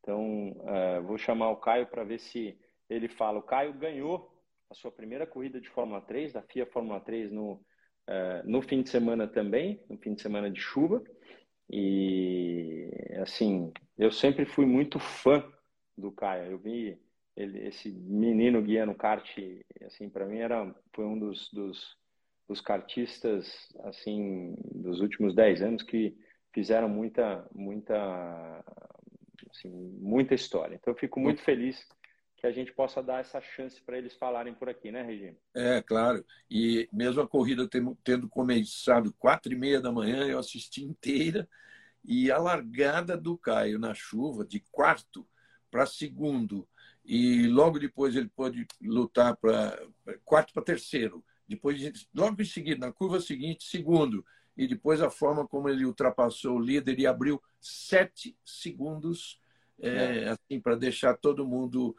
Então, 0.00 0.54
é, 0.66 1.00
vou 1.00 1.16
chamar 1.16 1.50
o 1.50 1.56
Caio 1.56 1.86
para 1.86 2.04
ver 2.04 2.18
se 2.18 2.58
ele 2.90 3.08
fala. 3.08 3.38
O 3.38 3.42
Caio 3.42 3.72
ganhou 3.72 4.33
a 4.70 4.74
sua 4.74 4.90
primeira 4.90 5.26
corrida 5.26 5.60
de 5.60 5.68
Fórmula 5.68 6.00
3, 6.00 6.32
da 6.32 6.42
FIA 6.42 6.66
Fórmula 6.66 7.00
3 7.00 7.30
no, 7.30 7.52
uh, 7.52 8.42
no 8.44 8.62
fim 8.62 8.82
de 8.82 8.90
semana 8.90 9.26
também, 9.26 9.82
no 9.88 9.98
fim 9.98 10.14
de 10.14 10.22
semana 10.22 10.50
de 10.50 10.60
chuva. 10.60 11.02
E, 11.70 12.90
assim, 13.22 13.72
eu 13.96 14.10
sempre 14.10 14.44
fui 14.44 14.66
muito 14.66 14.98
fã 14.98 15.44
do 15.96 16.12
Caio. 16.12 16.52
Eu 16.52 16.58
vi 16.58 16.98
ele, 17.36 17.66
esse 17.66 17.90
menino 17.90 18.62
guiando 18.62 18.94
kart, 18.94 19.28
assim, 19.84 20.08
para 20.08 20.26
mim 20.26 20.38
era, 20.38 20.74
foi 20.94 21.04
um 21.04 21.18
dos, 21.18 21.50
dos, 21.52 21.96
dos 22.48 22.60
kartistas, 22.60 23.72
assim, 23.80 24.54
dos 24.72 25.00
últimos 25.00 25.34
10 25.34 25.62
anos 25.62 25.82
que 25.82 26.16
fizeram 26.52 26.88
muita, 26.88 27.48
muita, 27.54 28.64
assim, 29.50 29.70
muita 30.00 30.34
história. 30.34 30.76
Então, 30.76 30.92
eu 30.92 30.98
fico 30.98 31.18
muito 31.18 31.42
feliz 31.42 31.84
que 32.44 32.48
a 32.48 32.52
gente 32.52 32.74
possa 32.74 33.02
dar 33.02 33.20
essa 33.20 33.40
chance 33.40 33.80
para 33.80 33.96
eles 33.96 34.12
falarem 34.12 34.52
por 34.52 34.68
aqui, 34.68 34.92
né, 34.92 35.00
Regina? 35.00 35.34
É, 35.54 35.80
claro. 35.80 36.22
E 36.50 36.86
mesmo 36.92 37.22
a 37.22 37.26
corrida 37.26 37.66
tendo 38.04 38.28
começado 38.28 39.14
quatro 39.14 39.50
e 39.50 39.56
meia 39.56 39.80
da 39.80 39.90
manhã, 39.90 40.26
eu 40.26 40.38
assisti 40.38 40.84
inteira 40.84 41.48
e 42.04 42.30
a 42.30 42.36
largada 42.36 43.16
do 43.16 43.38
Caio 43.38 43.78
na 43.78 43.94
chuva, 43.94 44.44
de 44.44 44.60
quarto 44.70 45.26
para 45.70 45.86
segundo, 45.86 46.68
e 47.02 47.46
logo 47.46 47.78
depois 47.78 48.14
ele 48.14 48.28
pôde 48.28 48.66
lutar 48.78 49.34
para 49.38 49.82
quarto 50.22 50.52
para 50.52 50.62
terceiro, 50.62 51.24
depois 51.48 52.06
logo 52.14 52.42
em 52.42 52.44
seguida, 52.44 52.86
na 52.86 52.92
curva 52.92 53.20
seguinte, 53.20 53.64
segundo, 53.64 54.22
e 54.54 54.68
depois 54.68 55.00
a 55.00 55.08
forma 55.08 55.48
como 55.48 55.66
ele 55.66 55.86
ultrapassou 55.86 56.58
o 56.58 56.62
líder 56.62 56.98
e 56.98 57.06
abriu 57.06 57.42
sete 57.58 58.36
segundos 58.44 59.40
é, 59.80 59.88
é. 59.88 60.28
assim 60.28 60.60
para 60.60 60.76
deixar 60.76 61.16
todo 61.16 61.48
mundo 61.48 61.96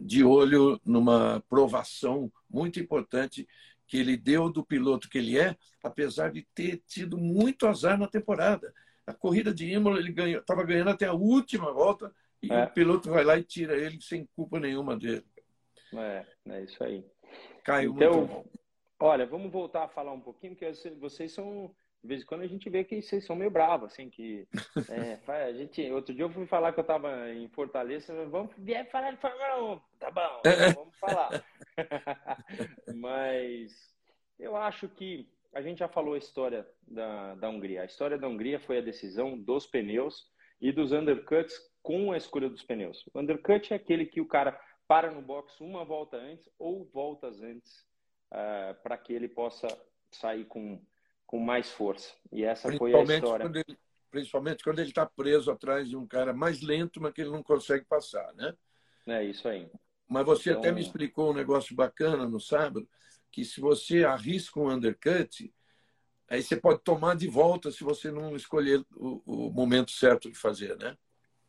de 0.00 0.22
olho 0.24 0.80
numa 0.84 1.42
provação 1.48 2.30
muito 2.50 2.78
importante 2.80 3.46
que 3.86 3.98
ele 3.98 4.16
deu 4.16 4.50
do 4.50 4.64
piloto 4.64 5.08
que 5.08 5.18
ele 5.18 5.38
é, 5.38 5.56
apesar 5.82 6.30
de 6.32 6.42
ter 6.54 6.82
tido 6.86 7.16
muito 7.16 7.66
azar 7.66 7.98
na 7.98 8.08
temporada. 8.08 8.74
A 9.06 9.14
corrida 9.14 9.54
de 9.54 9.72
Imola 9.72 9.98
ele 9.98 10.14
estava 10.36 10.64
ganhando 10.64 10.90
até 10.90 11.06
a 11.06 11.12
última 11.12 11.72
volta 11.72 12.12
e 12.42 12.52
é. 12.52 12.64
o 12.64 12.70
piloto 12.70 13.10
vai 13.10 13.24
lá 13.24 13.38
e 13.38 13.44
tira 13.44 13.76
ele 13.76 14.00
sem 14.00 14.28
culpa 14.34 14.58
nenhuma 14.58 14.96
dele. 14.96 15.24
É, 15.94 16.26
é 16.48 16.64
isso 16.64 16.82
aí. 16.82 17.04
Caiu 17.62 17.94
então, 17.94 18.18
muito 18.18 18.28
bom. 18.32 18.44
Olha, 18.98 19.26
vamos 19.26 19.52
voltar 19.52 19.84
a 19.84 19.88
falar 19.88 20.12
um 20.12 20.20
pouquinho, 20.20 20.56
porque 20.56 20.72
vocês 20.98 21.32
são 21.32 21.74
de 22.06 22.08
vez 22.08 22.22
em 22.22 22.26
quando 22.26 22.42
a 22.42 22.46
gente 22.46 22.70
vê 22.70 22.84
que 22.84 23.02
vocês 23.02 23.26
são 23.26 23.34
meio 23.34 23.50
bravos, 23.50 23.92
assim, 23.92 24.08
que 24.08 24.46
é, 24.88 25.18
a 25.26 25.52
gente, 25.52 25.90
outro 25.90 26.14
dia 26.14 26.24
eu 26.24 26.30
fui 26.30 26.46
falar 26.46 26.72
que 26.72 26.78
eu 26.78 26.82
estava 26.82 27.32
em 27.32 27.48
Fortaleza, 27.48 28.14
vamos 28.26 28.54
vier 28.56 28.88
falar 28.90 29.10
de 29.10 29.20
Fórmula 29.20 29.74
1, 29.74 29.80
tá 29.98 30.10
bom, 30.12 30.42
vamos 30.76 30.96
falar. 30.98 31.44
Mas 32.94 33.92
eu 34.38 34.56
acho 34.56 34.88
que 34.88 35.28
a 35.52 35.60
gente 35.60 35.78
já 35.78 35.88
falou 35.88 36.14
a 36.14 36.18
história 36.18 36.64
da, 36.86 37.34
da 37.34 37.48
Hungria. 37.48 37.82
A 37.82 37.86
história 37.86 38.16
da 38.16 38.28
Hungria 38.28 38.60
foi 38.60 38.78
a 38.78 38.82
decisão 38.82 39.36
dos 39.36 39.66
pneus 39.66 40.30
e 40.60 40.70
dos 40.70 40.92
undercuts 40.92 41.58
com 41.82 42.12
a 42.12 42.16
escolha 42.16 42.48
dos 42.48 42.62
pneus. 42.62 43.04
O 43.12 43.18
undercut 43.18 43.72
é 43.72 43.76
aquele 43.76 44.06
que 44.06 44.20
o 44.20 44.28
cara 44.28 44.58
para 44.86 45.10
no 45.10 45.20
box 45.20 45.60
uma 45.60 45.84
volta 45.84 46.16
antes 46.16 46.48
ou 46.56 46.84
voltas 46.84 47.42
antes 47.42 47.84
uh, 48.30 48.80
para 48.82 48.96
que 48.96 49.12
ele 49.12 49.28
possa 49.28 49.66
sair 50.12 50.44
com 50.44 50.80
com 51.26 51.38
mais 51.38 51.70
força. 51.70 52.14
E 52.32 52.44
essa 52.44 52.70
foi 52.72 52.94
a 52.94 53.02
história. 53.02 53.46
Quando 53.46 53.56
ele, 53.56 53.78
principalmente 54.10 54.64
quando 54.64 54.78
ele 54.78 54.90
está 54.90 55.04
preso 55.04 55.50
atrás 55.50 55.88
de 55.88 55.96
um 55.96 56.06
cara 56.06 56.32
mais 56.32 56.62
lento, 56.62 57.00
mas 57.00 57.12
que 57.12 57.22
ele 57.22 57.30
não 57.30 57.42
consegue 57.42 57.84
passar, 57.84 58.32
né? 58.34 58.54
É 59.06 59.24
isso 59.24 59.48
aí. 59.48 59.68
Mas 60.08 60.24
você 60.24 60.50
então... 60.50 60.60
até 60.60 60.72
me 60.72 60.80
explicou 60.80 61.30
um 61.30 61.34
negócio 61.34 61.74
bacana 61.74 62.28
no 62.28 62.40
sábado, 62.40 62.88
que 63.30 63.44
se 63.44 63.60
você 63.60 64.04
arrisca 64.04 64.60
um 64.60 64.70
undercut, 64.70 65.52
aí 66.28 66.42
você 66.42 66.56
pode 66.56 66.80
tomar 66.80 67.16
de 67.16 67.28
volta 67.28 67.70
se 67.70 67.82
você 67.82 68.10
não 68.10 68.34
escolher 68.36 68.84
o, 68.94 69.22
o 69.26 69.50
momento 69.50 69.90
certo 69.90 70.30
de 70.30 70.38
fazer, 70.38 70.76
né? 70.78 70.96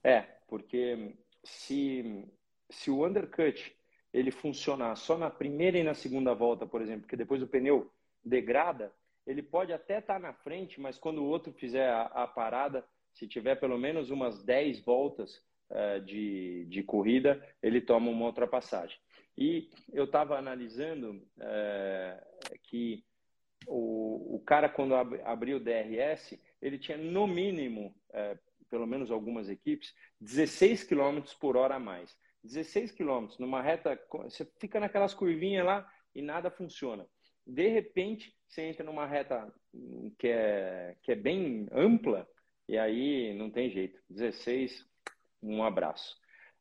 É, 0.03 0.21
porque 0.47 1.15
se, 1.43 2.27
se 2.69 2.89
o 2.89 3.05
undercut 3.05 3.75
ele 4.13 4.31
funcionar 4.31 4.95
só 4.95 5.17
na 5.17 5.29
primeira 5.29 5.77
e 5.77 5.83
na 5.83 5.93
segunda 5.93 6.33
volta, 6.33 6.65
por 6.65 6.81
exemplo, 6.81 7.01
porque 7.01 7.15
depois 7.15 7.41
o 7.41 7.47
pneu 7.47 7.91
degrada, 8.23 8.91
ele 9.27 9.43
pode 9.43 9.73
até 9.73 9.99
estar 9.99 10.13
tá 10.13 10.19
na 10.19 10.33
frente, 10.33 10.79
mas 10.79 10.97
quando 10.97 11.19
o 11.19 11.27
outro 11.27 11.51
fizer 11.51 11.89
a, 11.89 12.03
a 12.03 12.27
parada, 12.27 12.83
se 13.13 13.27
tiver 13.27 13.55
pelo 13.55 13.77
menos 13.77 14.09
umas 14.09 14.41
10 14.41 14.79
voltas 14.79 15.43
uh, 15.69 15.99
de, 16.05 16.65
de 16.65 16.81
corrida, 16.81 17.45
ele 17.61 17.81
toma 17.81 18.09
uma 18.09 18.25
ultrapassagem. 18.25 18.97
E 19.37 19.69
eu 19.91 20.05
estava 20.05 20.37
analisando 20.37 21.21
uh, 21.37 22.59
que 22.63 23.03
o, 23.67 24.35
o 24.35 24.39
cara, 24.45 24.69
quando 24.69 24.95
ab, 24.95 25.19
abriu 25.25 25.57
o 25.57 25.59
DRS, 25.59 26.39
ele 26.61 26.79
tinha 26.79 26.97
no 26.97 27.27
mínimo, 27.27 27.93
uh, 28.11 28.39
pelo 28.69 28.87
menos 28.87 29.11
algumas 29.11 29.49
equipes, 29.49 29.93
16 30.21 30.85
km 30.85 31.19
por 31.39 31.57
hora 31.57 31.75
a 31.75 31.79
mais. 31.79 32.17
16 32.43 32.93
km 32.93 33.27
numa 33.39 33.61
reta, 33.61 33.99
você 34.23 34.45
fica 34.57 34.79
naquelas 34.79 35.13
curvinhas 35.13 35.65
lá 35.65 35.91
e 36.15 36.21
nada 36.21 36.49
funciona. 36.49 37.05
De 37.45 37.67
repente, 37.67 38.36
você 38.47 38.61
entra 38.63 38.83
numa 38.83 39.05
reta 39.05 39.51
que 40.17 40.27
é, 40.27 40.95
que 41.01 41.11
é 41.11 41.15
bem 41.15 41.67
ampla 41.71 42.27
e 42.67 42.77
aí 42.77 43.33
não 43.33 43.49
tem 43.49 43.69
jeito. 43.69 43.99
16, 44.09 44.85
um 45.41 45.63
abraço. 45.63 46.17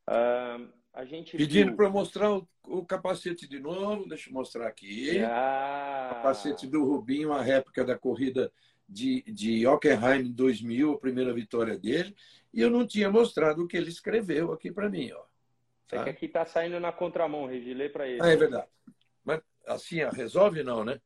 Uh, 0.09 0.73
a 0.93 1.05
gente 1.05 1.37
Pedindo 1.37 1.69
viu... 1.69 1.77
para 1.77 1.91
mostrar 1.91 2.33
o, 2.33 2.49
o, 2.65 2.85
capacete 2.85 3.49
de 3.49 3.59
novo, 3.59 4.09
deixa 4.09 4.31
eu 4.31 4.35
mostrar 4.35 4.67
aqui. 4.69 5.19
Ah. 5.21 6.11
Capacete 6.15 6.67
do 6.67 6.85
Rubinho, 6.85 7.33
a 7.33 7.43
réplica 7.43 7.85
da 7.85 7.99
corrida 7.99 8.53
de, 8.89 9.23
de 9.23 9.67
Hockenheim 9.67 10.33
2000, 10.33 10.93
a 10.93 10.99
primeira 10.99 11.35
vitória 11.35 11.77
dele. 11.77 12.15
E 12.55 12.61
eu 12.61 12.71
não 12.71 12.87
tinha 12.87 13.11
mostrado 13.11 13.65
o 13.65 13.69
que 13.69 13.77
ele 13.77 13.91
escreveu 13.91 14.53
aqui 14.53 14.73
para 14.73 14.89
mim. 14.89 15.11
Ó. 15.13 15.23
Tá? 15.89 16.01
É 16.01 16.05
que 16.05 16.11
aqui 16.11 16.27
está 16.27 16.47
saindo 16.47 16.81
na 16.81 16.93
contramão, 16.93 17.47
Regi, 17.47 17.89
para 17.91 18.09
ele. 18.09 18.23
Ah, 18.23 18.29
é 18.29 18.37
verdade. 18.37 18.69
Mas 19.25 19.41
assim, 19.67 19.97
resolve 20.13 20.63
não, 20.63 20.85
né? 20.85 21.01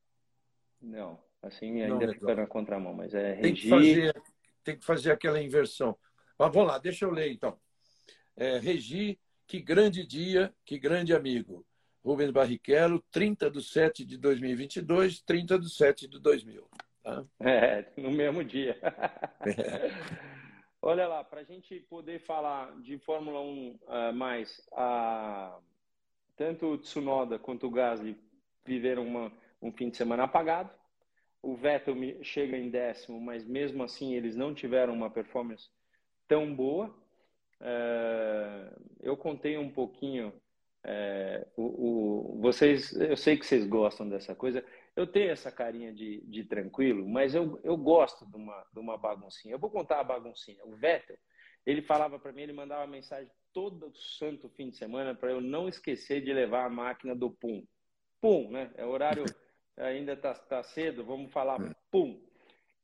Não, 0.81 1.19
assim 1.41 1.81
ainda 1.81 2.07
não 2.07 2.13
fica 2.13 2.35
na 2.35 2.47
contramão, 2.47 2.93
mas 2.93 3.13
é 3.13 3.35
tem 3.35 3.53
que, 3.53 3.69
fazer, 3.69 4.23
tem 4.63 4.77
que 4.77 4.85
fazer 4.85 5.11
aquela 5.11 5.41
inversão. 5.41 5.97
Mas 6.37 6.51
vamos 6.53 6.69
lá, 6.69 6.77
deixa 6.77 7.05
eu 7.05 7.11
ler 7.11 7.31
então. 7.31 7.57
É, 8.35 8.57
Regi, 8.57 9.19
que 9.45 9.61
grande 9.61 10.05
dia, 10.05 10.53
que 10.65 10.79
grande 10.79 11.13
amigo. 11.13 11.65
Rubens 12.03 12.31
Barrichello, 12.31 13.03
30 13.11 13.51
de 13.51 13.63
7 13.63 14.05
de 14.05 14.17
2022, 14.17 15.21
30 15.21 15.59
de 15.59 15.69
7 15.69 16.07
de 16.07 16.19
2000. 16.19 16.67
Tá? 17.03 17.23
É, 17.39 17.85
no 17.97 18.11
mesmo 18.11 18.43
dia. 18.43 18.77
É. 19.45 20.31
Olha 20.81 21.07
lá, 21.07 21.23
para 21.23 21.41
a 21.41 21.43
gente 21.43 21.79
poder 21.81 22.19
falar 22.19 22.75
de 22.81 22.97
Fórmula 22.97 23.39
1 23.39 23.43
uh, 23.43 23.79
eh, 23.87 24.11
mais, 24.13 24.59
a, 24.73 25.59
tanto 26.35 26.65
o 26.65 26.77
Tsunoda 26.79 27.37
quanto 27.37 27.67
o 27.67 27.69
Gasly 27.69 28.17
viveram 28.65 29.05
uma, 29.05 29.31
um 29.61 29.71
fim 29.71 29.89
de 29.89 29.97
semana 29.97 30.23
apagado. 30.23 30.71
O 31.41 31.55
Vettel 31.55 31.95
chega 32.23 32.57
em 32.57 32.69
décimo, 32.69 33.19
mas 33.19 33.45
mesmo 33.45 33.83
assim 33.83 34.13
eles 34.13 34.35
não 34.35 34.53
tiveram 34.53 34.93
uma 34.93 35.09
performance 35.09 35.69
tão 36.27 36.53
boa. 36.53 36.93
É, 37.59 38.73
eu 39.01 39.17
contei 39.17 39.57
um 39.57 39.69
pouquinho. 39.69 40.33
É, 40.83 41.47
o, 41.55 42.35
o, 42.35 42.41
vocês, 42.41 42.91
eu 42.93 43.15
sei 43.15 43.37
que 43.37 43.45
vocês 43.45 43.65
gostam 43.67 44.07
dessa 44.07 44.35
coisa. 44.35 44.63
Eu 44.95 45.07
tenho 45.07 45.31
essa 45.31 45.51
carinha 45.51 45.93
de, 45.93 46.21
de 46.21 46.43
tranquilo, 46.43 47.07
mas 47.07 47.33
eu, 47.33 47.59
eu 47.63 47.77
gosto 47.77 48.25
de 48.25 48.35
uma, 48.35 48.65
de 48.73 48.79
uma 48.79 48.97
baguncinha. 48.97 49.53
Eu 49.53 49.59
vou 49.59 49.69
contar 49.69 49.99
a 49.99 50.03
baguncinha. 50.03 50.63
O 50.65 50.75
Vettel, 50.75 51.17
ele 51.65 51.81
falava 51.81 52.19
para 52.19 52.31
mim, 52.31 52.41
ele 52.41 52.53
mandava 52.53 52.85
mensagem 52.87 53.31
todo 53.53 53.93
santo 53.95 54.49
fim 54.49 54.69
de 54.69 54.77
semana 54.77 55.13
para 55.13 55.31
eu 55.31 55.41
não 55.41 55.67
esquecer 55.67 56.21
de 56.23 56.33
levar 56.33 56.65
a 56.65 56.69
máquina 56.69 57.15
do 57.15 57.29
Pum. 57.31 57.65
Pum, 58.19 58.49
né? 58.51 58.71
É 58.75 58.85
horário 58.85 59.25
ainda 59.81 60.13
está 60.13 60.33
tá 60.33 60.63
cedo, 60.63 61.03
vamos 61.03 61.31
falar 61.31 61.61
é. 61.61 61.75
pum. 61.89 62.21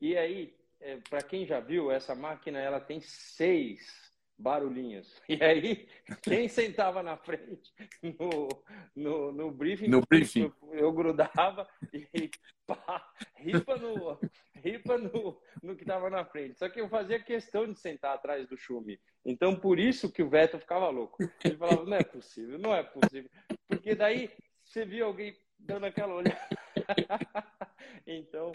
E 0.02 0.18
aí, 0.18 0.56
é, 0.80 0.98
para 1.10 1.22
quem 1.22 1.46
já 1.46 1.60
viu, 1.60 1.92
essa 1.92 2.16
máquina 2.16 2.60
ela 2.60 2.80
tem 2.80 3.00
seis 3.02 4.08
barulhinhos. 4.38 5.22
E 5.28 5.44
aí, 5.44 5.88
quem 6.22 6.48
sentava 6.50 7.02
na 7.02 7.18
frente 7.18 7.74
no, 8.02 8.48
no, 8.96 9.32
no 9.32 9.52
briefing, 9.52 9.88
no 9.88 10.02
briefing. 10.08 10.52
Eu, 10.64 10.74
eu 10.74 10.92
grudava 10.92 11.68
e 11.94 12.30
pá, 12.66 13.12
ripa, 13.36 13.76
no, 13.78 14.20
ripa 14.56 14.98
no, 14.98 15.42
no 15.64 15.76
que 15.76 15.84
estava 15.84 16.10
na 16.10 16.24
frente. 16.26 16.60
Só 16.60 16.70
que 16.70 16.80
eu 16.80 16.88
fazia 16.90 17.20
questão 17.20 17.72
de 17.72 17.80
sentar 17.80 18.16
atrás 18.16 18.48
do 18.48 18.58
chume. 18.58 19.00
Então, 19.26 19.56
por 19.56 19.80
isso 19.80 20.12
que 20.12 20.24
o 20.24 20.30
Veto 20.30 20.60
ficava 20.60 20.90
louco. 20.90 21.18
Ele 21.44 21.58
falava, 21.58 21.84
não 21.84 21.98
é 21.98 22.04
possível, 22.04 22.58
não 22.60 22.74
é 22.74 22.84
possível. 22.84 23.30
Porque 23.68 23.96
daí 23.96 24.32
você 24.64 24.86
via 24.86 25.04
alguém 25.04 25.36
dando 25.60 25.86
aquela 25.86 26.14
olhada. 26.16 26.57
então, 28.06 28.52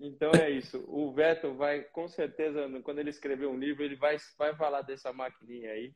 então 0.00 0.30
é 0.40 0.50
isso. 0.50 0.84
O 0.88 1.12
Vettel 1.12 1.54
vai, 1.54 1.82
com 1.82 2.08
certeza, 2.08 2.68
quando 2.82 2.98
ele 2.98 3.10
escrever 3.10 3.46
um 3.46 3.58
livro, 3.58 3.82
ele 3.82 3.96
vai, 3.96 4.16
vai 4.38 4.54
falar 4.54 4.82
dessa 4.82 5.12
maquininha 5.12 5.70
aí. 5.70 5.92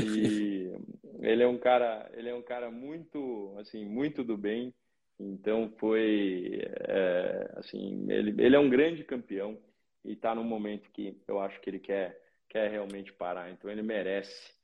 E 0.00 0.72
ele 1.20 1.42
é 1.42 1.46
um 1.46 1.58
cara, 1.58 2.10
ele 2.14 2.28
é 2.28 2.34
um 2.34 2.42
cara 2.42 2.70
muito, 2.70 3.54
assim, 3.58 3.84
muito 3.84 4.22
do 4.22 4.36
bem. 4.36 4.74
Então 5.18 5.70
foi, 5.78 6.62
é, 6.88 7.52
assim, 7.56 8.10
ele, 8.10 8.42
ele 8.42 8.56
é 8.56 8.58
um 8.58 8.70
grande 8.70 9.04
campeão 9.04 9.58
e 10.02 10.12
está 10.12 10.34
num 10.34 10.44
momento 10.44 10.90
que 10.90 11.20
eu 11.28 11.38
acho 11.38 11.60
que 11.60 11.68
ele 11.68 11.78
quer, 11.78 12.18
quer 12.48 12.70
realmente 12.70 13.12
parar. 13.12 13.50
Então 13.50 13.70
ele 13.70 13.82
merece, 13.82 14.54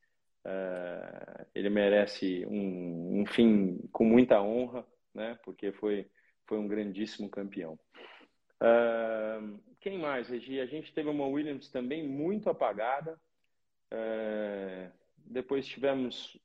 é, 0.46 1.46
ele 1.54 1.68
merece 1.68 2.46
um, 2.46 3.20
um 3.20 3.26
fim 3.26 3.78
com 3.92 4.04
muita 4.04 4.40
honra 4.40 4.86
né? 5.16 5.36
Porque 5.42 5.72
foi, 5.72 6.06
foi 6.46 6.58
um 6.58 6.68
grandíssimo 6.68 7.28
campeão. 7.28 7.78
Uh, 8.62 9.58
quem 9.80 9.98
mais, 9.98 10.28
Regi? 10.28 10.60
A 10.60 10.66
gente 10.66 10.92
teve 10.92 11.08
uma 11.08 11.26
Williams 11.26 11.68
também 11.70 12.06
muito 12.06 12.48
apagada. 12.48 13.18
Uh, 13.92 14.90
depois 15.16 15.66
tivemos 15.66 16.38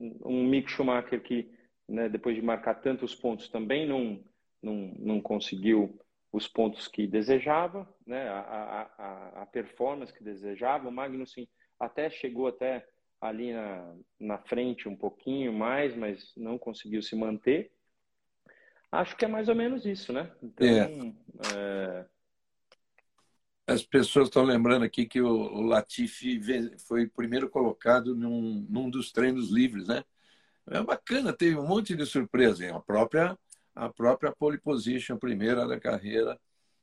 um 0.00 0.44
Mick 0.44 0.70
Schumacher 0.70 1.22
que, 1.22 1.50
né, 1.88 2.08
depois 2.08 2.36
de 2.36 2.42
marcar 2.42 2.74
tantos 2.74 3.14
pontos, 3.14 3.48
também 3.48 3.86
não, 3.86 4.22
não, 4.62 4.94
não 4.98 5.20
conseguiu 5.20 5.98
os 6.32 6.46
pontos 6.46 6.86
que 6.86 7.06
desejava, 7.06 7.88
né, 8.06 8.28
a, 8.28 8.90
a, 8.98 9.42
a 9.42 9.46
performance 9.46 10.12
que 10.12 10.22
desejava. 10.22 10.88
O 10.88 10.92
Magnussen 10.92 11.48
até 11.80 12.10
chegou 12.10 12.46
até 12.46 12.86
ali 13.20 13.52
na, 13.52 13.96
na 14.20 14.38
frente 14.38 14.88
um 14.88 14.96
pouquinho 14.96 15.52
mais, 15.52 15.96
mas 15.96 16.32
não 16.36 16.58
conseguiu 16.58 17.02
se 17.02 17.16
manter. 17.16 17.72
Acho 18.90 19.16
que 19.16 19.24
é 19.24 19.28
mais 19.28 19.48
ou 19.48 19.54
menos 19.54 19.84
isso, 19.84 20.12
né? 20.12 20.30
Então, 20.42 20.66
é. 20.66 21.14
É... 21.54 22.06
As 23.66 23.82
pessoas 23.82 24.28
estão 24.28 24.44
lembrando 24.44 24.84
aqui 24.84 25.06
que 25.06 25.20
o, 25.20 25.28
o 25.28 25.60
Latifi 25.60 26.40
foi 26.86 27.06
primeiro 27.06 27.50
colocado 27.50 28.16
num, 28.16 28.66
num 28.68 28.88
dos 28.88 29.12
treinos 29.12 29.50
livres, 29.50 29.88
né? 29.88 30.02
É 30.70 30.82
bacana, 30.82 31.32
teve 31.34 31.56
um 31.56 31.66
monte 31.66 31.94
de 31.94 32.06
surpresa. 32.06 32.64
Hein? 32.64 32.72
A 32.72 32.80
própria 32.80 33.38
a 33.74 33.88
própria 33.88 34.32
pole 34.32 34.58
position 34.58 35.16
primeira 35.16 35.66
da 35.66 35.78
carreira 35.78 36.38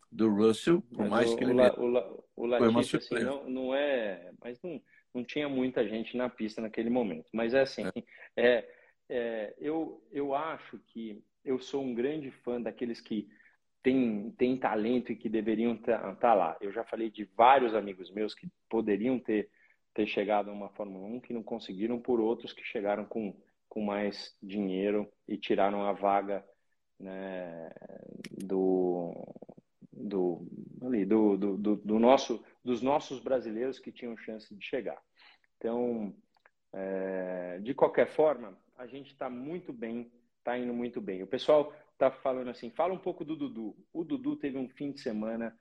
do 0.09 0.29
Russell, 0.29 0.81
por 0.81 0.99
mas 0.99 1.09
mais 1.09 1.31
o, 1.31 1.35
que 1.35 1.43
ele 1.43 1.53
o, 1.53 1.57
o, 1.57 2.23
o 2.35 2.45
Latifi, 2.45 2.59
foi 2.59 2.67
uma 2.69 2.79
assim, 2.79 2.89
surpresa. 2.89 3.29
Assim, 3.29 3.43
não, 3.43 3.49
não 3.49 3.75
é, 3.75 4.31
mas 4.41 4.61
não, 4.61 4.81
não 5.13 5.23
tinha 5.23 5.49
muita 5.49 5.87
gente 5.87 6.15
na 6.15 6.29
pista 6.29 6.61
naquele 6.61 6.89
momento. 6.89 7.27
Mas 7.33 7.53
é 7.53 7.61
assim, 7.61 7.83
é. 7.83 7.93
é, 8.37 8.69
é 9.09 9.55
eu, 9.57 10.01
eu 10.11 10.33
acho 10.33 10.79
que 10.87 11.21
eu 11.45 11.59
sou 11.59 11.83
um 11.83 11.93
grande 11.93 12.31
fã 12.31 12.61
daqueles 12.61 12.99
que 12.99 13.29
tem, 13.83 14.31
tem 14.31 14.57
talento 14.57 15.11
e 15.11 15.15
que 15.15 15.29
deveriam 15.29 15.75
estar 15.75 16.15
tá 16.15 16.33
lá. 16.33 16.57
Eu 16.59 16.71
já 16.71 16.83
falei 16.83 17.09
de 17.11 17.23
vários 17.37 17.75
amigos 17.75 18.11
meus 18.11 18.33
que 18.33 18.49
poderiam 18.67 19.19
ter, 19.19 19.49
ter 19.93 20.07
chegado 20.07 20.49
a 20.49 20.53
uma 20.53 20.69
Fórmula 20.69 21.05
1 21.05 21.19
que 21.21 21.33
não 21.33 21.43
conseguiram, 21.43 21.99
por 21.99 22.19
outros 22.19 22.51
que 22.51 22.63
chegaram 22.63 23.05
com, 23.05 23.39
com 23.69 23.81
mais 23.81 24.35
dinheiro 24.41 25.07
e 25.27 25.37
tiraram 25.37 25.83
a 25.83 25.93
vaga 25.93 26.43
né, 26.99 27.69
do, 28.43 29.13
do, 29.91 30.47
ali, 30.81 31.05
do, 31.05 31.37
do, 31.37 31.57
do, 31.57 31.75
do, 31.75 31.99
nosso, 31.99 32.43
dos 32.63 32.81
nossos 32.81 33.19
brasileiros 33.19 33.79
que 33.79 33.91
tinham 33.91 34.17
chance 34.17 34.53
de 34.53 34.65
chegar. 34.65 35.01
Então, 35.57 36.13
é, 36.73 37.59
de 37.61 37.73
qualquer 37.73 38.07
forma, 38.07 38.57
a 38.77 38.87
gente 38.87 39.11
está 39.11 39.29
muito 39.29 39.71
bem, 39.71 40.11
está 40.45 40.57
indo 40.59 40.73
muito 40.73 41.01
bem. 41.01 41.23
O 41.23 41.27
pessoal 41.27 41.73
está 41.91 42.11
falando 42.11 42.49
assim, 42.51 42.69
fala 42.69 42.93
um 42.93 42.99
pouco 42.99 43.25
do 43.25 43.35
Dudu. 43.35 43.75
O 43.91 44.03
Dudu 44.03 44.35
teve 44.35 44.59
um 44.59 44.69
fim 44.69 44.91
de 44.91 45.01
semana 45.01 45.57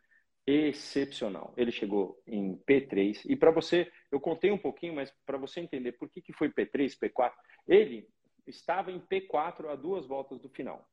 excepcional. 0.47 1.55
Ele 1.57 1.73
chegou 1.73 2.23
em 2.27 2.59
P3 2.69 3.23
e 3.25 3.35
para 3.35 3.51
você, 3.51 3.91
eu 4.13 4.21
contei 4.21 4.51
um 4.51 4.59
pouquinho, 4.59 4.95
mas 4.95 5.11
para 5.25 5.39
você 5.39 5.61
entender 5.61 5.93
por 5.93 6.11
que, 6.11 6.21
que 6.21 6.35
foi 6.35 6.51
P3, 6.51 6.99
P4, 6.99 7.33
ele 7.67 8.07
estava 8.47 8.93
em 8.93 9.01
P4 9.01 9.71
a 9.71 9.75
duas 9.75 10.07
voltas 10.07 10.39
do 10.39 10.51
final. 10.51 10.87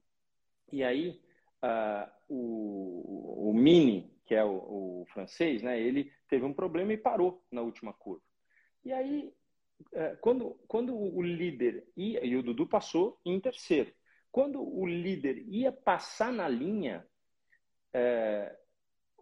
E 0.71 0.85
aí 0.85 1.21
uh, 1.61 2.09
o, 2.29 3.49
o, 3.49 3.53
Mini, 3.53 4.09
que 4.25 4.33
é 4.33 4.43
o, 4.43 5.01
o, 5.01 5.05
francês, 5.11 5.61
né, 5.61 5.81
ele 5.81 6.13
teve 6.29 6.45
um 6.45 6.53
problema 6.53 6.93
e 6.93 6.97
parou 6.97 7.43
na 7.51 7.61
última 7.61 7.91
curva. 7.91 8.23
E 8.85 8.93
aí, 8.93 9.33
quando, 10.19 10.59
quando 10.67 10.95
o 10.95 11.21
líder 11.21 11.87
ia, 11.95 12.25
e 12.25 12.35
o 12.35 12.43
Dudu 12.43 12.67
passou 12.67 13.19
em 13.25 13.39
terceiro, 13.39 13.93
quando 14.31 14.61
o 14.61 14.85
líder 14.85 15.39
ia 15.47 15.71
passar 15.71 16.31
na 16.31 16.47
linha, 16.47 17.05
uh, 17.93 18.57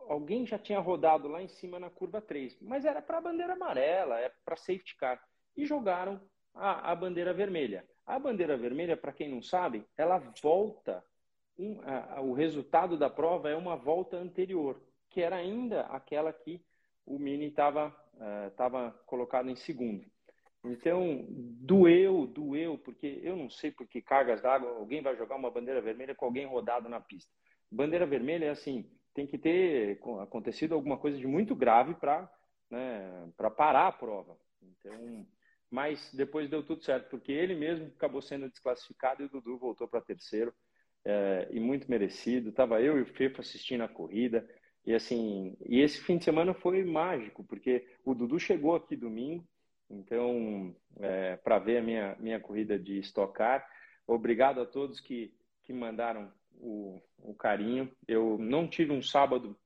alguém 0.07 0.45
já 0.45 0.57
tinha 0.57 0.79
rodado 0.79 1.27
lá 1.27 1.41
em 1.41 1.47
cima 1.47 1.79
na 1.79 1.89
curva 1.89 2.21
3, 2.21 2.57
mas 2.61 2.85
era 2.85 3.01
para 3.01 3.17
a 3.17 3.21
bandeira 3.21 3.53
amarela, 3.53 4.19
é 4.19 4.31
para 4.45 4.55
safety 4.55 4.95
car, 4.95 5.21
e 5.57 5.65
jogaram 5.65 6.21
a, 6.53 6.91
a 6.91 6.95
bandeira 6.95 7.33
vermelha. 7.33 7.87
A 8.05 8.19
bandeira 8.19 8.55
vermelha, 8.55 8.95
para 8.95 9.11
quem 9.11 9.29
não 9.29 9.41
sabe, 9.41 9.85
ela 9.97 10.19
volta 10.41 11.03
um, 11.57 11.81
a, 11.83 12.21
o 12.21 12.33
resultado 12.33 12.97
da 12.97 13.09
prova 13.09 13.49
é 13.49 13.55
uma 13.55 13.75
volta 13.75 14.17
anterior, 14.17 14.81
que 15.09 15.21
era 15.21 15.35
ainda 15.35 15.81
aquela 15.87 16.31
que 16.31 16.63
o 17.05 17.17
Mini 17.17 17.47
estava 17.47 17.87
uh, 18.13 18.51
tava 18.51 18.91
colocado 19.05 19.49
em 19.49 19.55
segundo. 19.55 20.05
Então, 20.63 21.25
doeu, 21.29 22.27
doeu, 22.27 22.77
porque 22.77 23.19
eu 23.23 23.35
não 23.35 23.49
sei 23.49 23.71
por 23.71 23.87
que 23.87 24.01
cargas 24.01 24.41
d'água 24.41 24.69
alguém 24.69 25.01
vai 25.01 25.15
jogar 25.15 25.35
uma 25.35 25.49
bandeira 25.49 25.81
vermelha 25.81 26.13
com 26.13 26.25
alguém 26.25 26.45
rodado 26.45 26.89
na 26.89 26.99
pista. 26.99 27.31
Bandeira 27.71 28.05
vermelha 28.05 28.45
é 28.45 28.49
assim, 28.49 28.89
tem 29.13 29.25
que 29.25 29.37
ter 29.37 29.99
acontecido 30.21 30.73
alguma 30.73 30.97
coisa 30.97 31.17
de 31.17 31.27
muito 31.27 31.55
grave 31.55 31.93
para 31.95 32.29
né, 32.69 33.31
parar 33.55 33.87
a 33.87 33.91
prova. 33.91 34.37
Então, 34.61 35.25
mas 35.71 36.13
depois 36.13 36.49
deu 36.49 36.61
tudo 36.61 36.83
certo, 36.83 37.09
porque 37.09 37.31
ele 37.31 37.55
mesmo 37.55 37.87
acabou 37.87 38.21
sendo 38.21 38.49
desclassificado 38.49 39.21
e 39.21 39.25
o 39.25 39.29
Dudu 39.29 39.57
voltou 39.57 39.87
para 39.87 40.01
terceiro 40.01 40.53
é, 41.05 41.47
e 41.51 41.59
muito 41.59 41.89
merecido. 41.89 42.51
Tava 42.51 42.81
eu 42.81 42.97
e 42.97 43.01
o 43.01 43.05
Fefo 43.05 43.39
assistindo 43.39 43.83
a 43.83 43.87
corrida 43.87 44.45
e 44.85 44.93
assim, 44.93 45.55
e 45.65 45.81
esse 45.81 45.99
fim 46.01 46.17
de 46.17 46.25
semana 46.25 46.53
foi 46.53 46.83
mágico, 46.83 47.43
porque 47.43 47.85
o 48.03 48.15
Dudu 48.15 48.39
chegou 48.39 48.75
aqui 48.75 48.95
domingo, 48.95 49.47
então 49.89 50.75
é, 50.99 51.35
para 51.37 51.59
ver 51.59 51.77
a 51.77 51.81
minha 51.81 52.15
minha 52.19 52.39
corrida 52.39 52.77
de 52.77 52.99
Stock 52.99 53.33
Car. 53.33 53.67
Obrigado 54.07 54.61
a 54.61 54.65
todos 54.65 54.99
que 54.99 55.33
que 55.63 55.73
mandaram 55.73 56.31
o, 56.55 56.99
o 57.19 57.33
carinho. 57.33 57.91
Eu 58.07 58.37
não 58.39 58.67
tive 58.67 58.91
um 58.91 59.01
sábado 59.01 59.57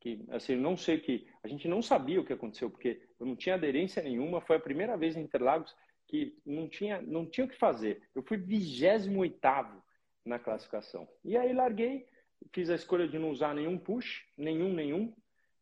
que 0.00 0.24
assim 0.30 0.56
não 0.56 0.76
sei 0.76 0.98
que 0.98 1.26
a 1.42 1.48
gente 1.48 1.66
não 1.68 1.80
sabia 1.80 2.20
o 2.20 2.24
que 2.24 2.32
aconteceu 2.32 2.70
porque 2.70 3.00
eu 3.18 3.26
não 3.26 3.36
tinha 3.36 3.54
aderência 3.54 4.02
nenhuma. 4.02 4.40
Foi 4.40 4.56
a 4.56 4.60
primeira 4.60 4.96
vez 4.96 5.16
em 5.16 5.22
Interlagos 5.22 5.74
que 6.06 6.36
não 6.44 6.68
tinha 6.68 7.00
não 7.00 7.26
tinha 7.26 7.46
o 7.46 7.48
que 7.48 7.56
fazer. 7.56 8.02
Eu 8.14 8.22
fui 8.22 8.36
28 8.36 9.18
oitavo 9.18 9.82
na 10.24 10.38
classificação. 10.38 11.08
E 11.24 11.36
aí 11.36 11.52
larguei, 11.52 12.06
fiz 12.52 12.70
a 12.70 12.74
escolha 12.74 13.06
de 13.06 13.18
não 13.18 13.30
usar 13.30 13.54
nenhum 13.54 13.78
push, 13.78 14.24
nenhum, 14.36 14.72
nenhum. 14.72 15.14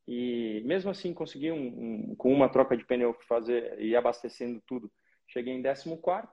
E 0.06 0.62
mesmo 0.64 0.90
assim 0.90 1.14
consegui, 1.14 1.52
um, 1.52 2.10
um, 2.10 2.16
com 2.16 2.32
uma 2.32 2.48
troca 2.48 2.76
de 2.76 2.84
pneu 2.84 3.14
fazer 3.26 3.80
e 3.80 3.94
abastecendo 3.94 4.62
tudo, 4.66 4.90
cheguei 5.28 5.54
em 5.54 5.62
14. 5.62 6.28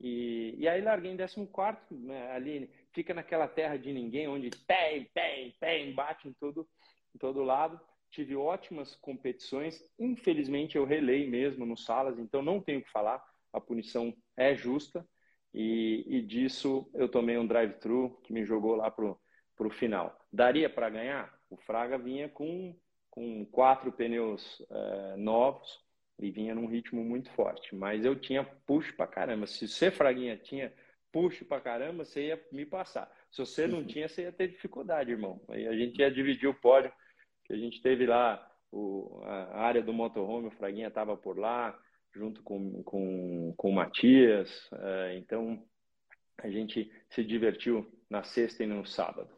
E, 0.00 0.54
e 0.58 0.68
aí 0.68 0.80
larguei 0.82 1.12
em 1.12 1.16
14, 1.16 1.78
né, 1.90 2.32
ali 2.32 2.70
fica 2.92 3.14
naquela 3.14 3.46
terra 3.46 3.76
de 3.76 3.92
ninguém, 3.92 4.28
onde 4.28 4.50
tem, 4.50 5.08
tem, 5.14 5.54
tem, 5.60 5.94
bate 5.94 6.28
em 6.28 6.32
todo, 6.34 6.68
em 7.14 7.18
todo 7.18 7.42
lado. 7.42 7.80
Tive 8.10 8.36
ótimas 8.36 8.94
competições. 8.96 9.82
Infelizmente, 9.98 10.76
eu 10.76 10.84
relei 10.84 11.28
mesmo 11.28 11.66
no 11.66 11.76
Salas, 11.76 12.18
então 12.18 12.42
não 12.42 12.60
tenho 12.60 12.80
o 12.80 12.82
que 12.82 12.90
falar. 12.90 13.22
A 13.52 13.60
punição 13.60 14.14
é 14.36 14.54
justa. 14.54 15.06
E, 15.52 16.04
e 16.08 16.22
disso 16.22 16.90
eu 16.94 17.08
tomei 17.08 17.38
um 17.38 17.46
drive-thru 17.46 18.20
que 18.24 18.32
me 18.32 18.44
jogou 18.44 18.74
lá 18.74 18.90
pro, 18.90 19.18
pro 19.56 19.70
final. 19.70 20.18
Daria 20.32 20.68
para 20.68 20.90
ganhar? 20.90 21.32
O 21.48 21.56
Fraga 21.56 21.96
vinha 21.96 22.28
com, 22.28 22.76
com 23.14 23.46
quatro 23.46 23.92
pneus 23.92 24.60
é, 24.68 25.16
novos 25.16 25.80
e 26.18 26.32
vinha 26.32 26.52
num 26.52 26.66
ritmo 26.66 27.04
muito 27.04 27.30
forte. 27.30 27.72
Mas 27.72 28.04
eu 28.04 28.16
tinha 28.16 28.42
push 28.42 28.90
para 28.90 29.06
caramba. 29.06 29.46
Se 29.46 29.68
você, 29.68 29.88
Fraguinha, 29.88 30.36
tinha 30.36 30.72
push 31.12 31.44
para 31.44 31.60
caramba, 31.60 32.04
você 32.04 32.26
ia 32.26 32.44
me 32.50 32.66
passar. 32.66 33.08
Se 33.30 33.38
você 33.38 33.68
não 33.68 33.84
tinha, 33.84 34.08
você 34.08 34.22
ia 34.22 34.32
ter 34.32 34.48
dificuldade, 34.48 35.12
irmão. 35.12 35.40
Aí 35.48 35.64
a 35.68 35.76
gente 35.76 35.96
ia 36.00 36.10
dividir 36.10 36.48
o 36.48 36.54
pódio, 36.54 36.92
que 37.44 37.52
a 37.52 37.56
gente 37.56 37.80
teve 37.80 38.04
lá 38.04 38.44
o, 38.72 39.20
a 39.22 39.60
área 39.60 39.80
do 39.80 39.92
motorhome, 39.92 40.48
o 40.48 40.56
Fraguinha 40.58 40.88
estava 40.88 41.16
por 41.16 41.38
lá, 41.38 41.78
junto 42.12 42.42
com, 42.42 42.82
com, 42.82 43.54
com 43.56 43.70
o 43.70 43.72
Matias. 43.72 44.68
É, 44.72 45.16
então, 45.16 45.64
a 46.38 46.50
gente 46.50 46.90
se 47.10 47.22
divertiu 47.22 47.88
na 48.10 48.24
sexta 48.24 48.64
e 48.64 48.66
no 48.66 48.84
sábado. 48.84 49.30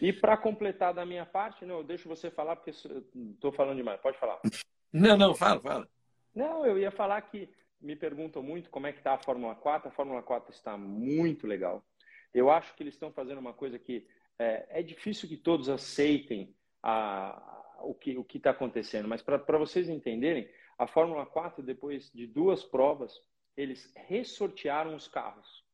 E 0.00 0.12
para 0.12 0.36
completar 0.36 0.94
da 0.94 1.04
minha 1.04 1.26
parte, 1.26 1.64
não, 1.64 1.78
eu 1.78 1.84
deixo 1.84 2.08
você 2.08 2.30
falar, 2.30 2.56
porque 2.56 2.70
estou 2.70 3.52
falando 3.52 3.76
demais. 3.76 4.00
Pode 4.00 4.18
falar. 4.18 4.40
Não, 4.90 5.18
não, 5.18 5.34
fala, 5.34 5.60
fala. 5.60 5.88
Não, 6.34 6.64
eu 6.64 6.78
ia 6.78 6.90
falar 6.90 7.20
que 7.20 7.46
me 7.78 7.94
perguntam 7.94 8.42
muito 8.42 8.70
como 8.70 8.86
é 8.86 8.92
que 8.92 9.00
está 9.00 9.12
a 9.12 9.18
Fórmula 9.18 9.54
4. 9.54 9.90
A 9.90 9.92
Fórmula 9.92 10.22
4 10.22 10.50
está 10.50 10.78
muito 10.78 11.46
legal. 11.46 11.84
Eu 12.32 12.50
acho 12.50 12.74
que 12.74 12.82
eles 12.82 12.94
estão 12.94 13.12
fazendo 13.12 13.36
uma 13.36 13.52
coisa 13.52 13.78
que 13.78 14.06
é, 14.38 14.80
é 14.80 14.82
difícil 14.82 15.28
que 15.28 15.36
todos 15.36 15.68
aceitem 15.68 16.56
a, 16.82 17.32
a, 17.32 17.82
o 17.82 17.92
que 17.92 18.16
o 18.16 18.26
está 18.34 18.50
acontecendo, 18.50 19.06
mas 19.06 19.20
para 19.20 19.58
vocês 19.58 19.90
entenderem, 19.90 20.48
a 20.78 20.86
Fórmula 20.86 21.26
4, 21.26 21.62
depois 21.62 22.10
de 22.12 22.26
duas 22.26 22.64
provas, 22.64 23.12
eles 23.56 23.92
ressortearam 23.94 24.94
os 24.94 25.08
carros 25.08 25.64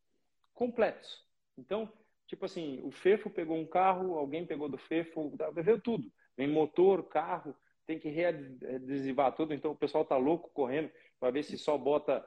completos. 0.55 1.23
Então, 1.59 1.93
tipo 2.35 2.47
assim, 2.47 2.81
o 2.83 2.91
Fefo 2.91 3.31
pegou 3.31 3.57
um 3.57 3.67
carro, 3.67 4.19
alguém 4.19 4.45
pegou 4.45 4.69
do 4.69 4.77
Fefo, 4.77 5.33
veio 5.55 5.81
tudo. 5.81 6.13
Vem 6.37 6.49
motor, 6.49 7.05
carro, 7.05 7.55
tem 7.87 7.99
que 7.99 8.09
readesivar 8.09 9.33
tudo. 9.35 9.55
Então, 9.55 9.71
o 9.71 9.77
pessoal 9.77 10.05
tá 10.05 10.17
louco 10.17 10.51
correndo 10.53 10.91
para 11.21 11.31
ver 11.31 11.45
se 11.45 11.57
só 11.57 11.79
bota. 11.79 12.25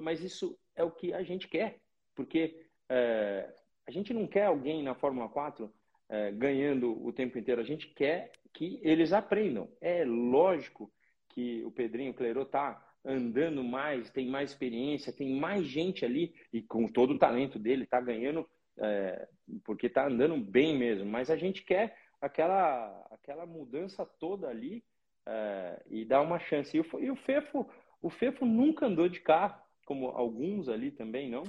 Mas 0.00 0.22
isso 0.22 0.58
é 0.74 0.82
o 0.82 0.90
que 0.90 1.12
a 1.12 1.22
gente 1.22 1.46
quer, 1.46 1.78
porque 2.14 2.66
é, 2.88 3.54
a 3.86 3.90
gente 3.90 4.12
não 4.12 4.26
quer 4.26 4.46
alguém 4.46 4.82
na 4.82 4.94
Fórmula 4.94 5.28
4 5.28 5.72
é, 6.08 6.32
ganhando 6.32 7.04
o 7.04 7.12
tempo 7.12 7.38
inteiro. 7.38 7.60
A 7.60 7.64
gente 7.64 7.88
quer 7.94 8.32
que 8.52 8.80
eles 8.82 9.12
aprendam. 9.12 9.68
É 9.80 10.04
lógico 10.04 10.92
que 11.28 11.64
o 11.64 11.70
Pedrinho 11.70 12.14
Cleiro 12.14 12.44
tá 12.44 12.84
andando 13.04 13.62
mais, 13.62 14.10
tem 14.10 14.26
mais 14.26 14.50
experiência, 14.50 15.12
tem 15.12 15.38
mais 15.38 15.66
gente 15.66 16.04
ali 16.04 16.34
e 16.52 16.62
com 16.62 16.88
todo 16.88 17.14
o 17.14 17.18
talento 17.18 17.58
dele 17.58 17.86
tá 17.86 18.00
ganhando 18.00 18.48
é, 18.78 19.28
porque 19.64 19.88
tá 19.88 20.06
andando 20.06 20.36
bem 20.36 20.76
mesmo. 20.76 21.06
Mas 21.06 21.30
a 21.30 21.36
gente 21.36 21.62
quer 21.62 21.96
aquela 22.20 23.06
aquela 23.10 23.46
mudança 23.46 24.04
toda 24.04 24.48
ali 24.48 24.84
é, 25.26 25.82
e 25.88 26.04
dar 26.04 26.20
uma 26.20 26.38
chance. 26.38 26.76
E 26.76 26.80
o, 26.80 27.00
e 27.00 27.10
o 27.10 27.16
Fefo, 27.16 27.68
o 28.00 28.10
Fefo 28.10 28.44
nunca 28.44 28.86
andou 28.86 29.08
de 29.08 29.20
carro, 29.20 29.60
como 29.86 30.08
alguns 30.08 30.68
ali 30.68 30.90
também 30.90 31.30
não. 31.30 31.44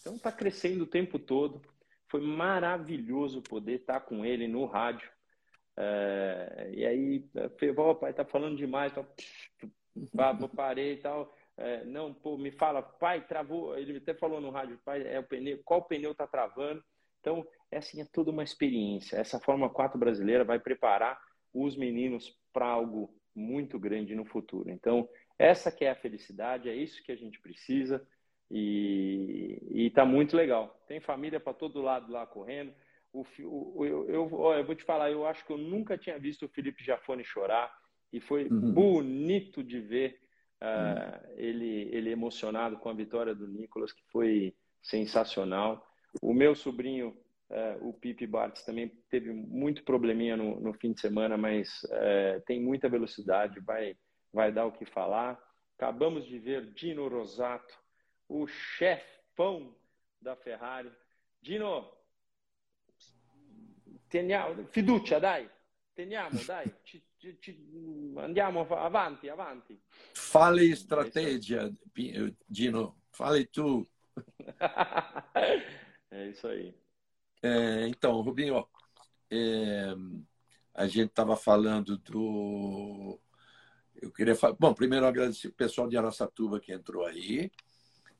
Então 0.00 0.18
tá 0.18 0.32
crescendo 0.32 0.84
o 0.84 0.90
tempo 0.90 1.18
todo. 1.18 1.60
Foi 2.08 2.20
maravilhoso 2.20 3.42
poder 3.42 3.80
estar 3.80 4.00
tá 4.00 4.00
com 4.00 4.24
ele 4.24 4.48
no 4.48 4.64
rádio 4.64 5.10
é, 5.82 6.70
e 6.74 6.84
aí, 6.84 7.24
o 7.78 7.94
pai 7.94 8.12
tá 8.12 8.22
falando 8.22 8.56
demais, 8.56 8.92
então, 8.92 9.06
parei 10.48 10.94
e 10.94 10.96
tal. 10.98 11.34
É, 11.60 11.84
não, 11.84 12.14
pô, 12.14 12.38
me 12.38 12.50
fala, 12.50 12.82
pai, 12.82 13.26
travou. 13.26 13.76
Ele 13.76 13.98
até 13.98 14.14
falou 14.14 14.40
no 14.40 14.50
rádio, 14.50 14.80
pai, 14.82 15.06
é 15.06 15.20
o 15.20 15.22
pneu, 15.22 15.60
qual 15.62 15.84
pneu 15.84 16.14
tá 16.14 16.26
travando? 16.26 16.82
Então, 17.20 17.46
é 17.70 17.76
assim, 17.76 18.00
é 18.00 18.06
toda 18.10 18.30
uma 18.30 18.42
experiência. 18.42 19.16
Essa 19.16 19.38
Fórmula 19.38 19.70
4 19.70 19.98
brasileira 19.98 20.42
vai 20.42 20.58
preparar 20.58 21.20
os 21.52 21.76
meninos 21.76 22.34
para 22.50 22.66
algo 22.66 23.14
muito 23.34 23.78
grande 23.78 24.14
no 24.14 24.24
futuro. 24.24 24.70
Então, 24.70 25.06
essa 25.38 25.70
que 25.70 25.84
é 25.84 25.90
a 25.90 25.96
felicidade, 25.96 26.68
é 26.68 26.74
isso 26.74 27.02
que 27.02 27.12
a 27.12 27.16
gente 27.16 27.38
precisa 27.40 28.06
e, 28.50 29.86
está 29.86 30.04
muito 30.04 30.34
legal. 30.34 30.82
Tem 30.88 30.98
família 30.98 31.38
para 31.38 31.52
todo 31.52 31.82
lado 31.82 32.10
lá 32.10 32.26
correndo. 32.26 32.72
O, 33.12 33.24
o, 33.44 33.84
eu, 33.84 34.08
eu, 34.08 34.52
eu, 34.54 34.64
vou 34.64 34.74
te 34.74 34.84
falar, 34.84 35.10
eu 35.10 35.26
acho 35.26 35.44
que 35.44 35.52
eu 35.52 35.58
nunca 35.58 35.98
tinha 35.98 36.18
visto 36.18 36.46
o 36.46 36.48
Felipe 36.48 36.82
Jafone 36.82 37.22
chorar 37.22 37.70
e 38.12 38.18
foi 38.18 38.48
uhum. 38.48 38.72
bonito 38.72 39.62
de 39.62 39.78
ver 39.78 40.20
uhum. 40.60 41.34
ele, 41.36 41.88
ele 41.92 42.10
emocionado 42.10 42.78
com 42.78 42.88
a 42.88 42.94
vitória 42.94 43.34
do 43.34 43.46
Nicolas, 43.46 43.92
que 43.92 44.02
foi 44.10 44.54
sensacional. 44.82 45.86
O 46.20 46.34
meu 46.34 46.54
sobrinho, 46.54 47.16
uh, 47.50 47.88
o 47.88 47.92
Pipe 47.92 48.26
Bartz, 48.26 48.64
também 48.64 48.88
teve 49.08 49.32
muito 49.32 49.84
probleminha 49.84 50.36
no, 50.36 50.60
no 50.60 50.72
fim 50.74 50.92
de 50.92 51.00
semana, 51.00 51.36
mas 51.36 51.82
uh, 51.84 52.40
tem 52.46 52.60
muita 52.60 52.88
velocidade, 52.88 53.60
vai, 53.60 53.96
vai 54.32 54.52
dar 54.52 54.66
o 54.66 54.72
que 54.72 54.84
falar. 54.84 55.38
Acabamos 55.76 56.26
de 56.26 56.38
ver 56.38 56.72
Dino 56.72 57.08
Rosato, 57.08 57.78
o 58.28 58.46
chefão 58.46 59.74
da 60.20 60.36
Ferrari. 60.36 60.90
Dino, 61.40 61.90
teniamo, 64.10 64.66
fiducia, 64.66 65.18
dai, 65.18 65.50
teniamo, 65.94 66.44
dai, 66.44 66.66
ci, 67.20 68.12
andiamo 68.16 68.66
avanti, 68.66 69.28
avanti. 69.28 69.78
Fale 70.12 70.64
estratégia, 70.64 71.70
Dino, 72.46 73.02
fale 73.10 73.46
tu. 73.50 73.86
é 76.10 76.28
isso 76.28 76.46
aí. 76.46 76.74
É, 77.42 77.86
então, 77.88 78.20
Rubinho, 78.22 78.66
é, 79.30 79.94
a 80.74 80.86
gente 80.86 81.10
estava 81.10 81.36
falando 81.36 81.98
do. 81.98 83.20
Eu 83.94 84.10
queria 84.12 84.34
falar. 84.34 84.56
Bom, 84.58 84.72
primeiro 84.72 85.06
agradecer 85.06 85.48
o 85.48 85.54
pessoal 85.54 85.88
de 85.88 85.96
Araçatuba 85.96 86.58
que 86.58 86.72
entrou 86.72 87.04
aí. 87.04 87.50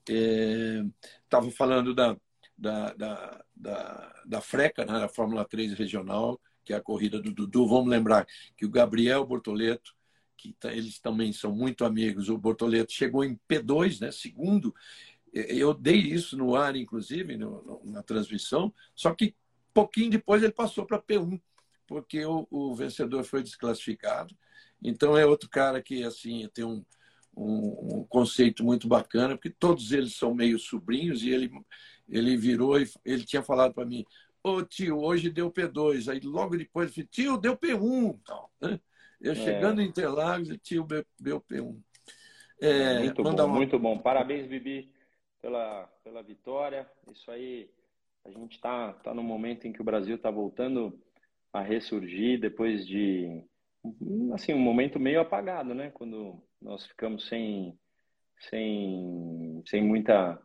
Estava 0.06 1.46
é, 1.46 1.50
falando 1.50 1.94
da, 1.94 2.16
da, 2.56 2.92
da, 2.94 3.44
da, 3.54 4.22
da 4.26 4.40
FRECA, 4.40 4.84
né, 4.84 4.92
da 5.00 5.08
Fórmula 5.08 5.44
3 5.44 5.72
regional, 5.74 6.40
que 6.70 6.74
é 6.74 6.76
a 6.76 6.80
corrida 6.80 7.20
do 7.20 7.32
Dudu. 7.32 7.66
Vamos 7.66 7.88
lembrar 7.88 8.24
que 8.56 8.64
o 8.64 8.70
Gabriel 8.70 9.26
Bortoleto, 9.26 9.92
que 10.36 10.52
tá, 10.52 10.72
eles 10.72 11.00
também 11.00 11.32
são 11.32 11.52
muito 11.52 11.84
amigos, 11.84 12.28
o 12.28 12.38
Bortoleto 12.38 12.92
chegou 12.92 13.24
em 13.24 13.36
P2, 13.48 14.00
né, 14.00 14.12
segundo. 14.12 14.72
Eu 15.32 15.74
dei 15.74 15.96
isso 15.96 16.36
no 16.36 16.54
ar, 16.54 16.76
inclusive, 16.76 17.36
no, 17.36 17.82
na 17.84 18.04
transmissão, 18.04 18.72
só 18.94 19.12
que 19.12 19.34
pouquinho 19.74 20.10
depois 20.12 20.44
ele 20.44 20.52
passou 20.52 20.86
para 20.86 21.02
P1, 21.02 21.40
porque 21.88 22.24
o, 22.24 22.46
o 22.48 22.74
vencedor 22.74 23.24
foi 23.24 23.42
desclassificado. 23.42 24.36
Então 24.80 25.16
é 25.16 25.26
outro 25.26 25.48
cara 25.48 25.82
que 25.82 26.04
assim 26.04 26.48
tem 26.54 26.64
um, 26.64 26.84
um, 27.36 27.98
um, 27.98 28.04
conceito 28.08 28.62
muito 28.62 28.86
bacana, 28.86 29.34
porque 29.36 29.50
todos 29.50 29.90
eles 29.90 30.14
são 30.14 30.34
meio 30.34 30.58
sobrinhos 30.58 31.22
e 31.22 31.30
ele, 31.30 31.50
ele 32.08 32.36
virou 32.36 32.80
e 32.80 32.88
ele 33.04 33.24
tinha 33.24 33.42
falado 33.42 33.74
para 33.74 33.84
mim, 33.84 34.04
ô 34.42 34.62
tio, 34.62 34.98
hoje 35.00 35.30
deu 35.30 35.50
P2. 35.50 36.10
Aí 36.10 36.20
logo 36.20 36.56
depois 36.56 36.94
tio, 37.10 37.36
deu 37.36 37.56
P1. 37.56 38.18
Então, 38.20 38.48
né? 38.60 38.80
Eu 39.20 39.32
é. 39.32 39.34
chegando 39.34 39.82
em 39.82 39.86
Interlagos, 39.86 40.48
tio, 40.62 40.86
deu 41.18 41.40
P1. 41.42 41.78
É, 42.60 42.98
muito 43.00 43.22
bom, 43.22 43.30
uma... 43.30 43.46
muito 43.48 43.78
bom. 43.78 43.98
Parabéns, 43.98 44.46
Bibi, 44.46 44.92
pela, 45.40 45.86
pela 46.04 46.22
vitória. 46.22 46.90
Isso 47.10 47.30
aí, 47.30 47.70
a 48.24 48.30
gente 48.30 48.56
está 48.56 48.92
tá 48.94 49.14
no 49.14 49.22
momento 49.22 49.66
em 49.66 49.72
que 49.72 49.80
o 49.80 49.84
Brasil 49.84 50.16
está 50.16 50.30
voltando 50.30 50.98
a 51.52 51.62
ressurgir 51.62 52.40
depois 52.40 52.86
de 52.86 53.42
assim 54.34 54.52
um 54.52 54.58
momento 54.58 55.00
meio 55.00 55.20
apagado, 55.20 55.74
né? 55.74 55.90
Quando 55.90 56.42
nós 56.60 56.86
ficamos 56.86 57.26
sem, 57.28 57.78
sem, 58.48 59.62
sem 59.66 59.82
muita 59.82 60.40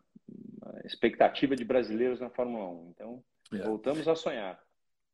expectativa 0.86 1.56
de 1.56 1.66
brasileiros 1.66 2.20
na 2.20 2.30
Fórmula 2.30 2.70
1. 2.70 2.90
Então, 2.92 3.24
é. 3.52 3.58
voltamos 3.60 4.08
a 4.08 4.16
sonhar. 4.16 4.60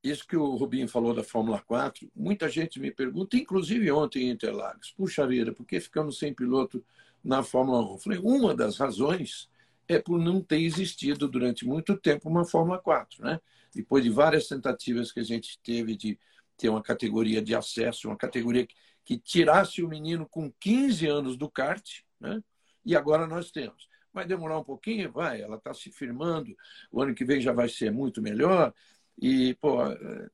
Isso 0.03 0.27
que 0.27 0.35
o 0.35 0.55
Rubinho 0.55 0.87
falou 0.87 1.13
da 1.13 1.23
Fórmula 1.23 1.59
4, 1.59 2.09
muita 2.15 2.49
gente 2.49 2.79
me 2.79 2.91
pergunta, 2.91 3.37
inclusive 3.37 3.91
ontem 3.91 4.23
em 4.23 4.29
Interlagos, 4.31 4.91
puxa 4.91 5.27
vida, 5.27 5.53
por 5.53 5.65
que 5.65 5.79
ficamos 5.79 6.17
sem 6.17 6.33
piloto 6.33 6.83
na 7.23 7.43
Fórmula 7.43 7.81
1? 7.81 7.91
Eu 7.91 7.97
falei, 7.99 8.19
uma 8.19 8.55
das 8.55 8.77
razões 8.77 9.47
é 9.87 9.99
por 9.99 10.17
não 10.17 10.41
ter 10.41 10.59
existido 10.61 11.27
durante 11.27 11.65
muito 11.65 11.95
tempo 11.95 12.27
uma 12.29 12.45
Fórmula 12.45 12.79
4, 12.79 13.23
né? 13.23 13.39
Depois 13.73 14.03
de 14.03 14.09
várias 14.09 14.47
tentativas 14.47 15.11
que 15.11 15.19
a 15.19 15.23
gente 15.23 15.59
teve 15.59 15.95
de 15.95 16.19
ter 16.57 16.69
uma 16.69 16.81
categoria 16.81 17.41
de 17.41 17.53
acesso, 17.53 18.07
uma 18.07 18.17
categoria 18.17 18.65
que 18.65 18.75
que 19.03 19.17
tirasse 19.17 19.81
o 19.83 19.87
menino 19.87 20.27
com 20.27 20.51
15 20.51 21.07
anos 21.07 21.37
do 21.37 21.49
kart, 21.49 21.99
né? 22.19 22.41
e 22.85 22.95
agora 22.95 23.27
nós 23.27 23.51
temos. 23.51 23.89
Vai 24.13 24.25
demorar 24.25 24.59
um 24.59 24.63
pouquinho? 24.63 25.11
Vai, 25.11 25.41
ela 25.41 25.55
está 25.55 25.73
se 25.73 25.91
firmando, 25.91 26.55
o 26.91 27.01
ano 27.01 27.15
que 27.15 27.23
vem 27.23 27.39
já 27.39 27.53
vai 27.53 27.69
ser 27.69 27.91
muito 27.91 28.21
melhor. 28.21 28.73
E, 29.21 29.53
pô, 29.55 29.77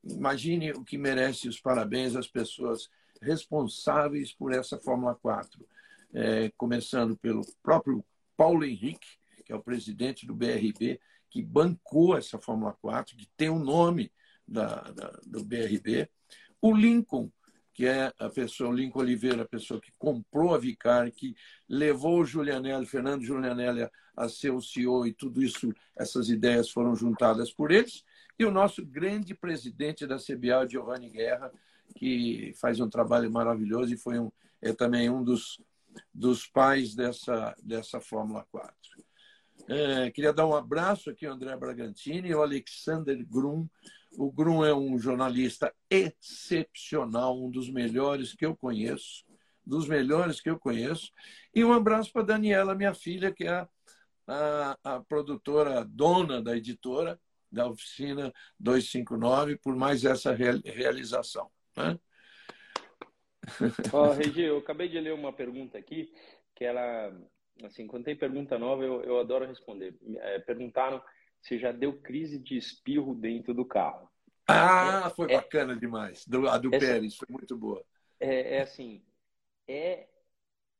imagine 0.04 0.72
o 0.72 0.84
que 0.84 0.96
merece 0.96 1.48
os 1.48 1.60
parabéns 1.60 2.16
às 2.16 2.26
pessoas 2.26 2.88
responsáveis 3.20 4.32
por 4.32 4.52
essa 4.52 4.78
Fórmula 4.78 5.14
4. 5.14 5.66
É, 6.14 6.50
começando 6.56 7.16
pelo 7.16 7.42
próprio 7.62 8.04
Paulo 8.36 8.64
Henrique, 8.64 9.18
que 9.44 9.52
é 9.52 9.56
o 9.56 9.62
presidente 9.62 10.26
do 10.26 10.34
BRB, 10.34 11.00
que 11.30 11.42
bancou 11.42 12.16
essa 12.16 12.38
Fórmula 12.38 12.72
4, 12.80 13.16
que 13.16 13.28
tem 13.36 13.50
o 13.50 13.58
nome 13.58 14.10
da, 14.46 14.80
da, 14.92 15.20
do 15.26 15.44
BRB. 15.44 16.08
O 16.60 16.74
Lincoln, 16.74 17.30
que 17.78 17.86
é 17.86 18.12
a 18.18 18.28
pessoa, 18.28 18.70
o 18.70 18.72
Lincoln 18.72 18.98
Oliveira, 18.98 19.42
a 19.42 19.48
pessoa 19.48 19.80
que 19.80 19.92
comprou 19.96 20.52
a 20.52 20.58
Vicar, 20.58 21.08
que 21.12 21.36
levou 21.68 22.18
o 22.18 22.24
Julianelli, 22.24 22.84
Fernando 22.84 23.22
Julianelli, 23.22 23.88
a, 24.16 24.28
ser 24.28 24.50
o 24.50 24.60
CEO 24.60 25.06
e 25.06 25.12
tudo 25.12 25.40
isso, 25.40 25.72
essas 25.96 26.28
ideias 26.28 26.70
foram 26.70 26.96
juntadas 26.96 27.52
por 27.52 27.70
eles. 27.70 28.02
E 28.36 28.44
o 28.44 28.50
nosso 28.50 28.84
grande 28.84 29.32
presidente 29.32 30.08
da 30.08 30.16
CBA, 30.16 30.68
Giovanni 30.68 31.08
Guerra, 31.08 31.52
que 31.94 32.52
faz 32.60 32.80
um 32.80 32.90
trabalho 32.90 33.30
maravilhoso 33.30 33.94
e 33.94 33.96
foi 33.96 34.18
um, 34.18 34.32
é 34.60 34.72
também 34.72 35.08
um 35.08 35.22
dos, 35.22 35.62
dos 36.12 36.48
pais 36.48 36.96
dessa, 36.96 37.54
dessa 37.62 38.00
Fórmula 38.00 38.44
4. 38.50 38.74
É, 39.68 40.10
queria 40.10 40.32
dar 40.32 40.48
um 40.48 40.54
abraço 40.56 41.10
aqui 41.10 41.26
ao 41.26 41.34
André 41.34 41.56
Bragantini 41.56 42.30
e 42.30 42.32
ao 42.32 42.42
Alexander 42.42 43.24
Grum, 43.24 43.68
o 44.12 44.30
Grum 44.32 44.64
é 44.64 44.74
um 44.74 44.98
jornalista 44.98 45.74
excepcional, 45.90 47.38
um 47.38 47.50
dos 47.50 47.70
melhores 47.70 48.34
que 48.34 48.46
eu 48.46 48.56
conheço, 48.56 49.24
dos 49.64 49.86
melhores 49.86 50.40
que 50.40 50.50
eu 50.50 50.58
conheço. 50.58 51.12
E 51.54 51.64
um 51.64 51.72
abraço 51.72 52.12
para 52.12 52.22
Daniela, 52.22 52.74
minha 52.74 52.94
filha, 52.94 53.32
que 53.32 53.44
é 53.44 53.50
a, 53.50 53.68
a, 54.26 54.78
a 54.84 55.00
produtora 55.00 55.84
dona 55.84 56.42
da 56.42 56.56
editora, 56.56 57.20
da 57.50 57.66
oficina 57.66 58.32
259, 58.58 59.56
por 59.56 59.74
mais 59.74 60.04
essa 60.04 60.32
realização. 60.32 61.50
Né? 61.76 61.98
Oh, 63.92 64.12
Regi, 64.12 64.42
eu 64.42 64.58
acabei 64.58 64.88
de 64.88 65.00
ler 65.00 65.14
uma 65.14 65.32
pergunta 65.32 65.78
aqui, 65.78 66.12
que 66.54 66.64
ela, 66.64 67.16
assim, 67.64 67.86
quando 67.86 68.04
tem 68.04 68.16
pergunta 68.16 68.58
nova, 68.58 68.82
eu, 68.84 69.02
eu 69.02 69.18
adoro 69.18 69.46
responder. 69.46 69.94
É, 70.16 70.38
perguntaram 70.40 71.02
se 71.40 71.58
já 71.58 71.72
deu 71.72 72.00
crise 72.00 72.38
de 72.38 72.56
espirro 72.56 73.14
dentro 73.14 73.54
do 73.54 73.64
carro. 73.64 74.08
Ah, 74.46 75.04
é, 75.06 75.10
foi 75.10 75.32
é, 75.32 75.36
bacana 75.36 75.76
demais. 75.76 76.26
Do, 76.26 76.48
a 76.48 76.56
do 76.58 76.74
essa, 76.74 76.86
Pérez 76.86 77.16
foi 77.16 77.28
muito 77.30 77.56
boa. 77.56 77.84
É, 78.18 78.56
é, 78.56 78.62
assim, 78.62 79.02
é 79.66 80.06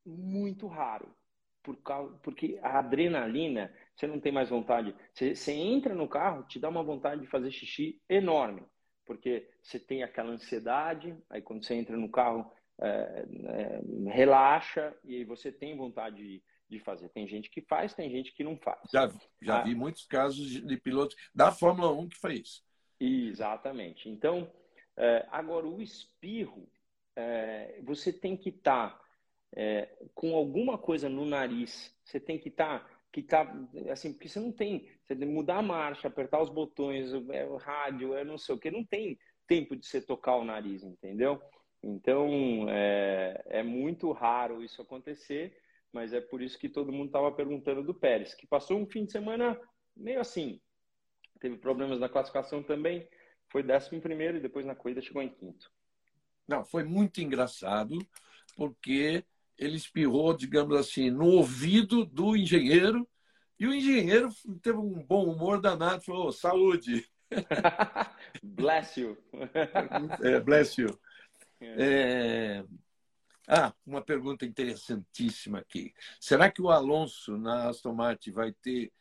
muito 0.05 0.67
raro. 0.67 1.15
Por 1.63 1.77
causa, 1.83 2.17
porque 2.23 2.59
a 2.63 2.79
adrenalina, 2.79 3.71
você 3.95 4.07
não 4.07 4.19
tem 4.19 4.33
mais 4.33 4.49
vontade. 4.49 4.95
Você, 5.13 5.35
você 5.35 5.53
entra 5.53 5.95
no 5.95 6.09
carro, 6.09 6.45
te 6.45 6.59
dá 6.59 6.69
uma 6.69 6.83
vontade 6.83 7.21
de 7.21 7.27
fazer 7.27 7.51
xixi 7.51 8.01
enorme. 8.09 8.63
Porque 9.05 9.51
você 9.63 9.79
tem 9.79 10.03
aquela 10.03 10.31
ansiedade, 10.31 11.17
aí 11.29 11.43
quando 11.43 11.65
você 11.65 11.75
entra 11.75 11.97
no 11.97 12.11
carro, 12.11 12.51
é, 12.81 13.27
é, 13.49 13.81
relaxa 14.11 14.97
e 15.05 15.17
aí 15.17 15.25
você 15.25 15.51
tem 15.51 15.77
vontade 15.77 16.17
de 16.17 16.43
de 16.69 16.79
fazer. 16.79 17.09
Tem 17.09 17.27
gente 17.27 17.51
que 17.51 17.61
faz, 17.63 17.95
tem 17.95 18.11
gente 18.11 18.33
que 18.33 18.45
não 18.45 18.57
faz. 18.57 18.81
Já, 18.93 19.11
já 19.41 19.61
ah, 19.61 19.63
vi 19.63 19.75
muitos 19.75 20.05
casos 20.05 20.47
de 20.47 20.77
pilotos 20.77 21.17
da 21.35 21.51
Fórmula 21.51 21.93
1 21.93 22.09
que 22.09 22.19
fez. 22.19 22.63
Exatamente. 23.01 24.09
Então, 24.09 24.51
é, 24.97 25.27
agora 25.31 25.67
o 25.67 25.81
espirro, 25.81 26.69
é, 27.17 27.81
você 27.83 28.13
tem 28.13 28.37
que 28.37 28.51
estar 28.51 28.91
tá, 28.91 29.05
é, 29.57 29.89
com 30.15 30.35
alguma 30.35 30.77
coisa 30.77 31.09
no 31.09 31.25
nariz. 31.25 31.95
Você 32.05 32.21
tem 32.21 32.39
que 32.39 32.49
estar 32.49 32.81
tá, 32.81 32.91
que 33.13 33.23
tá 33.23 33.53
assim, 33.91 34.13
porque 34.13 34.29
você 34.29 34.41
não 34.41 34.53
tem, 34.53 34.89
você 35.03 35.17
tem 35.17 35.27
que 35.27 35.35
mudar 35.35 35.59
a 35.59 35.63
marcha, 35.63 36.09
apertar 36.09 36.43
os 36.43 36.51
botões, 36.51 37.13
o 37.13 37.57
rádio, 37.57 38.15
é 38.15 38.25
não 38.25 38.37
sei 38.37 38.55
o 38.55 38.59
que, 38.59 38.71
não 38.71 38.85
tem 38.85 39.19
tempo 39.47 39.75
de 39.75 39.87
você 39.87 40.01
tocar 40.01 40.37
o 40.37 40.45
nariz, 40.45 40.83
entendeu? 40.83 41.41
Então 41.83 42.67
é, 42.69 43.43
é 43.47 43.63
muito 43.63 44.13
raro 44.13 44.63
isso 44.63 44.83
acontecer 44.83 45.57
mas 45.93 46.13
é 46.13 46.21
por 46.21 46.43
isso 46.43 46.59
que 46.59 46.69
todo 46.69 46.93
mundo 46.93 47.07
estava 47.07 47.33
perguntando 47.33 47.83
do 47.83 47.95
Pérez, 47.95 48.35
que 48.35 48.47
passou 48.47 48.79
um 48.79 48.87
fim 48.87 49.05
de 49.05 49.13
semana 49.13 49.59
meio 49.97 50.21
assim. 50.21 50.61
Teve 51.41 51.57
problemas 51.57 52.01
na 52.01 52.09
classificação 52.09 52.63
também, 52.63 53.09
foi 53.51 53.63
décimo 53.63 54.01
primeiro 54.01 54.37
e 54.39 54.41
depois 54.41 54.67
na 54.67 54.75
corrida 54.75 55.01
chegou 55.01 55.23
em 55.23 55.29
quinto. 55.29 55.71
Não, 56.47 56.65
foi 56.65 56.83
muito 56.83 57.21
engraçado, 57.21 57.99
porque 58.57 59.25
ele 59.57 59.77
espirrou, 59.77 60.35
digamos 60.35 60.77
assim, 60.77 61.11
no 61.11 61.27
ouvido 61.27 62.05
do 62.05 62.37
engenheiro, 62.37 63.07
e 63.59 63.67
o 63.67 63.75
engenheiro 63.75 64.29
teve 64.63 64.79
um 64.79 65.05
bom 65.05 65.25
humor 65.25 65.61
danado, 65.61 66.03
falou, 66.03 66.31
saúde. 66.33 67.05
bless 68.43 68.99
you. 68.99 69.19
é, 70.23 70.41
bless 70.41 70.81
you. 70.81 70.99
É... 71.61 72.65
Ah, 73.51 73.73
uma 73.87 74.03
pergunta 74.03 74.45
interessantíssima 74.45 75.61
aqui. 75.61 75.95
Será 76.21 76.51
que 76.51 76.61
o 76.61 76.69
Alonso 76.69 77.39
na 77.39 77.71
Aston 77.71 77.95
Martin 77.95 78.31
vai 78.31 78.53
ter, 78.53 78.93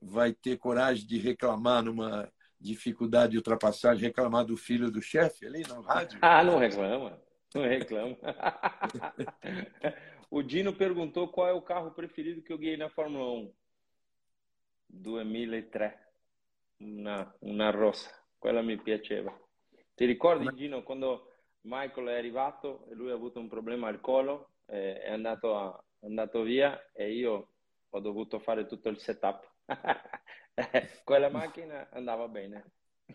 vai 0.00 0.32
ter 0.32 0.58
coragem 0.58 1.06
de 1.06 1.18
reclamar 1.18 1.84
numa 1.84 2.28
dificuldade 2.58 3.32
de 3.32 3.38
ultrapassagem, 3.38 4.02
reclamar 4.02 4.44
do 4.44 4.56
filho 4.56 4.90
do 4.90 5.00
chefe 5.00 5.46
ali 5.46 5.62
no 5.68 5.82
rádio? 5.82 6.18
Ah, 6.20 6.42
não 6.42 6.58
reclama. 6.58 7.16
Não 7.54 7.62
reclama. 7.62 8.16
o 10.28 10.42
Dino 10.42 10.72
perguntou 10.72 11.28
qual 11.28 11.46
é 11.46 11.52
o 11.52 11.62
carro 11.62 11.92
preferido 11.92 12.42
que 12.42 12.52
eu 12.52 12.58
guiei 12.58 12.76
na 12.76 12.88
Fórmula 12.88 13.32
1. 13.32 13.54
2003, 14.88 15.92
una, 16.80 17.32
una 17.40 17.70
rossa. 17.70 18.10
Quella 18.36 18.62
mi 18.62 18.76
piaceva. 18.76 19.32
Ti 19.94 20.04
ricordi, 20.06 20.48
Gino, 20.56 20.82
quando 20.82 21.31
Michael 21.62 22.08
è 22.08 22.16
arrivato 22.16 22.86
e 22.90 22.94
lui 22.94 23.10
ha 23.10 23.14
avuto 23.14 23.38
un 23.38 23.48
problema 23.48 23.88
al 23.88 24.00
collo, 24.00 24.50
eh, 24.66 25.00
è, 25.00 25.12
andato 25.12 25.56
a, 25.56 25.84
è 25.98 26.06
andato 26.06 26.42
via 26.42 26.90
e 26.92 27.12
io 27.12 27.48
ho 27.88 28.00
dovuto 28.00 28.38
fare 28.38 28.66
tutto 28.66 28.88
il 28.88 28.98
setup. 28.98 29.48
Quella 31.04 31.28
macchina 31.28 31.88
andava 31.90 32.28
bene. 32.28 32.64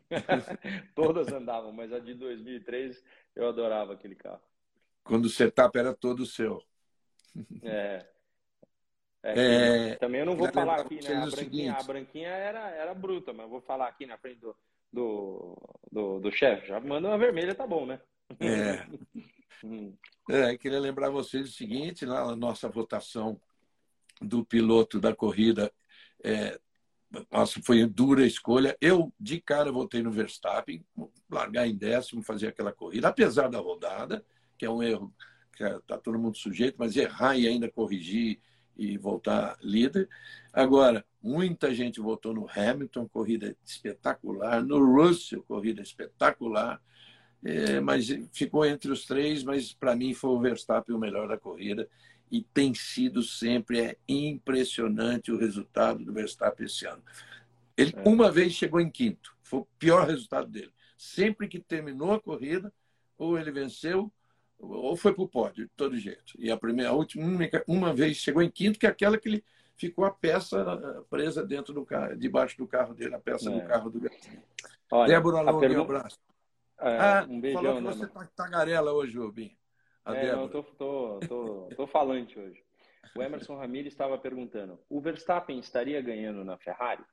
Todas 0.93 1.31
andavam, 1.31 1.71
mas 1.73 1.91
a 1.91 1.99
de 1.99 2.13
2003 2.13 3.03
eu 3.35 3.47
adorava 3.47 3.93
aquele 3.93 4.15
carro. 4.15 4.41
Quando 5.03 5.25
o 5.25 5.29
setup 5.29 5.77
era 5.77 5.93
todo 5.93 6.25
seu. 6.25 6.61
É. 7.63 8.05
É, 9.23 9.91
é, 9.91 9.95
também 9.95 10.21
eu 10.21 10.25
não 10.25 10.37
vou 10.37 10.49
falar 10.51 10.79
aqui, 10.79 11.03
né? 11.03 11.15
A 11.15 11.25
branquinha, 11.25 11.73
a 11.73 11.83
branquinha 11.83 12.29
era, 12.29 12.69
era 12.69 12.93
bruta, 12.93 13.33
mas 13.33 13.49
vou 13.49 13.59
falar 13.59 13.87
aqui 13.87 14.05
na 14.05 14.17
frente 14.17 14.39
do, 14.39 14.55
do, 14.91 15.57
do, 15.91 16.19
do 16.19 16.31
chefe. 16.31 16.67
Já 16.67 16.79
manda 16.79 17.09
uma 17.09 17.17
vermelha, 17.17 17.53
tá 17.53 17.67
bom, 17.67 17.85
né? 17.85 17.99
É. 18.39 18.85
É, 20.29 20.57
queria 20.57 20.79
lembrar 20.79 21.09
vocês 21.09 21.49
o 21.49 21.51
seguinte, 21.51 22.05
na 22.05 22.35
nossa 22.35 22.67
votação 22.67 23.39
do 24.21 24.43
piloto 24.43 24.99
da 24.99 25.15
corrida, 25.15 25.71
é, 26.23 26.59
nossa, 27.31 27.61
foi 27.63 27.85
dura 27.85 28.25
escolha. 28.25 28.77
Eu, 28.81 29.13
de 29.19 29.39
cara, 29.39 29.71
votei 29.71 30.03
no 30.03 30.11
Verstappen, 30.11 30.85
largar 31.29 31.67
em 31.67 31.75
décimo, 31.75 32.21
fazer 32.21 32.47
aquela 32.47 32.73
corrida, 32.73 33.07
apesar 33.07 33.47
da 33.49 33.59
rodada, 33.59 34.25
que 34.57 34.65
é 34.65 34.69
um 34.69 34.83
erro 34.83 35.13
que 35.55 35.63
está 35.63 35.97
todo 35.97 36.19
mundo 36.19 36.37
sujeito, 36.37 36.75
mas 36.77 36.95
errar 36.95 37.37
e 37.37 37.47
ainda 37.47 37.69
corrigir 37.71 38.39
e 38.75 38.97
voltar 38.97 39.57
líder. 39.61 40.07
Agora, 40.53 41.05
muita 41.21 41.73
gente 41.73 41.99
votou 41.99 42.33
no 42.33 42.47
Hamilton, 42.49 43.07
corrida 43.07 43.55
espetacular, 43.63 44.63
no 44.63 44.77
Russell, 44.77 45.43
corrida 45.43 45.81
espetacular, 45.81 46.81
é, 47.43 47.79
mas 47.79 48.07
ficou 48.33 48.65
entre 48.65 48.91
os 48.91 49.05
três, 49.05 49.43
mas 49.43 49.73
para 49.73 49.95
mim 49.95 50.13
foi 50.13 50.31
o 50.31 50.39
Verstappen 50.39 50.95
o 50.95 50.99
melhor 50.99 51.27
da 51.27 51.37
corrida 51.37 51.87
e 52.31 52.41
tem 52.41 52.73
sido 52.73 53.23
sempre 53.23 53.79
é 53.79 53.97
impressionante 54.07 55.31
o 55.31 55.37
resultado 55.37 56.03
do 56.03 56.13
Verstappen 56.13 56.65
esse 56.65 56.85
ano. 56.85 57.01
Ele 57.75 57.93
é. 57.95 58.09
uma 58.09 58.31
vez 58.31 58.53
chegou 58.53 58.81
em 58.81 58.89
quinto, 58.89 59.35
foi 59.43 59.59
o 59.59 59.67
pior 59.79 60.07
resultado 60.07 60.47
dele. 60.47 60.71
Sempre 60.97 61.47
que 61.47 61.59
terminou 61.59 62.11
a 62.11 62.19
corrida, 62.19 62.73
ou 63.17 63.37
ele 63.37 63.51
venceu, 63.51 64.11
ou 64.59 64.95
foi 64.97 65.13
para 65.13 65.23
o 65.23 65.27
pódio, 65.27 65.65
de 65.65 65.71
todo 65.75 65.97
jeito. 65.97 66.33
E 66.39 66.51
a 66.51 66.57
primeira, 66.57 66.89
a 66.89 66.93
última, 66.93 67.25
uma 67.67 67.93
vez 67.93 68.17
chegou 68.17 68.41
em 68.41 68.49
quinto, 68.49 68.79
que 68.79 68.87
é 68.87 68.89
aquela 68.89 69.17
que 69.17 69.29
ele 69.29 69.43
ficou 69.77 70.03
a 70.05 70.11
peça 70.11 71.05
presa 71.09 71.45
dentro 71.45 71.73
do 71.73 71.85
carro, 71.85 72.15
debaixo 72.17 72.57
do 72.57 72.67
carro 72.67 72.95
dele, 72.95 73.13
a 73.13 73.19
peça 73.19 73.49
é. 73.49 73.53
do 73.53 73.67
carro 73.67 73.89
do 73.91 73.99
Gatinho. 73.99 74.41
Débora 75.05 75.41
Long, 75.41 75.59
pergunta... 75.59 75.79
um 75.79 75.83
abraço. 75.83 76.19
É, 76.79 76.97
ah, 76.97 77.27
um 77.27 77.39
beijão, 77.41 77.63
falou 77.63 77.77
que 77.77 77.81
né, 77.81 77.93
você 77.93 78.05
está 78.05 78.25
tagarela 78.35 78.93
hoje, 78.93 79.17
Rubinho. 79.17 79.55
É, 80.05 80.31
não, 80.31 80.47
tô, 80.47 80.63
tô, 80.63 81.19
tô, 81.27 81.69
tô 81.75 81.87
falante 81.87 82.39
hoje. 82.39 82.63
O 83.15 83.21
Emerson 83.21 83.57
Ramirez 83.57 83.93
estava 83.93 84.17
perguntando: 84.17 84.79
o 84.89 85.01
Verstappen 85.01 85.59
estaria 85.59 86.01
ganhando 86.01 86.45
na 86.45 86.57
Ferrari? 86.57 87.03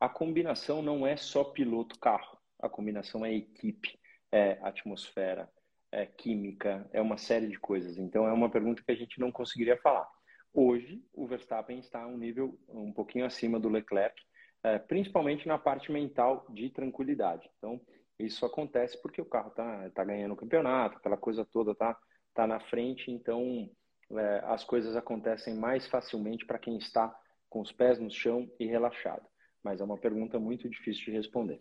A 0.00 0.08
combinação 0.08 0.82
não 0.82 1.06
é 1.06 1.16
só 1.16 1.44
piloto-carro, 1.44 2.38
a 2.60 2.68
combinação 2.68 3.24
é 3.24 3.32
equipe, 3.32 3.98
é 4.32 4.58
atmosfera, 4.62 5.48
é 5.92 6.06
química, 6.06 6.88
é 6.92 7.00
uma 7.00 7.16
série 7.16 7.46
de 7.46 7.58
coisas. 7.58 7.98
Então 7.98 8.26
é 8.26 8.32
uma 8.32 8.50
pergunta 8.50 8.82
que 8.82 8.90
a 8.90 8.96
gente 8.96 9.20
não 9.20 9.30
conseguiria 9.30 9.76
falar. 9.76 10.08
Hoje, 10.52 11.02
o 11.12 11.26
Verstappen 11.26 11.78
está 11.78 12.02
a 12.02 12.06
um 12.06 12.16
nível 12.16 12.58
um 12.68 12.92
pouquinho 12.92 13.24
acima 13.24 13.58
do 13.58 13.68
Leclerc, 13.68 14.20
é, 14.62 14.78
principalmente 14.78 15.46
na 15.46 15.58
parte 15.58 15.92
mental 15.92 16.46
de 16.50 16.70
tranquilidade. 16.70 17.48
Então, 17.58 17.80
isso 18.18 18.44
acontece 18.46 19.00
porque 19.02 19.20
o 19.20 19.26
carro 19.26 19.48
está 19.48 19.90
tá 19.90 20.04
ganhando 20.04 20.32
o 20.32 20.36
campeonato, 20.36 20.98
aquela 20.98 21.16
coisa 21.16 21.44
toda 21.44 21.72
está 21.72 21.98
tá 22.34 22.46
na 22.46 22.60
frente, 22.60 23.10
então 23.10 23.70
é, 24.12 24.42
as 24.46 24.64
coisas 24.64 24.96
acontecem 24.96 25.54
mais 25.54 25.86
facilmente 25.88 26.44
para 26.44 26.58
quem 26.58 26.76
está 26.78 27.14
com 27.48 27.60
os 27.60 27.72
pés 27.72 27.98
no 27.98 28.10
chão 28.10 28.50
e 28.58 28.66
relaxado. 28.66 29.26
Mas 29.62 29.80
é 29.80 29.84
uma 29.84 29.98
pergunta 29.98 30.38
muito 30.38 30.68
difícil 30.68 31.04
de 31.06 31.12
responder. 31.12 31.60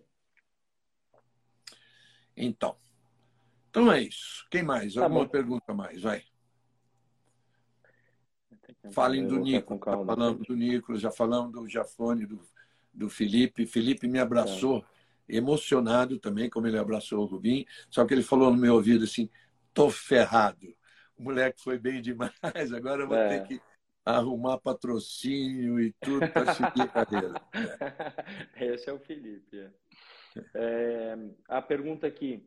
Então, 2.36 2.76
então 3.70 3.91
é 3.91 4.01
isso. 4.01 4.45
Quem 4.51 4.62
mais? 4.62 4.93
Tá 4.93 5.04
Alguma 5.04 5.26
bom. 5.26 5.32
pergunta 5.32 5.74
mais? 5.74 6.01
Vai. 6.01 6.24
Falem 8.91 9.26
do 9.26 9.39
Nicolas. 9.39 9.82
Já 9.84 10.06
falamos 10.06 10.47
do 10.47 10.56
Nicolas, 10.56 11.01
já 11.01 11.12
falamos 11.12 11.51
do 11.54 11.68
Jafone, 11.68 12.26
do, 12.26 12.41
do 12.93 13.10
Felipe. 13.10 13.66
Felipe 13.66 14.08
me 14.08 14.20
abraçou, 14.20 14.82
tá. 14.82 14.88
Emocionado 15.28 16.19
também, 16.19 16.49
como 16.49 16.67
ele 16.67 16.78
abraçou 16.78 17.21
o 17.21 17.26
Rubim. 17.26 17.65
Só 17.89 18.05
que 18.05 18.13
ele 18.13 18.24
falou 18.24 18.51
no 18.51 18.57
meu 18.57 18.76
ouvido 18.76 19.03
assim: 19.03 19.30
tô 19.74 19.89
ferrado. 19.89 20.67
O 21.17 21.24
moleque 21.24 21.61
foi 21.61 21.78
bem 21.78 22.01
demais, 22.01 22.34
agora 22.74 23.03
eu 23.03 23.07
vou 23.07 23.17
é. 23.17 23.39
ter 23.39 23.47
que 23.47 23.61
arrumar 24.05 24.57
patrocínio 24.57 25.80
e 25.80 25.93
tudo 25.93 26.28
para 26.30 26.53
seguir 26.53 26.82
a 26.82 26.88
carreira. 26.88 27.41
É. 28.55 28.65
Esse 28.74 28.89
é 28.89 28.93
o 28.93 28.99
Felipe. 28.99 29.59
É. 29.59 29.71
é, 30.55 31.17
a 31.47 31.61
pergunta 31.61 32.07
aqui: 32.07 32.45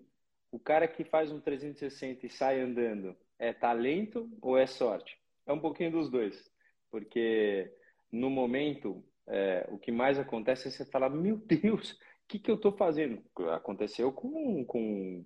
o 0.51 0.59
cara 0.59 0.87
que 0.87 1.05
faz 1.05 1.31
um 1.33 1.41
360 1.41 2.27
e 2.27 2.31
sai 2.31 2.61
andando 2.61 3.17
é 3.39 3.53
talento 3.53 4.31
ou 4.41 4.57
é 4.59 4.67
sorte? 4.67 5.19
É 5.47 5.53
um 5.53 5.61
pouquinho 5.61 5.93
dos 5.93 6.11
dois, 6.11 6.51
porque 6.91 7.73
no 8.11 8.29
momento 8.29 9.05
é, 9.27 9.67
o 9.71 9.79
que 9.79 9.91
mais 9.91 10.19
acontece 10.19 10.69
é 10.69 10.71
você 10.71 10.85
falar: 10.85 11.11
meu 11.11 11.37
Deus, 11.37 11.99
que, 12.29 12.39
que 12.39 12.51
eu 12.51 12.57
estou 12.57 12.73
fazendo? 12.73 13.23
Aconteceu 13.53 14.13
com, 14.13 14.65
com, 14.65 15.25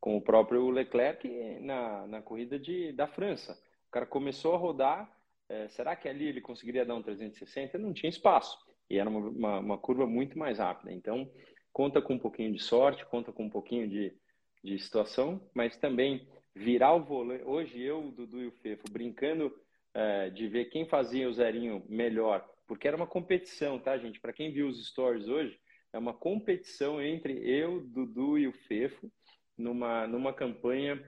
com 0.00 0.16
o 0.16 0.22
próprio 0.22 0.70
Leclerc 0.70 1.28
na, 1.60 2.06
na 2.06 2.22
corrida 2.22 2.58
de, 2.58 2.92
da 2.92 3.06
França. 3.06 3.58
O 3.88 3.90
cara 3.90 4.06
começou 4.06 4.54
a 4.54 4.58
rodar, 4.58 5.10
é, 5.48 5.68
será 5.68 5.96
que 5.96 6.08
ali 6.08 6.26
ele 6.26 6.40
conseguiria 6.40 6.84
dar 6.84 6.94
um 6.94 7.02
360? 7.02 7.78
Não 7.78 7.92
tinha 7.92 8.10
espaço. 8.10 8.58
E 8.90 8.98
era 8.98 9.08
uma, 9.08 9.20
uma, 9.20 9.58
uma 9.60 9.78
curva 9.78 10.06
muito 10.06 10.38
mais 10.38 10.58
rápida. 10.58 10.92
Então, 10.92 11.30
conta 11.72 12.02
com 12.02 12.14
um 12.14 12.18
pouquinho 12.18 12.52
de 12.52 12.62
sorte, 12.62 13.06
conta 13.06 13.32
com 13.32 13.44
um 13.44 13.50
pouquinho 13.50 13.88
de, 13.88 14.14
de 14.62 14.78
situação, 14.78 15.40
mas 15.54 15.76
também 15.76 16.28
virar 16.54 16.94
o 16.94 17.04
volante. 17.04 17.44
Hoje 17.44 17.80
eu, 17.80 18.12
Dudu 18.12 18.42
e 18.42 18.46
o 18.46 18.52
Fefo, 18.52 18.84
brincando 18.90 19.52
é, 19.94 20.30
de 20.30 20.46
ver 20.48 20.66
quem 20.66 20.86
fazia 20.86 21.28
o 21.28 21.32
zerinho 21.32 21.84
melhor, 21.88 22.48
porque 22.66 22.86
era 22.86 22.96
uma 22.96 23.06
competição, 23.06 23.78
tá, 23.78 23.96
gente? 23.98 24.20
Para 24.20 24.32
quem 24.32 24.52
viu 24.52 24.68
os 24.68 24.86
stories 24.88 25.28
hoje, 25.28 25.58
é 25.94 25.98
uma 25.98 26.12
competição 26.12 27.00
entre 27.00 27.32
eu, 27.48 27.80
Dudu 27.80 28.36
e 28.36 28.48
o 28.48 28.52
Fefo 28.52 29.08
numa, 29.56 30.08
numa 30.08 30.32
campanha 30.32 31.00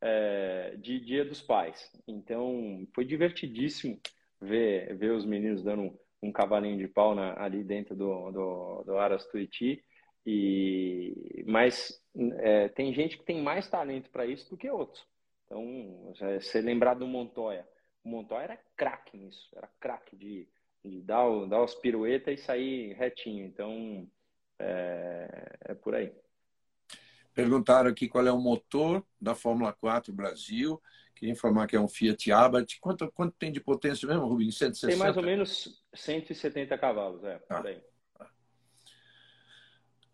é, 0.00 0.74
de 0.76 0.98
Dia 0.98 1.24
dos 1.24 1.40
Pais. 1.40 1.88
Então, 2.08 2.84
foi 2.92 3.04
divertidíssimo 3.04 4.00
ver, 4.40 4.96
ver 4.96 5.12
os 5.12 5.24
meninos 5.24 5.62
dando 5.62 5.82
um, 5.82 5.98
um 6.24 6.32
cavalinho 6.32 6.76
de 6.76 6.88
pau 6.88 7.14
na, 7.14 7.40
ali 7.40 7.62
dentro 7.62 7.94
do, 7.94 8.32
do, 8.32 8.82
do 8.82 8.98
Aras 8.98 9.24
Tuiti. 9.28 9.80
E, 10.26 11.44
mas 11.46 12.02
é, 12.40 12.68
tem 12.68 12.92
gente 12.92 13.16
que 13.18 13.24
tem 13.24 13.40
mais 13.40 13.70
talento 13.70 14.10
para 14.10 14.26
isso 14.26 14.50
do 14.50 14.56
que 14.56 14.68
outros. 14.68 15.06
Então, 15.46 16.12
você 16.40 16.60
lembrar 16.60 16.94
do 16.94 17.06
Montoya. 17.06 17.64
O 18.02 18.08
Montoya 18.08 18.42
era 18.42 18.60
craque 18.76 19.16
nisso, 19.16 19.48
era 19.54 19.70
craque 19.78 20.16
de, 20.16 20.48
de 20.84 21.00
dar, 21.02 21.28
dar 21.46 21.62
os 21.62 21.76
piruetas 21.76 22.40
e 22.40 22.42
sair 22.42 22.92
retinho. 22.94 23.46
Então, 23.46 24.08
é, 24.62 25.58
é 25.66 25.74
por 25.74 25.94
aí. 25.94 26.12
Perguntaram 27.34 27.90
aqui 27.90 28.08
qual 28.08 28.26
é 28.26 28.32
o 28.32 28.38
motor 28.38 29.04
da 29.20 29.34
Fórmula 29.34 29.72
4 29.72 30.12
Brasil. 30.12 30.80
Queria 31.14 31.32
informar 31.32 31.66
que 31.66 31.76
é 31.76 31.80
um 31.80 31.88
Fiat 31.88 32.30
Abarth. 32.30 32.78
Quanto, 32.80 33.10
quanto 33.12 33.34
tem 33.38 33.50
de 33.50 33.60
potência 33.60 34.06
mesmo, 34.06 34.26
Rubinho? 34.26 34.52
160? 34.52 34.88
Tem 34.88 34.98
mais 34.98 35.16
ou 35.16 35.22
menos 35.22 35.82
170 35.94 36.76
cavalos, 36.78 37.24
é. 37.24 37.40
Ah. 37.48 37.56
Por 37.56 37.66
aí. 37.66 37.82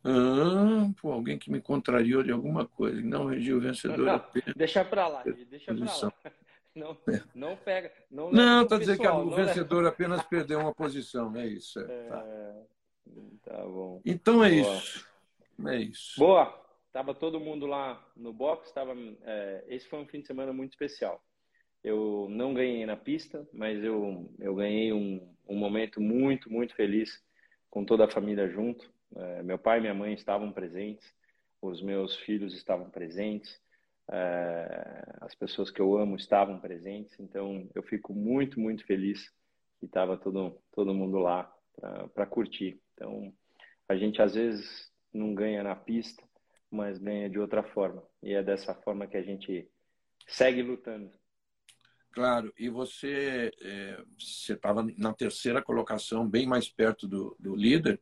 Ah, 0.04 0.90
pô, 1.00 1.12
alguém 1.12 1.38
que 1.38 1.50
me 1.50 1.60
contrariou 1.60 2.22
de 2.22 2.30
alguma 2.30 2.66
coisa. 2.66 3.00
Não 3.00 3.26
regiu 3.26 3.58
o 3.58 3.60
vencedor. 3.60 4.06
Não, 4.06 4.14
apenas... 4.14 4.54
Deixa 4.54 4.84
para 4.84 5.08
lá, 5.08 5.24
deixa 5.50 5.74
para 5.74 5.84
lá. 5.84 6.12
Não, 6.74 6.96
não 7.34 7.56
pega. 7.56 7.92
Não, 8.08 8.30
não 8.30 8.64
tá 8.64 8.78
dizendo 8.78 9.00
que 9.00 9.08
o 9.08 9.30
vencedor 9.30 9.84
apenas 9.84 10.22
perdeu 10.22 10.60
uma 10.60 10.72
posição. 10.72 11.34
É 11.34 11.44
isso. 11.44 11.80
É, 11.80 11.82
é, 11.82 12.08
tá. 12.08 12.24
Tá. 13.44 13.64
bom. 13.64 14.00
Então 14.04 14.42
é 14.44 14.50
Boa. 14.50 14.76
isso. 14.76 15.06
É 15.66 15.76
isso. 15.76 16.18
Boa. 16.18 16.68
Tava 16.92 17.14
todo 17.14 17.40
mundo 17.40 17.66
lá 17.66 18.04
no 18.16 18.32
box. 18.32 18.72
Tava, 18.72 18.94
é, 19.22 19.64
esse 19.68 19.88
foi 19.88 19.98
um 19.98 20.06
fim 20.06 20.20
de 20.20 20.26
semana 20.26 20.52
muito 20.52 20.72
especial. 20.72 21.22
Eu 21.82 22.26
não 22.30 22.54
ganhei 22.54 22.84
na 22.86 22.96
pista, 22.96 23.46
mas 23.52 23.82
eu, 23.82 24.30
eu 24.38 24.54
ganhei 24.54 24.92
um, 24.92 25.32
um 25.48 25.56
momento 25.56 26.00
muito, 26.00 26.50
muito 26.50 26.74
feliz 26.74 27.22
com 27.70 27.84
toda 27.84 28.04
a 28.04 28.10
família 28.10 28.48
junto. 28.48 28.90
É, 29.16 29.42
meu 29.42 29.58
pai 29.58 29.78
e 29.78 29.80
minha 29.80 29.94
mãe 29.94 30.12
estavam 30.12 30.52
presentes, 30.52 31.06
os 31.62 31.80
meus 31.82 32.16
filhos 32.16 32.54
estavam 32.54 32.90
presentes, 32.90 33.60
é, 34.10 35.02
as 35.20 35.34
pessoas 35.34 35.70
que 35.70 35.80
eu 35.80 35.96
amo 35.96 36.16
estavam 36.16 36.58
presentes. 36.58 37.18
Então, 37.20 37.68
eu 37.74 37.82
fico 37.82 38.12
muito, 38.12 38.58
muito 38.60 38.84
feliz 38.84 39.30
que 39.78 39.86
estava 39.86 40.16
todo, 40.16 40.60
todo 40.72 40.94
mundo 40.94 41.18
lá 41.18 41.52
para 42.14 42.26
curtir. 42.26 42.80
Então, 42.98 43.32
a 43.88 43.96
gente 43.96 44.20
às 44.20 44.34
vezes 44.34 44.90
não 45.14 45.32
ganha 45.32 45.62
na 45.62 45.76
pista, 45.76 46.20
mas 46.68 46.98
ganha 46.98 47.30
de 47.30 47.38
outra 47.38 47.62
forma. 47.62 48.02
E 48.20 48.34
é 48.34 48.42
dessa 48.42 48.74
forma 48.74 49.06
que 49.06 49.16
a 49.16 49.22
gente 49.22 49.70
segue 50.26 50.62
lutando. 50.62 51.10
Claro, 52.10 52.52
e 52.58 52.68
você 52.68 53.52
é, 53.62 54.02
você 54.18 54.54
estava 54.54 54.84
na 54.96 55.12
terceira 55.12 55.62
colocação, 55.62 56.28
bem 56.28 56.46
mais 56.46 56.68
perto 56.68 57.06
do, 57.06 57.36
do 57.38 57.54
líder, 57.54 58.00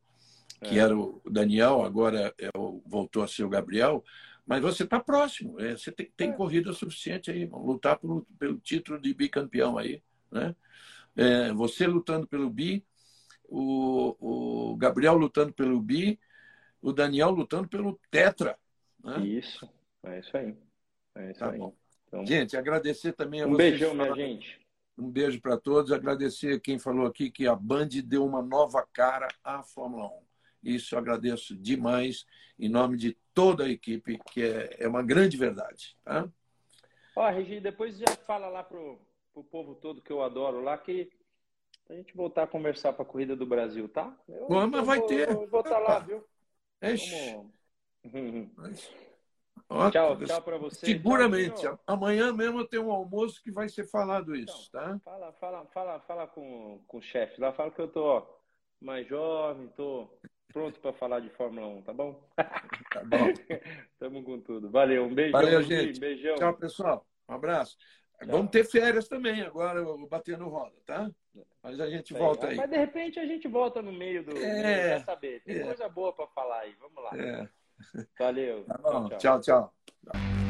que 0.64 0.78
é. 0.78 0.82
era 0.82 0.96
o 0.96 1.20
Daniel, 1.30 1.82
agora 1.82 2.34
é 2.38 2.48
o, 2.56 2.82
voltou 2.86 3.22
a 3.22 3.28
ser 3.28 3.44
o 3.44 3.48
Gabriel, 3.48 4.02
mas 4.46 4.62
você 4.62 4.84
está 4.84 4.98
próximo, 4.98 5.60
é, 5.60 5.76
você 5.76 5.92
tem, 5.92 6.10
tem 6.16 6.30
é. 6.30 6.32
corrida 6.32 6.72
suficiente 6.72 7.30
aí, 7.30 7.44
lutar 7.44 7.98
pelo, 7.98 8.26
pelo 8.38 8.58
título 8.58 8.98
de 8.98 9.12
bicampeão 9.12 9.76
aí, 9.76 10.02
né? 10.30 10.56
É, 11.14 11.52
você 11.52 11.86
lutando 11.86 12.26
pelo 12.26 12.48
bi, 12.48 12.84
o, 13.48 14.70
o 14.72 14.76
Gabriel 14.76 15.16
lutando 15.16 15.52
pelo 15.52 15.80
bi, 15.80 16.18
o 16.80 16.92
Daniel 16.92 17.30
lutando 17.30 17.68
pelo 17.68 17.98
tetra. 18.10 18.58
Né? 19.02 19.20
Isso, 19.26 19.68
é 20.04 20.18
isso 20.18 20.36
aí. 20.36 20.56
É 21.14 21.30
isso 21.30 21.40
tá 21.40 21.50
aí. 21.50 21.58
Bom. 21.58 21.74
Então, 22.06 22.26
gente, 22.26 22.56
agradecer 22.56 23.12
também 23.12 23.42
a 23.42 23.46
um 23.46 23.50
vocês. 23.50 23.74
Um 23.74 23.78
beijão, 23.78 23.94
minha 23.94 24.14
gente. 24.14 24.60
Um 24.96 25.10
beijo 25.10 25.40
para 25.40 25.56
todos. 25.56 25.92
Agradecer 25.92 26.60
quem 26.60 26.78
falou 26.78 27.06
aqui 27.06 27.30
que 27.30 27.46
a 27.46 27.54
Band 27.54 27.88
deu 28.04 28.24
uma 28.24 28.42
nova 28.42 28.86
cara 28.92 29.28
à 29.42 29.62
Fórmula 29.62 30.06
1. 30.06 30.26
Isso 30.62 30.96
agradeço 30.96 31.56
demais, 31.56 32.26
em 32.58 32.68
nome 32.68 32.96
de 32.96 33.16
toda 33.32 33.64
a 33.64 33.68
equipe, 33.68 34.18
que 34.32 34.42
é, 34.42 34.76
é 34.80 34.88
uma 34.88 35.02
grande 35.02 35.36
verdade. 35.36 35.96
Tá? 36.02 36.28
Ó, 37.14 37.30
Regi, 37.30 37.60
depois 37.60 37.96
já 37.98 38.16
fala 38.26 38.48
lá 38.48 38.64
pro, 38.64 38.98
pro 39.32 39.44
povo 39.44 39.74
todo 39.74 40.02
que 40.02 40.10
eu 40.10 40.22
adoro 40.22 40.62
lá, 40.62 40.76
que 40.76 41.10
a 41.88 41.94
gente 41.94 42.16
voltar 42.16 42.44
a 42.44 42.46
conversar 42.46 42.92
para 42.92 43.02
a 43.02 43.06
Corrida 43.06 43.36
do 43.36 43.46
Brasil, 43.46 43.88
tá? 43.88 44.14
Eu, 44.28 44.48
Bom, 44.48 44.66
mas 44.66 44.86
vai 44.86 44.98
vou, 44.98 45.06
ter. 45.06 45.28
Eu 45.28 45.46
vou 45.46 45.60
estar 45.60 45.76
tá 45.76 45.78
lá, 45.78 45.98
viu? 46.00 46.24
Vamos... 48.04 48.90
Ó, 49.68 49.90
tchau, 49.90 50.16
tchau 50.24 50.42
para 50.42 50.58
você. 50.58 50.86
Seguramente. 50.86 51.60
Tchau, 51.60 51.78
Amanhã 51.86 52.32
mesmo 52.32 52.60
eu 52.60 52.68
tenho 52.68 52.86
um 52.86 52.92
almoço 52.92 53.42
que 53.42 53.50
vai 53.50 53.68
ser 53.68 53.84
falado 53.84 54.36
isso, 54.36 54.68
então, 54.68 54.98
tá? 54.98 55.00
Fala, 55.04 55.32
fala, 55.32 55.66
fala, 55.66 56.00
fala 56.00 56.26
com, 56.26 56.80
com 56.86 56.98
o 56.98 57.02
chefe 57.02 57.40
lá. 57.40 57.52
Fala 57.52 57.70
que 57.70 57.80
eu 57.80 57.88
tô 57.88 58.26
mais 58.80 59.06
jovem, 59.08 59.68
tô 59.68 60.08
pronto 60.52 60.78
para 60.80 60.92
falar 60.92 61.20
de 61.20 61.30
Fórmula 61.30 61.66
1, 61.66 61.82
tá 61.82 61.92
bom? 61.92 62.22
Tá 62.36 63.04
bom. 63.04 63.26
Tamo 63.98 64.22
com 64.22 64.40
tudo. 64.40 64.70
Valeu, 64.70 65.04
um 65.04 65.14
beijão. 65.14 65.40
Valeu, 65.40 65.62
gente. 65.62 65.98
Beijão. 65.98 66.36
Tchau, 66.36 66.54
pessoal. 66.54 67.06
Um 67.28 67.34
abraço. 67.34 67.76
Tchau. 68.18 68.28
Vamos 68.28 68.50
ter 68.50 68.64
férias 68.64 69.08
também 69.08 69.42
agora, 69.42 69.84
batendo 70.08 70.48
roda, 70.48 70.74
tá? 70.86 71.10
Mas 71.62 71.80
a 71.80 71.90
gente 71.90 72.14
volta 72.14 72.48
aí. 72.48 72.56
Mas 72.56 72.70
de 72.70 72.76
repente 72.76 73.20
a 73.20 73.26
gente 73.26 73.46
volta 73.46 73.82
no 73.82 73.92
meio 73.92 74.24
do. 74.24 74.36
É, 74.36 74.98
quer 74.98 75.04
saber. 75.04 75.42
Tem 75.42 75.56
é. 75.56 75.64
coisa 75.64 75.88
boa 75.88 76.12
para 76.12 76.26
falar 76.28 76.60
aí. 76.60 76.74
Vamos 76.80 77.02
lá. 77.02 77.10
É. 77.14 77.48
Valeu. 78.18 78.64
Tá 78.64 78.78
bom. 78.78 79.08
tchau. 79.10 79.40
tchau. 79.40 79.40
tchau. 79.40 80.45